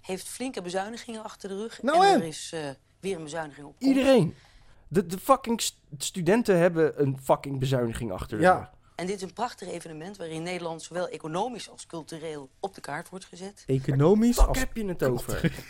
heeft 0.02 0.28
flinke 0.28 0.62
bezuinigingen 0.62 1.24
achter 1.24 1.50
de 1.50 1.56
rug. 1.58 1.82
Nou 1.82 2.06
en 2.06 2.14
en? 2.14 2.22
er 2.22 2.28
is 2.28 2.52
eh, 2.54 2.60
weer 3.00 3.16
een 3.16 3.24
bezuiniging 3.24 3.68
op. 3.68 3.76
Iedereen. 3.78 4.36
De, 4.88 5.06
de 5.06 5.18
fucking 5.18 5.62
st- 5.62 5.80
studenten 5.98 6.58
hebben 6.58 7.02
een 7.02 7.18
fucking 7.24 7.60
bezuiniging 7.60 8.12
achter 8.12 8.38
de 8.38 8.44
Ja. 8.44 8.72
En 8.96 9.06
dit 9.06 9.16
is 9.16 9.22
een 9.22 9.34
prachtig 9.34 9.68
evenement 9.72 10.18
waarin 10.18 10.44
Nederland 10.44 10.82
zowel 10.82 11.08
economisch 11.08 11.70
als 11.70 11.86
cultureel 11.86 12.50
op 12.60 12.76
de 12.76 12.82
kaart 12.82 13.10
wordt 13.10 13.26
gezet. 13.26 13.64
Economisch 13.68 14.38
Fuck 14.38 14.48
als... 14.48 14.60
heb 14.60 14.76
je 14.76 14.86
het 14.86 15.04
over? 15.04 15.42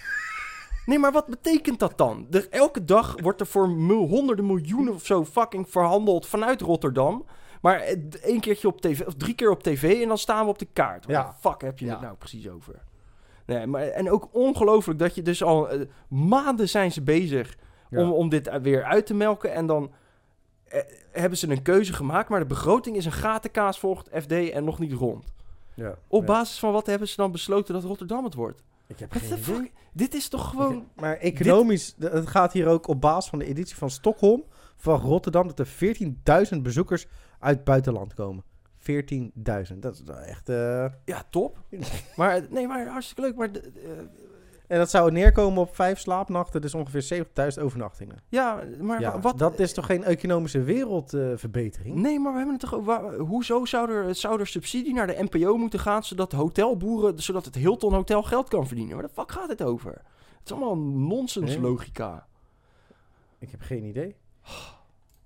Nee, 0.86 1.00
maar 1.00 1.12
wat 1.12 1.28
betekent 1.28 1.80
dat 1.80 1.98
dan? 1.98 2.28
Er, 2.32 2.48
elke 2.50 2.86
dag 2.86 3.16
wordt 3.22 3.40
er 3.40 3.48
voor 3.48 3.68
honderden 3.68 4.46
miljoenen 4.46 4.94
of 4.94 5.06
zo 5.06 5.26
fucking 5.26 5.70
verhandeld 5.70 6.28
vanuit 6.28 6.62
Rotterdam. 6.62 7.26
Maar 7.62 7.80
eh, 7.80 7.98
één 8.22 8.40
keertje 8.40 8.68
op 8.68 8.82
tv, 8.82 9.06
of 9.06 9.14
drie 9.14 9.34
keer 9.36 9.50
op 9.50 9.64
tv 9.64 10.02
en 10.02 10.08
dan 10.08 10.18
staan 10.18 10.44
we 10.46 10.50
op 10.52 10.60
de 10.60 10.68
kaart. 10.74 11.06
Wat 11.06 11.16
Ja. 11.16 11.24
de 11.24 11.34
fuck 11.50 11.62
heb 11.62 11.80
je 11.80 11.86
Ja. 11.86 11.92
het 11.92 12.02
nou 12.02 12.16
precies 12.16 12.50
over? 12.50 12.84
Nee, 13.46 13.68
maar, 13.68 13.82
en 13.88 14.12
ook 14.12 14.30
ongelooflijk 14.32 15.00
dat 15.00 15.16
je 15.16 15.22
dus 15.22 15.44
al... 15.44 15.70
eh, 15.70 15.82
maanden 16.08 16.70
zijn 16.70 16.92
ze 16.92 17.02
bezig 17.02 17.56
Ja. 17.90 18.02
om, 18.02 18.12
om 18.12 18.30
dit 18.30 18.50
weer 18.62 18.84
uit 18.84 19.06
te 19.06 19.14
melken. 19.14 19.54
En 19.54 19.66
dan 19.66 19.84
eh, 19.84 19.92
hebben 21.12 21.38
ze 21.38 21.50
een 21.50 21.62
keuze 21.62 21.94
gemaakt. 21.94 22.30
Maar 22.30 22.40
de 22.40 22.46
begroting 22.46 22.96
is 22.96 23.06
een 23.06 23.12
gatenkaas 23.12 23.80
volgt 23.80 24.10
FD 24.22 24.32
en 24.32 24.64
nog 24.64 24.80
niet 24.80 24.94
rond. 24.94 25.34
Ja. 25.74 25.96
Op 26.08 26.20
Ja. 26.22 26.28
basis 26.28 26.60
van 26.60 26.72
wat 26.72 26.86
hebben 26.86 27.08
ze 27.08 27.16
dan 27.16 27.32
besloten 27.32 27.74
dat 27.74 27.84
Rotterdam 27.84 28.24
het 28.24 28.34
wordt? 28.34 28.64
Ik 28.88 29.00
heb 29.00 29.12
geen 29.12 29.38
idee. 29.40 29.72
Dit 29.94 30.14
is 30.14 30.28
toch 30.28 30.50
gewoon... 30.50 30.88
Maar 30.96 31.18
economisch, 31.18 31.96
het 32.00 32.28
gaat 32.28 32.54
hier 32.54 32.68
ook 32.68 32.88
op 32.88 33.02
basis 33.02 33.30
van 33.30 33.40
de 33.40 33.46
editie 33.46 33.76
van 33.76 33.90
Stockholm 33.90 34.44
van 34.78 35.00
Rotterdam 35.00 35.48
dat 35.48 35.60
er 35.60 35.68
14.000 36.54 36.62
bezoekers 36.62 37.08
uit 37.40 37.56
het 37.56 37.64
buitenland 37.66 38.14
komen. 38.14 38.44
14.000. 38.80 39.80
Dat 39.80 39.94
is 39.94 40.02
wel 40.06 40.18
echt. 40.18 40.50
eh, 40.50 40.86
Ja, 41.06 41.24
top. 41.30 41.58
maar 42.16 42.46
nee, 42.50 42.68
maar 42.68 42.88
hartstikke 42.88 43.22
leuk. 43.22 43.36
Maar 43.36 43.52
de- 43.52 43.72
de- 43.72 44.08
En 44.68 44.78
dat 44.78 44.90
zou 44.90 45.12
neerkomen 45.12 45.62
op 45.62 45.76
vijf 45.76 46.00
slaapnachten, 46.00 46.62
dus 46.62 46.74
ongeveer 46.74 47.26
70.000 47.58 47.62
overnachtingen. 47.64 48.18
ja, 48.30 48.64
maar 48.82 49.00
Ja, 49.00 49.20
wat... 49.20 49.38
dat 49.38 49.60
is 49.60 49.74
toch 49.74 49.86
geen 49.86 50.04
economische 50.04 50.62
wereldverbetering? 50.64 51.96
Nee, 51.96 52.20
maar 52.20 52.32
we 52.32 52.38
hebben 52.38 52.58
het 52.60 52.70
toch... 52.70 53.18
hoezo 53.18 53.66
zou 53.66 53.92
er, 53.92 54.16
zou 54.16 54.40
er 54.40 54.48
subsidie 54.48 54.94
naar 54.94 55.08
de 55.08 55.28
NPO 55.32 55.58
moeten 55.58 55.80
gaan... 55.80 56.04
zodat 56.04 56.32
hotelboeren, 56.32 57.20
zodat 57.20 57.46
het 57.46 57.56
Hilton 57.56 57.94
Hotel 57.94 58.24
geld 58.24 58.48
kan 58.50 58.68
verdienen? 58.68 58.96
Waar 58.96 59.08
de 59.08 59.14
fuck 59.14 59.32
gaat 59.32 59.50
het 59.50 59.64
over? 59.64 59.92
Het 59.92 60.02
is 60.46 60.52
allemaal 60.52 60.78
nonsens 60.78 61.50
Nee. 61.52 61.62
logica. 61.62 62.28
Ik 63.40 63.52
heb 63.52 63.62
geen 63.62 63.84
idee. 63.84 64.16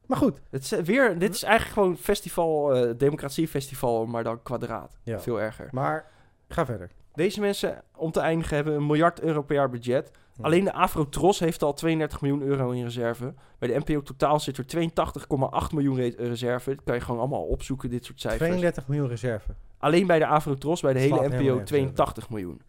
Maar 0.06 0.18
goed. 0.18 0.42
Het 0.50 0.64
is, 0.64 0.72
eh, 0.72 0.84
weer, 0.84 1.20
dit 1.20 1.34
is 1.36 1.44
eigenlijk 1.44 1.74
gewoon 1.74 1.98
festival, 1.98 2.76
eh 2.76 2.94
democratiefestival, 2.98 4.06
maar 4.06 4.24
dan 4.24 4.44
kwadraat. 4.44 4.98
Ja. 5.04 5.20
Veel 5.20 5.42
erger. 5.42 5.68
Maar 5.72 6.06
ga 6.48 6.66
verder. 6.66 6.92
Deze 7.18 7.40
mensen, 7.40 7.84
om 7.96 8.12
te 8.12 8.20
eindigen, 8.20 8.56
hebben 8.56 8.74
een 8.74 8.86
miljard 8.86 9.22
euro 9.22 9.42
per 9.42 9.56
jaar 9.56 9.70
budget. 9.70 10.12
Hm. 10.36 10.42
Alleen 10.44 10.64
de 10.64 10.74
Afro-Tros 10.74 11.40
heeft 11.40 11.64
al 11.64 11.74
32 11.74 12.22
miljoen 12.22 12.42
euro 12.42 12.72
in 12.72 12.84
reserve. 12.84 13.34
Bij 13.60 13.70
de 13.70 13.80
NPO 13.86 14.02
totaal 14.02 14.40
zit 14.40 14.58
er 14.58 14.66
82,8 14.66 15.74
miljoen 15.74 15.96
re- 15.96 16.14
reserve. 16.18 16.70
Dat 16.76 16.84
kan 16.84 16.96
je 16.96 17.02
gewoon 17.02 17.20
allemaal 17.20 17.44
opzoeken, 17.44 17.90
dit 17.90 18.06
soort 18.06 18.20
cijfers. 18.22 18.42
32 18.50 18.88
miljoen 18.88 19.08
reserve. 19.08 19.52
Alleen 19.78 20.08
bij 20.08 20.20
de 20.20 20.26
Afro-Tros, 20.28 20.82
bij 20.82 20.94
de 20.94 21.00
Slaat 21.00 21.20
hele 21.20 21.30
NPO, 21.36 21.44
nergens 21.44 21.70
82 21.70 22.30
miljoen. 22.30 22.62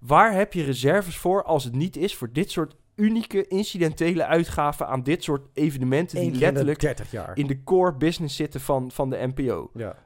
Waar 0.00 0.32
heb 0.32 0.52
je 0.52 0.62
reserves 0.64 1.16
voor 1.16 1.42
als 1.44 1.64
het 1.64 1.74
niet 1.74 1.96
is 1.96 2.16
voor 2.16 2.32
dit 2.32 2.50
soort 2.50 2.76
unieke, 2.94 3.46
incidentele 3.46 4.24
uitgaven 4.24 4.86
aan 4.86 5.02
dit 5.02 5.24
soort 5.24 5.46
evenementen 5.52 6.20
die 6.20 6.34
letterlijk 6.34 6.80
30 6.80 7.10
jaar. 7.10 7.36
in 7.36 7.46
de 7.46 7.62
core 7.62 7.94
business 7.94 8.36
zitten 8.36 8.60
van, 8.60 8.90
van 8.90 9.10
de 9.10 9.30
NPO? 9.34 9.70
Ja. 9.74 9.96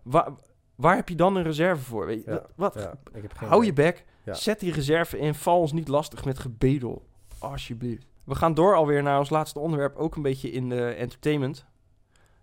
Waar 0.80 0.96
heb 0.96 1.08
je 1.08 1.14
dan 1.14 1.36
een 1.36 1.42
reserve 1.42 1.82
voor? 1.84 2.06
Weet 2.06 2.24
je, 2.24 2.30
Ja, 2.30 2.46
wat? 2.56 2.74
wat? 2.74 2.82
ja, 2.82 2.94
ik 3.12 3.22
heb 3.22 3.36
geen 3.36 3.48
Hou 3.48 3.64
je 3.64 3.72
bek, 3.72 4.04
Ja. 4.24 4.34
zet 4.34 4.60
die 4.60 4.72
reserve 4.72 5.18
in, 5.18 5.34
val 5.34 5.60
ons 5.60 5.72
niet 5.72 5.88
lastig 5.88 6.24
met 6.24 6.38
gebedel. 6.38 7.06
Alsjeblieft. 7.38 8.06
We 8.24 8.34
gaan 8.34 8.54
door 8.54 8.74
alweer 8.74 9.02
naar 9.02 9.18
ons 9.18 9.30
laatste 9.30 9.58
onderwerp, 9.58 9.96
ook 9.96 10.16
een 10.16 10.22
beetje 10.22 10.50
in 10.50 10.68
de 10.68 10.90
entertainment. 10.90 11.64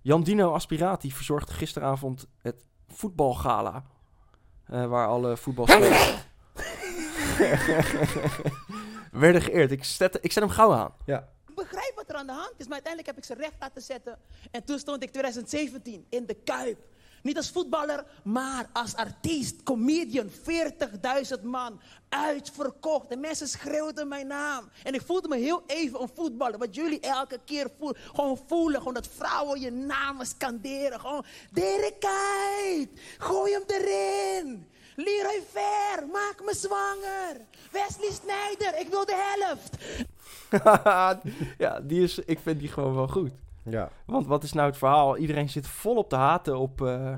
Jan 0.02 0.24
Dino 0.24 0.52
Aspirati 0.52 1.12
verzorgde 1.12 1.54
gisteravond 1.54 2.28
het 2.42 2.66
voetbalgala. 2.88 3.84
eh, 4.66 4.86
waar 4.86 5.08
alle 5.08 5.38
voetbalspelers 5.38 6.16
werden 9.12 9.42
geëerd. 9.42 9.72
Ik 9.72 9.84
zet, 9.84 10.18
ik 10.22 10.32
zet 10.32 10.44
hem 10.44 10.52
gauw 10.52 10.74
aan. 10.74 10.94
Ja. 11.06 11.30
Ik 11.48 11.56
begrijp 11.56 11.92
wat 11.96 12.10
er 12.10 12.16
aan 12.16 12.26
de 12.26 12.32
hand 12.34 12.54
is, 12.58 12.66
maar 12.66 12.74
uiteindelijk 12.74 13.16
heb 13.16 13.18
ik 13.18 13.24
ze 13.24 13.42
recht 13.44 13.56
laten 13.60 13.82
zetten. 13.82 14.18
En 14.52 14.64
toen 14.64 14.80
stond 14.80 15.04
ik 15.04 15.10
2017 15.12 16.06
in 16.10 16.26
de 16.26 16.34
Kuip. 16.44 16.78
Niet 17.28 17.38
als 17.38 17.50
voetballer, 17.50 18.06
maar 18.24 18.70
als 18.74 18.96
artiest, 18.96 19.64
comedian. 19.64 20.30
40.000 21.38 21.44
man, 21.44 21.80
uitverkocht. 22.10 23.10
De 23.10 23.18
mensen 23.18 23.48
schreeuwden 23.48 24.08
mijn 24.08 24.28
naam. 24.28 24.70
En 24.84 24.94
ik 24.94 25.02
voelde 25.02 25.28
me 25.28 25.38
heel 25.38 25.64
even 25.66 26.02
een 26.02 26.10
voetballer. 26.16 26.58
Wat 26.60 26.76
jullie 26.76 27.00
elke 27.00 27.40
keer 27.46 27.70
voelen. 27.80 28.02
Gewoon 28.14 28.40
voelen, 28.48 28.78
gewoon 28.78 28.94
dat 28.94 29.10
vrouwen 29.16 29.60
je 29.60 29.72
namen 29.72 30.26
scanderen. 30.26 31.00
Gewoon, 31.00 31.26
Kuyt, 32.00 32.90
gooi 33.18 33.54
hem 33.54 33.64
erin. 33.68 34.68
Leroy 34.96 35.42
Fair, 35.52 36.08
maak 36.12 36.42
me 36.46 36.56
zwanger. 36.56 37.46
Wesley 37.72 38.12
Sneijder, 38.12 38.80
ik 38.80 38.88
wil 38.90 39.06
de 39.06 39.36
helft. 39.36 39.76
ja, 41.64 41.80
die 41.80 42.04
is, 42.04 42.20
ik 42.20 42.40
vind 42.40 42.60
die 42.60 42.70
gewoon 42.70 42.96
wel 42.96 43.08
goed. 43.08 43.32
Ja. 43.70 43.90
Want 44.06 44.28
wat 44.28 44.44
is 44.44 44.54
nou 44.54 44.68
het 44.68 44.78
verhaal? 44.78 45.18
Iedereen 45.18 45.50
zit 45.50 45.68
volop 45.68 46.10
te 46.10 46.16
haten 46.16 46.58
op, 46.58 46.82
eh, 46.82 47.16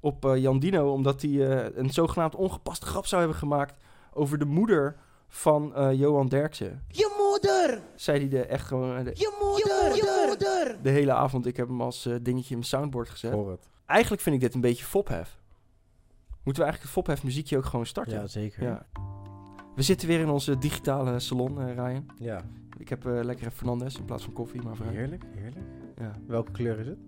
op 0.00 0.24
eh, 0.24 0.36
Jan 0.36 0.58
Dino... 0.58 0.92
omdat 0.92 1.22
hij 1.22 1.30
eh, 1.30 1.76
een 1.76 1.90
zogenaamd 1.90 2.34
ongepaste 2.34 2.86
grap 2.86 3.06
zou 3.06 3.20
hebben 3.20 3.38
gemaakt... 3.38 3.74
over 4.12 4.38
de 4.38 4.44
moeder 4.44 4.96
van 5.28 5.74
eh, 5.74 5.92
Johan 5.92 6.28
Derksen. 6.28 6.84
Je 6.88 7.14
moeder, 7.18 7.82
Zei 7.94 8.18
hij 8.18 8.28
de, 8.28 8.42
echt 8.44 8.66
gewoon 8.66 8.96
eh, 8.96 9.04
de, 9.04 9.10
je 9.14 9.36
moeder, 9.40 9.96
je 9.96 10.26
moeder. 10.28 10.82
de 10.82 10.90
hele 10.90 11.12
avond. 11.12 11.46
Ik 11.46 11.56
heb 11.56 11.68
hem 11.68 11.80
als 11.82 12.06
eh, 12.06 12.14
dingetje 12.22 12.50
in 12.50 12.56
mijn 12.56 12.64
soundboard 12.68 13.08
gezet. 13.08 13.32
Hoor 13.32 13.50
het. 13.50 13.68
Eigenlijk 13.86 14.22
vind 14.22 14.34
ik 14.34 14.40
dit 14.40 14.54
een 14.54 14.60
beetje 14.60 14.84
fophef. 14.84 15.36
Moeten 16.42 16.62
we 16.64 16.68
eigenlijk 16.70 16.82
het 16.82 16.90
fophef 16.90 17.24
muziekje 17.24 17.56
ook 17.56 17.64
gewoon 17.64 17.86
starten? 17.86 18.20
Ja, 18.20 18.26
zeker. 18.26 18.62
Ja. 18.62 18.86
We 19.74 19.82
zitten 19.82 20.08
weer 20.08 20.20
in 20.20 20.28
onze 20.28 20.58
digitale 20.58 21.18
salon, 21.20 21.60
eh, 21.60 21.74
Ryan. 21.74 22.06
Ja. 22.18 22.40
Ik 22.78 22.88
heb 22.88 23.06
eh 23.06 23.12
lekkere 23.22 23.50
Fernandez 23.50 23.96
in 23.96 24.04
plaats 24.04 24.24
van 24.24 24.32
koffie, 24.32 24.62
maar 24.62 24.76
vooruit. 24.76 24.96
Heerlijk, 24.96 25.22
heerlijk. 25.36 25.66
Ja, 25.96 26.12
Welke 26.26 26.52
kleur 26.52 26.78
is 26.78 26.86
het? 26.86 26.98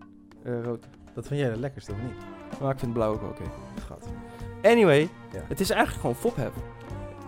eh, 0.42 0.62
rood. 0.62 0.88
Dat 1.14 1.26
vind 1.26 1.40
jij 1.40 1.50
de 1.50 1.58
lekkerste, 1.58 1.92
of 1.92 1.98
niet? 2.02 2.60
Maar 2.60 2.72
ik 2.72 2.78
vind 2.78 2.92
blauw 2.92 3.12
ook 3.12 3.20
wel 3.20 3.30
oké. 3.30 3.42
Gat. 3.86 4.08
Anyway, 4.62 5.00
Ja. 5.32 5.40
het 5.48 5.60
is 5.60 5.70
eigenlijk 5.70 6.00
gewoon 6.00 6.16
fophef. 6.16 6.52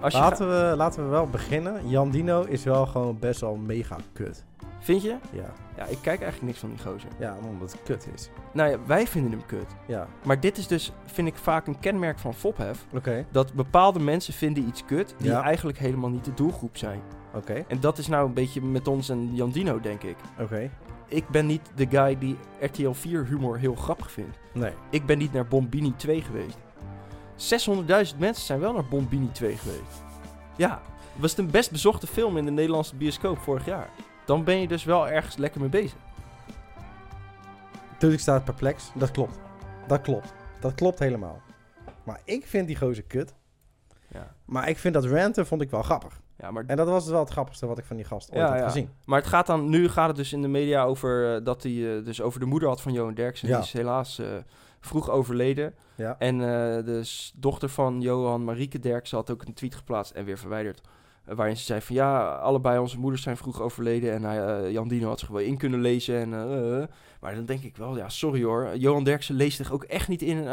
Als 0.00 0.12
je 0.12 0.18
Laten 0.18 0.48
we, 0.48 0.76
laten 0.76 1.04
we 1.04 1.10
wel 1.10 1.26
beginnen. 1.26 1.88
Jan 1.88 2.10
Dino 2.10 2.42
is 2.42 2.64
wel 2.64 2.86
gewoon 2.86 3.18
best 3.18 3.40
wel 3.40 3.56
mega 3.56 3.96
kut. 4.12 4.44
Vind 4.78 5.02
je? 5.02 5.16
Ja. 5.32 5.52
Ja, 5.76 5.84
ik 5.84 5.98
kijk 6.02 6.20
eigenlijk 6.20 6.42
niks 6.42 6.58
van 6.58 6.68
die 6.68 6.78
gozer. 6.78 7.08
Ja, 7.18 7.36
omdat 7.48 7.72
het 7.72 7.82
kut 7.82 8.08
is. 8.14 8.30
Nou 8.52 8.70
ja, 8.70 8.78
wij 8.86 9.06
vinden 9.06 9.30
hem 9.30 9.46
kut. 9.46 9.66
Ja. 9.86 10.06
Maar 10.24 10.40
dit 10.40 10.58
is 10.58 10.66
dus, 10.66 10.92
vind 11.06 11.28
ik, 11.28 11.36
vaak 11.36 11.66
een 11.66 11.78
kenmerk 11.78 12.18
van 12.18 12.34
fophef. 12.34 12.84
Oké. 12.94 13.24
Dat 13.30 13.52
bepaalde 13.52 13.98
mensen 14.00 14.34
vinden 14.34 14.66
iets 14.66 14.84
kut 14.84 15.14
die 15.18 15.30
Ja. 15.30 15.42
eigenlijk 15.42 15.78
helemaal 15.78 16.10
niet 16.10 16.24
de 16.24 16.34
doelgroep 16.34 16.76
zijn. 16.76 17.00
Oké. 17.34 17.64
En 17.68 17.80
dat 17.80 17.98
is 17.98 18.06
nou 18.08 18.26
een 18.26 18.34
beetje 18.34 18.62
met 18.62 18.88
ons 18.88 19.08
en 19.08 19.34
Jan 19.34 19.50
Dino, 19.50 19.80
denk 19.80 20.02
ik. 20.02 20.16
Oké. 20.40 20.70
Ik 21.08 21.28
ben 21.28 21.46
niet 21.46 21.70
de 21.74 21.86
guy 21.90 22.18
die 22.18 22.36
RTL 22.60 22.90
4 22.92 23.24
humor 23.26 23.58
heel 23.58 23.74
grappig 23.74 24.10
vindt. 24.10 24.38
Nee. 24.52 24.72
Ik 24.90 25.06
ben 25.06 25.18
niet 25.18 25.32
naar 25.32 25.46
Bombini 25.46 25.92
2 25.96 26.22
geweest. 26.22 26.58
600.000 28.12 28.18
mensen 28.18 28.44
zijn 28.44 28.60
wel 28.60 28.72
naar 28.72 28.84
Bombini 28.84 29.30
2 29.32 29.56
geweest. 29.56 30.02
Ja, 30.56 30.82
was 31.16 31.30
het 31.30 31.38
een 31.40 31.50
best 31.50 31.70
bezochte 31.70 32.06
film 32.06 32.36
in 32.36 32.44
de 32.44 32.50
Nederlandse 32.50 32.96
bioscoop 32.96 33.38
vorig 33.38 33.64
jaar. 33.66 33.88
Dan 34.32 34.44
ben 34.44 34.60
je 34.60 34.68
dus 34.68 34.84
wel 34.84 35.08
ergens 35.08 35.36
lekker 35.36 35.60
mee 35.60 35.68
bezig. 35.70 35.98
Natuurlijk 37.92 38.22
staat 38.22 38.44
perplex. 38.44 38.90
Dat 38.94 39.10
klopt. 39.10 39.38
Dat 39.86 40.00
klopt. 40.00 40.32
Dat 40.60 40.74
klopt 40.74 40.98
helemaal. 40.98 41.40
Maar 42.04 42.20
ik 42.24 42.46
vind 42.46 42.66
die 42.66 42.76
gozer 42.76 43.02
kut. 43.02 43.34
Ja. 44.08 44.34
Maar 44.44 44.68
ik 44.68 44.78
vind 44.78 44.94
dat 44.94 45.04
ranten 45.04 45.46
vond 45.46 45.62
ik 45.62 45.70
wel 45.70 45.82
grappig. 45.82 46.20
Ja, 46.38 46.50
maar, 46.50 46.64
En 46.66 46.76
dat 46.76 46.86
was 46.88 47.06
wel 47.08 47.20
het 47.20 47.30
grappigste 47.30 47.66
wat 47.66 47.78
ik 47.78 47.84
van 47.84 47.96
die 47.96 48.04
gast 48.04 48.30
ooit 48.30 48.40
ja, 48.40 48.48
had 48.48 48.58
ja. 48.58 48.64
gezien. 48.64 48.90
maar 49.04 49.18
het 49.18 49.28
gaat 49.28 49.46
dan, 49.46 49.68
nu 49.68 49.88
gaat 49.88 50.06
het 50.08 50.16
dus 50.16 50.32
in 50.32 50.42
de 50.42 50.48
media 50.48 50.84
over 50.84 51.34
eh, 51.36 51.44
dat 51.44 51.62
hij 51.62 51.96
eh, 51.98 52.04
dus 52.04 52.20
over 52.20 52.40
de 52.40 52.46
moeder 52.46 52.68
had 52.68 52.80
van 52.82 52.92
Johan 52.92 53.14
Derksen. 53.14 53.46
Die 53.48 53.56
is 53.58 53.72
helaas 53.72 54.18
eh, 54.18 54.26
vroeg 54.80 55.10
overleden. 55.10 55.74
Ja. 55.94 56.16
En 56.18 56.34
eh, 56.40 56.84
de 56.84 57.00
s- 57.04 57.32
dochter 57.36 57.68
van 57.68 58.00
Johan, 58.00 58.44
Marieke 58.44 58.78
Derksen, 58.78 59.16
had 59.16 59.30
ook 59.30 59.42
een 59.44 59.54
tweet 59.54 59.74
geplaatst 59.74 60.12
en 60.12 60.24
weer 60.24 60.38
verwijderd. 60.38 60.80
Waarin 61.24 61.56
ze 61.56 61.64
zei 61.64 61.80
van 61.80 61.94
ja, 61.96 62.34
allebei 62.34 62.78
onze 62.78 62.98
moeders 62.98 63.22
zijn 63.22 63.36
vroeg 63.36 63.60
overleden. 63.62 64.12
En 64.12 64.22
hij, 64.22 64.44
eh, 64.64 64.70
Jan 64.70 64.88
Dino 64.88 65.08
had 65.08 65.18
zich 65.20 65.28
wel 65.28 65.40
in 65.40 65.56
kunnen 65.56 65.80
lezen. 65.80 66.16
En, 66.20 66.32
eh, 66.32 66.82
eh. 66.82 66.88
maar 67.20 67.34
dan 67.34 67.44
denk 67.44 67.62
ik 67.62 67.76
wel, 67.76 67.96
ja, 67.96 68.08
sorry 68.08 68.42
hoor. 68.42 68.76
Johan 68.76 69.04
Derksen 69.04 69.34
leest 69.34 69.56
zich 69.56 69.72
ook 69.72 69.84
echt 69.84 70.08
niet 70.08 70.22
in, 70.22 70.46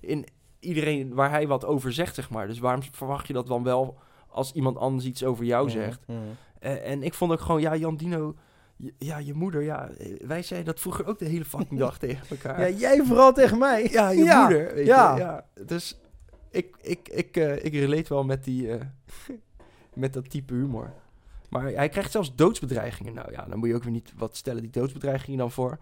in 0.00 0.26
iedereen 0.60 1.14
waar 1.14 1.30
hij 1.30 1.46
wat 1.46 1.64
over 1.64 1.92
zegt, 1.92 2.14
zeg 2.14 2.30
maar. 2.30 2.46
Dus 2.46 2.58
waarom 2.58 2.82
verwacht 2.92 3.26
je 3.26 3.32
dat 3.32 3.46
dan 3.46 3.62
wel 3.62 3.98
als 4.28 4.52
iemand 4.52 4.76
anders 4.76 5.04
iets 5.04 5.24
over 5.24 5.44
jou 5.44 5.64
Mhm, 5.64 5.72
zegt? 5.74 6.00
mhm. 6.06 6.18
En 6.60 7.02
ik 7.02 7.14
vond 7.14 7.32
ook 7.32 7.40
gewoon, 7.40 7.60
ja, 7.60 7.76
Jan 7.76 7.96
Dino... 7.96 8.34
Ja, 8.98 9.18
je 9.18 9.34
moeder, 9.34 9.62
ja, 9.62 9.90
wij 10.26 10.42
zeiden 10.42 10.72
dat 10.72 10.80
vroeger 10.80 11.06
ook 11.06 11.18
de 11.18 11.24
hele 11.24 11.44
fucking 11.44 11.80
dag 11.80 11.98
tegen 12.08 12.26
elkaar. 12.30 12.60
Ja, 12.60 12.76
jij 12.76 13.02
vooral 13.04 13.32
tegen 13.32 13.58
mij. 13.58 13.88
Ja, 13.90 14.10
je 14.10 14.22
Ja, 14.24 14.40
moeder. 14.40 14.74
Weet 14.74 14.86
ja. 14.86 15.14
Je? 15.14 15.20
ja. 15.20 15.44
Dus 15.66 16.00
ik, 16.50 16.76
ik, 16.80 17.08
ik, 17.08 17.36
ik 17.36 17.72
relate 17.72 18.14
wel 18.14 18.24
met, 18.24 18.44
die, 18.44 18.68
met 19.98 20.12
dat 20.12 20.30
type 20.30 20.54
humor. 20.54 20.92
Maar 21.50 21.62
hij 21.62 21.88
krijgt 21.88 22.10
zelfs 22.12 22.34
doodsbedreigingen. 22.34 23.14
Nou 23.14 23.32
ja, 23.32 23.44
dan 23.48 23.58
moet 23.58 23.68
je 23.68 23.74
ook 23.74 23.82
weer 23.82 23.92
niet 23.92 24.12
wat 24.16 24.36
stellen 24.36 24.62
die 24.62 24.70
doodsbedreigingen 24.70 25.38
dan 25.38 25.50
voor. 25.50 25.78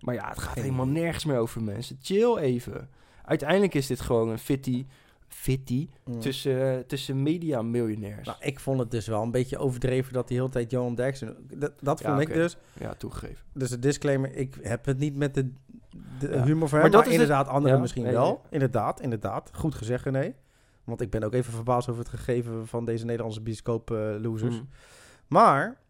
Maar 0.00 0.14
ja, 0.14 0.28
het 0.28 0.38
gaat 0.38 0.54
helemaal 0.54 0.86
nergens 0.86 1.24
meer 1.24 1.38
over 1.38 1.62
mensen. 1.62 1.98
Chill 2.02 2.36
even. 2.36 2.88
Uiteindelijk 3.24 3.74
is 3.74 3.86
dit 3.86 4.00
gewoon 4.00 4.28
een 4.28 4.38
fitty, 4.38 4.86
fitty 5.28 5.88
Mm. 6.04 6.20
tussen, 6.20 6.86
tussen 6.86 7.22
media-miljonairs. 7.22 8.26
Nou, 8.26 8.38
ik 8.40 8.60
vond 8.60 8.78
het 8.80 8.90
dus 8.90 9.06
wel 9.06 9.22
een 9.22 9.30
beetje 9.30 9.58
overdreven 9.58 10.12
dat 10.12 10.28
hij 10.28 10.36
de 10.36 10.42
hele 10.42 10.52
tijd 10.54 10.70
Johan 10.70 10.94
Derksen... 10.94 11.36
Dat, 11.58 11.72
dat 11.80 12.00
Ja, 12.00 12.08
vond 12.08 12.20
ik 12.28 12.34
dus. 12.34 12.56
Ja, 12.80 12.94
toegegeven. 12.94 13.44
Dus 13.52 13.70
een 13.70 13.80
disclaimer, 13.80 14.34
ik 14.36 14.56
heb 14.62 14.84
het 14.84 14.98
niet 14.98 15.16
met 15.16 15.34
de, 15.34 15.50
de 16.18 16.28
Ja. 16.28 16.42
humor 16.44 16.68
voor 16.68 16.78
Maar 16.78 16.80
hem, 16.80 16.90
dat 16.90 17.00
maar 17.04 17.12
is 17.12 17.18
het- 17.18 17.22
inderdaad 17.22 17.48
anderen 17.48 17.74
Ja, 17.74 17.80
misschien 17.80 18.02
nee, 18.02 18.12
wel. 18.12 18.26
nee. 18.28 18.38
Inderdaad, 18.50 19.00
inderdaad. 19.00 19.50
Goed 19.54 19.74
gezegd, 19.74 20.04
René. 20.04 20.32
Want 20.84 21.00
ik 21.00 21.10
ben 21.10 21.22
ook 21.22 21.34
even 21.34 21.52
verbaasd 21.52 21.88
over 21.88 22.02
het 22.02 22.10
gegeven 22.10 22.66
van 22.66 22.84
deze 22.84 23.04
Nederlandse 23.04 23.40
bioscoop-losers. 23.40 24.54
Mm. 24.54 24.68
Maar 25.26 25.80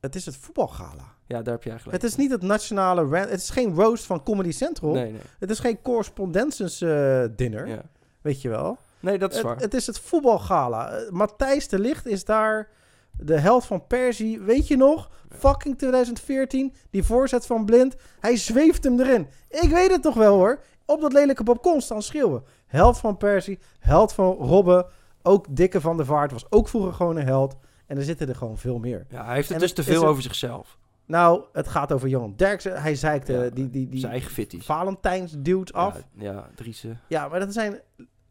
het 0.00 0.14
is 0.14 0.26
het 0.26 0.36
voetbalgala. 0.36 1.14
Ja, 1.26 1.42
daar 1.42 1.54
heb 1.54 1.62
je 1.62 1.70
eigenlijk. 1.70 2.02
Het 2.02 2.10
is 2.10 2.16
niet 2.16 2.30
het 2.30 2.42
nationale... 2.42 3.16
Het 3.16 3.40
is 3.40 3.50
geen 3.50 3.74
roast 3.74 4.04
van 4.04 4.22
Comedy 4.22 4.50
Central. 4.50 4.92
Nee, 4.92 5.12
nee. 5.12 5.20
Het 5.38 5.50
is 5.50 5.58
geen 5.58 5.82
correspondences 5.82 6.80
eh, 6.80 7.24
dinner. 7.36 7.66
Ja. 7.66 7.82
Weet 8.20 8.42
je 8.42 8.48
wel. 8.48 8.78
Nee, 9.00 9.18
dat 9.18 9.30
is 9.30 9.36
Het, 9.36 9.46
waar. 9.46 9.56
het 9.56 9.74
is 9.74 9.86
het 9.86 9.98
voetbalgala. 9.98 10.90
Eh, 10.90 11.10
Matthijs 11.10 11.68
de 11.68 11.78
Licht 11.78 12.06
is 12.06 12.24
daar 12.24 12.68
de 13.16 13.38
held 13.38 13.64
van 13.64 13.86
Persie. 13.86 14.40
Weet 14.40 14.68
je 14.68 14.76
nog? 14.76 15.10
Fucking 15.28 15.78
2014. 15.78 16.74
Die 16.90 17.02
voorzet 17.02 17.46
van 17.46 17.64
Blind. 17.64 17.96
Hij 18.20 18.36
zweeft 18.36 18.84
hem 18.84 19.00
erin. 19.00 19.28
Ik 19.48 19.70
weet 19.70 19.90
het 19.90 20.02
toch 20.02 20.14
wel 20.14 20.34
hoor. 20.34 20.62
Op 20.90 21.00
dat 21.00 21.12
lelijke 21.12 21.42
balkon 21.42 21.80
staan 21.80 22.02
schreeuwen. 22.02 22.42
Held 22.66 22.98
van 22.98 23.16
Persie. 23.16 23.58
Held 23.78 24.12
van 24.12 24.32
Robben. 24.34 24.86
Ook 25.22 25.46
Dikke 25.50 25.80
van 25.80 25.96
der 25.96 26.06
Vaart 26.06 26.32
was 26.32 26.50
ook 26.50 26.68
vroeger 26.68 26.92
gewoon 26.92 27.16
een 27.16 27.26
held. 27.26 27.56
En 27.86 27.96
er 27.96 28.02
zitten 28.02 28.28
er 28.28 28.34
gewoon 28.34 28.58
veel 28.58 28.78
meer. 28.78 29.06
Ja, 29.08 29.24
hij 29.24 29.34
heeft 29.34 29.48
het 29.48 29.56
En 29.56 29.62
dus 29.62 29.72
te 29.72 29.82
veel 29.82 30.06
over 30.06 30.22
zichzelf. 30.22 30.78
Nou, 31.06 31.44
het 31.52 31.68
gaat 31.68 31.92
over 31.92 32.08
Johan 32.08 32.34
Derksen. 32.36 32.82
Hij 32.82 32.94
zeikte 32.94 33.32
Ja, 33.32 33.50
die, 33.50 33.70
die, 33.70 33.88
die 33.88 34.00
Zijn 34.00 34.12
eigen 34.12 34.30
fitties. 34.30 34.64
Valentijns 34.64 35.34
dudes 35.38 35.72
af. 35.72 35.96
Ja, 36.14 36.32
ja 36.32 36.50
Driessen. 36.54 37.00
Ja, 37.06 37.28
maar 37.28 37.40
dat 37.40 37.52
zijn... 37.52 37.80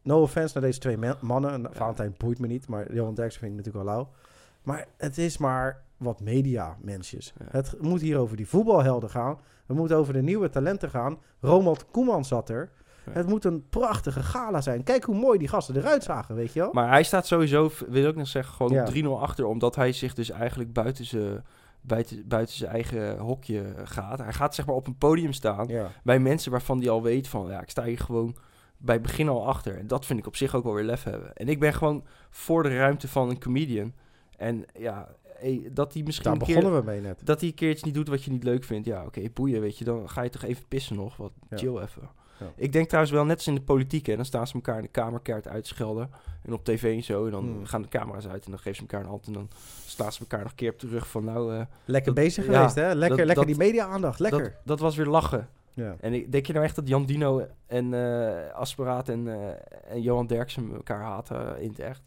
No 0.02 0.22
offense 0.22 0.58
naar 0.58 0.68
deze 0.68 0.80
twee 0.80 0.98
mannen. 1.20 1.52
En 1.52 1.68
Valentijn 1.72 2.16
boeit 2.18 2.40
me 2.40 2.48
niet, 2.48 2.68
maar 2.68 2.94
Johan 2.94 3.14
Derksen 3.14 3.40
vind 3.40 3.52
ik 3.52 3.58
natuurlijk 3.58 3.86
wel 3.86 3.96
lauw. 3.96 4.10
Maar 4.64 4.88
het 4.98 5.18
is 5.18 5.38
maar 5.38 5.84
wat 6.00 6.22
media, 6.22 6.78
mensjes. 6.82 7.34
Ja. 7.40 7.46
Het 7.52 7.76
moet 7.80 8.02
hier 8.02 8.18
over 8.18 8.38
die 8.38 8.48
voetbalhelden 8.48 9.10
gaan. 9.10 9.40
Het 9.68 9.78
moet 9.78 9.94
over 9.94 10.14
de 10.14 10.22
nieuwe 10.22 10.50
talenten 10.50 10.90
gaan. 10.90 11.20
Ronald 11.40 11.86
Koeman 11.92 12.26
zat 12.26 12.50
er. 12.50 12.72
Ja. 13.06 13.12
Het 13.12 13.28
moet 13.28 13.46
een 13.46 13.70
prachtige 13.70 14.24
gala 14.24 14.62
zijn. 14.62 14.84
Kijk 14.84 15.04
hoe 15.04 15.16
mooi 15.16 15.40
die 15.40 15.48
gasten 15.48 15.76
eruit 15.76 16.04
zagen, 16.04 16.36
weet 16.36 16.54
je 16.54 16.60
wel? 16.60 16.74
Maar 16.74 16.90
hij 16.90 17.04
staat 17.04 17.28
sowieso, 17.28 17.72
wil 17.88 18.10
ik 18.10 18.16
nog 18.16 18.28
zeggen, 18.28 18.54
gewoon 18.54 18.72
Ja. 18.72 18.86
3-0 18.86 19.22
achter. 19.22 19.46
Omdat 19.46 19.76
hij 19.76 19.92
zich 19.92 20.14
dus 20.14 20.30
eigenlijk 20.30 20.74
buiten 20.74 21.06
zijn, 21.06 21.46
buiten, 21.82 22.28
buiten 22.28 22.56
zijn 22.56 22.72
eigen 22.72 23.18
hokje 23.18 23.74
gaat. 23.84 24.20
Hij 24.20 24.34
gaat 24.34 24.56
zeg 24.56 24.66
maar 24.66 24.76
op 24.76 24.88
een 24.88 24.98
podium 24.98 25.34
staan 25.34 25.70
bij 26.04 26.20
mensen 26.20 26.52
waarvan 26.52 26.80
hij 26.80 26.90
al 26.90 27.04
weet 27.04 27.28
van... 27.28 27.48
Ja, 27.48 27.62
ik 27.62 27.70
sta 27.70 27.84
hier 27.84 28.00
gewoon 28.00 28.36
bij 28.78 28.96
het 28.96 29.04
begin 29.04 29.30
al 29.30 29.48
achter. 29.48 29.78
En 29.78 29.88
dat 29.88 30.06
vind 30.06 30.20
ik 30.20 30.28
op 30.28 30.36
zich 30.36 30.56
ook 30.56 30.64
wel 30.64 30.74
weer 30.74 30.84
lef 30.84 31.04
hebben. 31.04 31.34
En 31.34 31.48
ik 31.48 31.60
ben 31.60 31.74
gewoon 31.74 32.04
voor 32.30 32.64
de 32.64 32.78
ruimte 32.78 33.08
van 33.08 33.30
een 33.30 33.40
comedian. 33.40 33.94
En 34.38 34.66
ja, 34.74 35.08
hey, 35.40 35.70
dat 35.72 35.94
hij 35.94 36.04
misschien 36.04 36.32
Daar 36.32 36.40
een 36.40 36.46
keer... 36.48 36.56
begonnen 36.56 36.80
we 36.80 36.86
mee 36.92 37.02
net. 37.02 37.22
Dat 37.24 37.40
hij 37.40 37.50
een 37.50 37.56
keer 37.56 37.70
iets 37.70 37.84
niet 37.84 37.94
doet 37.94 38.08
wat 38.08 38.24
je 38.24 38.32
niet 38.32 38.44
leuk 38.44 38.64
vindt. 38.64 38.86
Ja, 38.88 39.06
oké, 39.06 39.22
boeien, 39.34 39.62
weet 39.62 39.78
je. 39.78 39.84
Dan 39.84 40.10
ga 40.10 40.22
je 40.22 40.30
toch 40.30 40.44
even 40.44 40.64
pissen 40.68 40.96
nog. 40.96 41.18
Wat 41.18 41.32
Ja. 41.50 41.58
chill 41.58 41.78
even. 41.78 42.10
Ja. 42.40 42.46
Ik 42.56 42.72
denk 42.72 42.88
trouwens 42.88 43.14
wel, 43.14 43.26
net 43.26 43.36
als 43.38 43.48
in 43.48 43.56
de 43.56 43.62
politiek, 43.62 44.06
hè. 44.06 44.16
Dan 44.16 44.26
staan 44.26 44.48
ze 44.48 44.54
elkaar 44.54 44.76
in 44.78 44.82
de 44.82 44.88
kamerkaart 44.88 45.48
uitschelden. 45.48 46.10
En 46.44 46.54
op 46.54 46.64
tv 46.66 46.96
en 46.96 47.04
zo. 47.04 47.26
En 47.26 47.32
dan 47.32 47.44
Hmm. 47.46 47.66
gaan 47.66 47.82
de 47.82 47.88
camera's 47.88 48.28
uit 48.28 48.46
en 48.46 48.52
dan 48.52 48.60
geven 48.60 48.76
ze 48.76 48.82
elkaar 48.82 49.02
een 49.02 49.08
hand. 49.10 49.28
En 49.28 49.34
dan 49.34 49.50
slaan 49.86 50.12
ze 50.14 50.20
elkaar 50.20 50.40
nog 50.42 50.50
een 50.50 50.56
keer 50.56 50.72
op 50.72 50.80
de 50.80 50.88
rug 50.88 51.10
van, 51.10 51.24
nou... 51.24 51.54
eh, 51.56 51.62
Lekker 51.86 52.14
dat- 52.14 52.24
bezig 52.24 52.46
ja, 52.46 52.54
geweest, 52.54 52.76
hè? 52.76 52.94
Lekker, 52.94 53.18
dat- 53.18 53.26
lekker 53.28 53.46
die 53.46 53.58
media-aandacht. 53.58 54.20
Lekker. 54.20 54.42
Dat, 54.44 54.52
dat 54.64 54.80
was 54.80 54.96
weer 54.96 55.06
lachen. 55.06 55.48
ja. 55.74 55.96
En 56.00 56.14
ik, 56.14 56.32
denk 56.32 56.46
je 56.46 56.54
nou 56.54 56.66
echt 56.66 56.76
dat 56.76 56.88
Jan 56.88 57.06
Dino 57.06 57.46
en 57.68 57.94
eh 57.94 58.54
Asperaat 58.54 59.10
en, 59.10 59.28
eh, 59.28 59.50
en 59.94 60.02
Johan 60.02 60.28
Derksen 60.28 60.72
elkaar 60.74 61.02
haten 61.02 61.62
in 61.62 61.70
het 61.70 61.80
echt? 61.80 62.02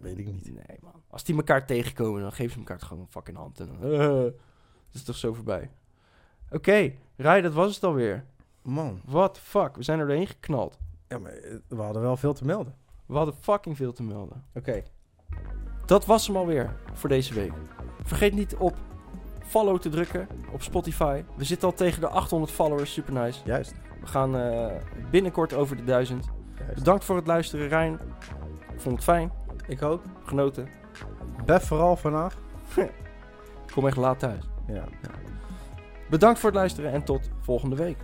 Weet 0.00 0.18
ik 0.18 0.26
niet. 0.26 0.52
Nee, 0.52 0.78
man. 0.82 1.02
Als 1.08 1.24
die 1.24 1.36
elkaar 1.36 1.66
tegenkomen, 1.66 2.22
dan 2.22 2.32
geven 2.32 2.52
ze 2.52 2.58
elkaar 2.58 2.80
gewoon 2.80 3.02
een 3.02 3.10
fucking 3.10 3.36
hand. 3.36 3.60
En 3.60 3.66
dan, 3.66 3.92
eh, 3.92 4.08
dat 4.08 4.32
is 4.92 5.02
toch 5.02 5.16
zo 5.16 5.32
voorbij. 5.32 5.70
Oké, 6.50 6.92
Rai, 7.16 7.42
dat 7.42 7.52
was 7.52 7.74
het 7.74 7.84
alweer. 7.84 8.24
Man. 8.62 9.00
What 9.04 9.34
the 9.34 9.40
fuck? 9.40 9.76
We 9.76 9.82
zijn 9.82 9.98
er 9.98 10.06
doorheen 10.06 10.26
geknald. 10.26 10.78
Ja, 11.08 11.18
maar 11.18 11.32
eh, 11.32 11.54
we 11.68 11.76
hadden 11.82 12.02
wel 12.02 12.16
veel 12.16 12.32
te 12.32 12.44
melden. 12.44 12.74
We 13.06 13.16
hadden 13.16 13.34
fucking 13.34 13.76
veel 13.76 13.92
te 13.92 14.02
melden. 14.02 14.44
Oké. 14.54 14.82
Dat 15.86 16.06
was 16.06 16.26
hem 16.26 16.36
alweer 16.36 16.76
voor 16.92 17.08
deze 17.08 17.34
week. 17.34 17.52
Vergeet 18.02 18.34
niet 18.34 18.56
op 18.56 18.76
follow 19.44 19.78
te 19.78 19.88
drukken 19.88 20.28
op 20.52 20.62
Spotify. 20.62 21.22
We 21.36 21.44
zitten 21.44 21.68
al 21.68 21.74
tegen 21.74 22.00
de 22.00 22.08
800 22.08 22.52
followers, 22.52 22.92
super 22.92 23.12
nice. 23.12 23.40
Juist. 23.44 23.74
We 24.00 24.06
gaan 24.06 24.36
eh, 24.36 24.74
binnenkort 25.10 25.54
over 25.54 25.76
de 25.76 25.84
1000. 25.84 26.24
Ja. 26.24 26.30
Juist. 26.58 26.74
Bedankt 26.74 27.04
voor 27.04 27.16
het 27.16 27.26
luisteren, 27.26 27.68
Rijn. 27.68 27.92
Ik 28.72 28.80
vond 28.80 28.94
het 28.94 29.04
fijn. 29.04 29.32
Ik 29.68 29.82
ook. 29.82 30.02
Genoten. 30.24 30.68
Bef 31.44 31.66
vooral. 31.66 31.98
Ik 32.76 33.74
kom 33.74 33.86
echt 33.86 33.96
laat 33.96 34.18
thuis. 34.18 34.44
Ja. 34.66 34.84
Bedankt 36.10 36.38
voor 36.38 36.48
het 36.48 36.58
luisteren 36.58 36.92
en 36.92 37.04
tot 37.04 37.30
volgende 37.40 37.76
week. 37.76 37.98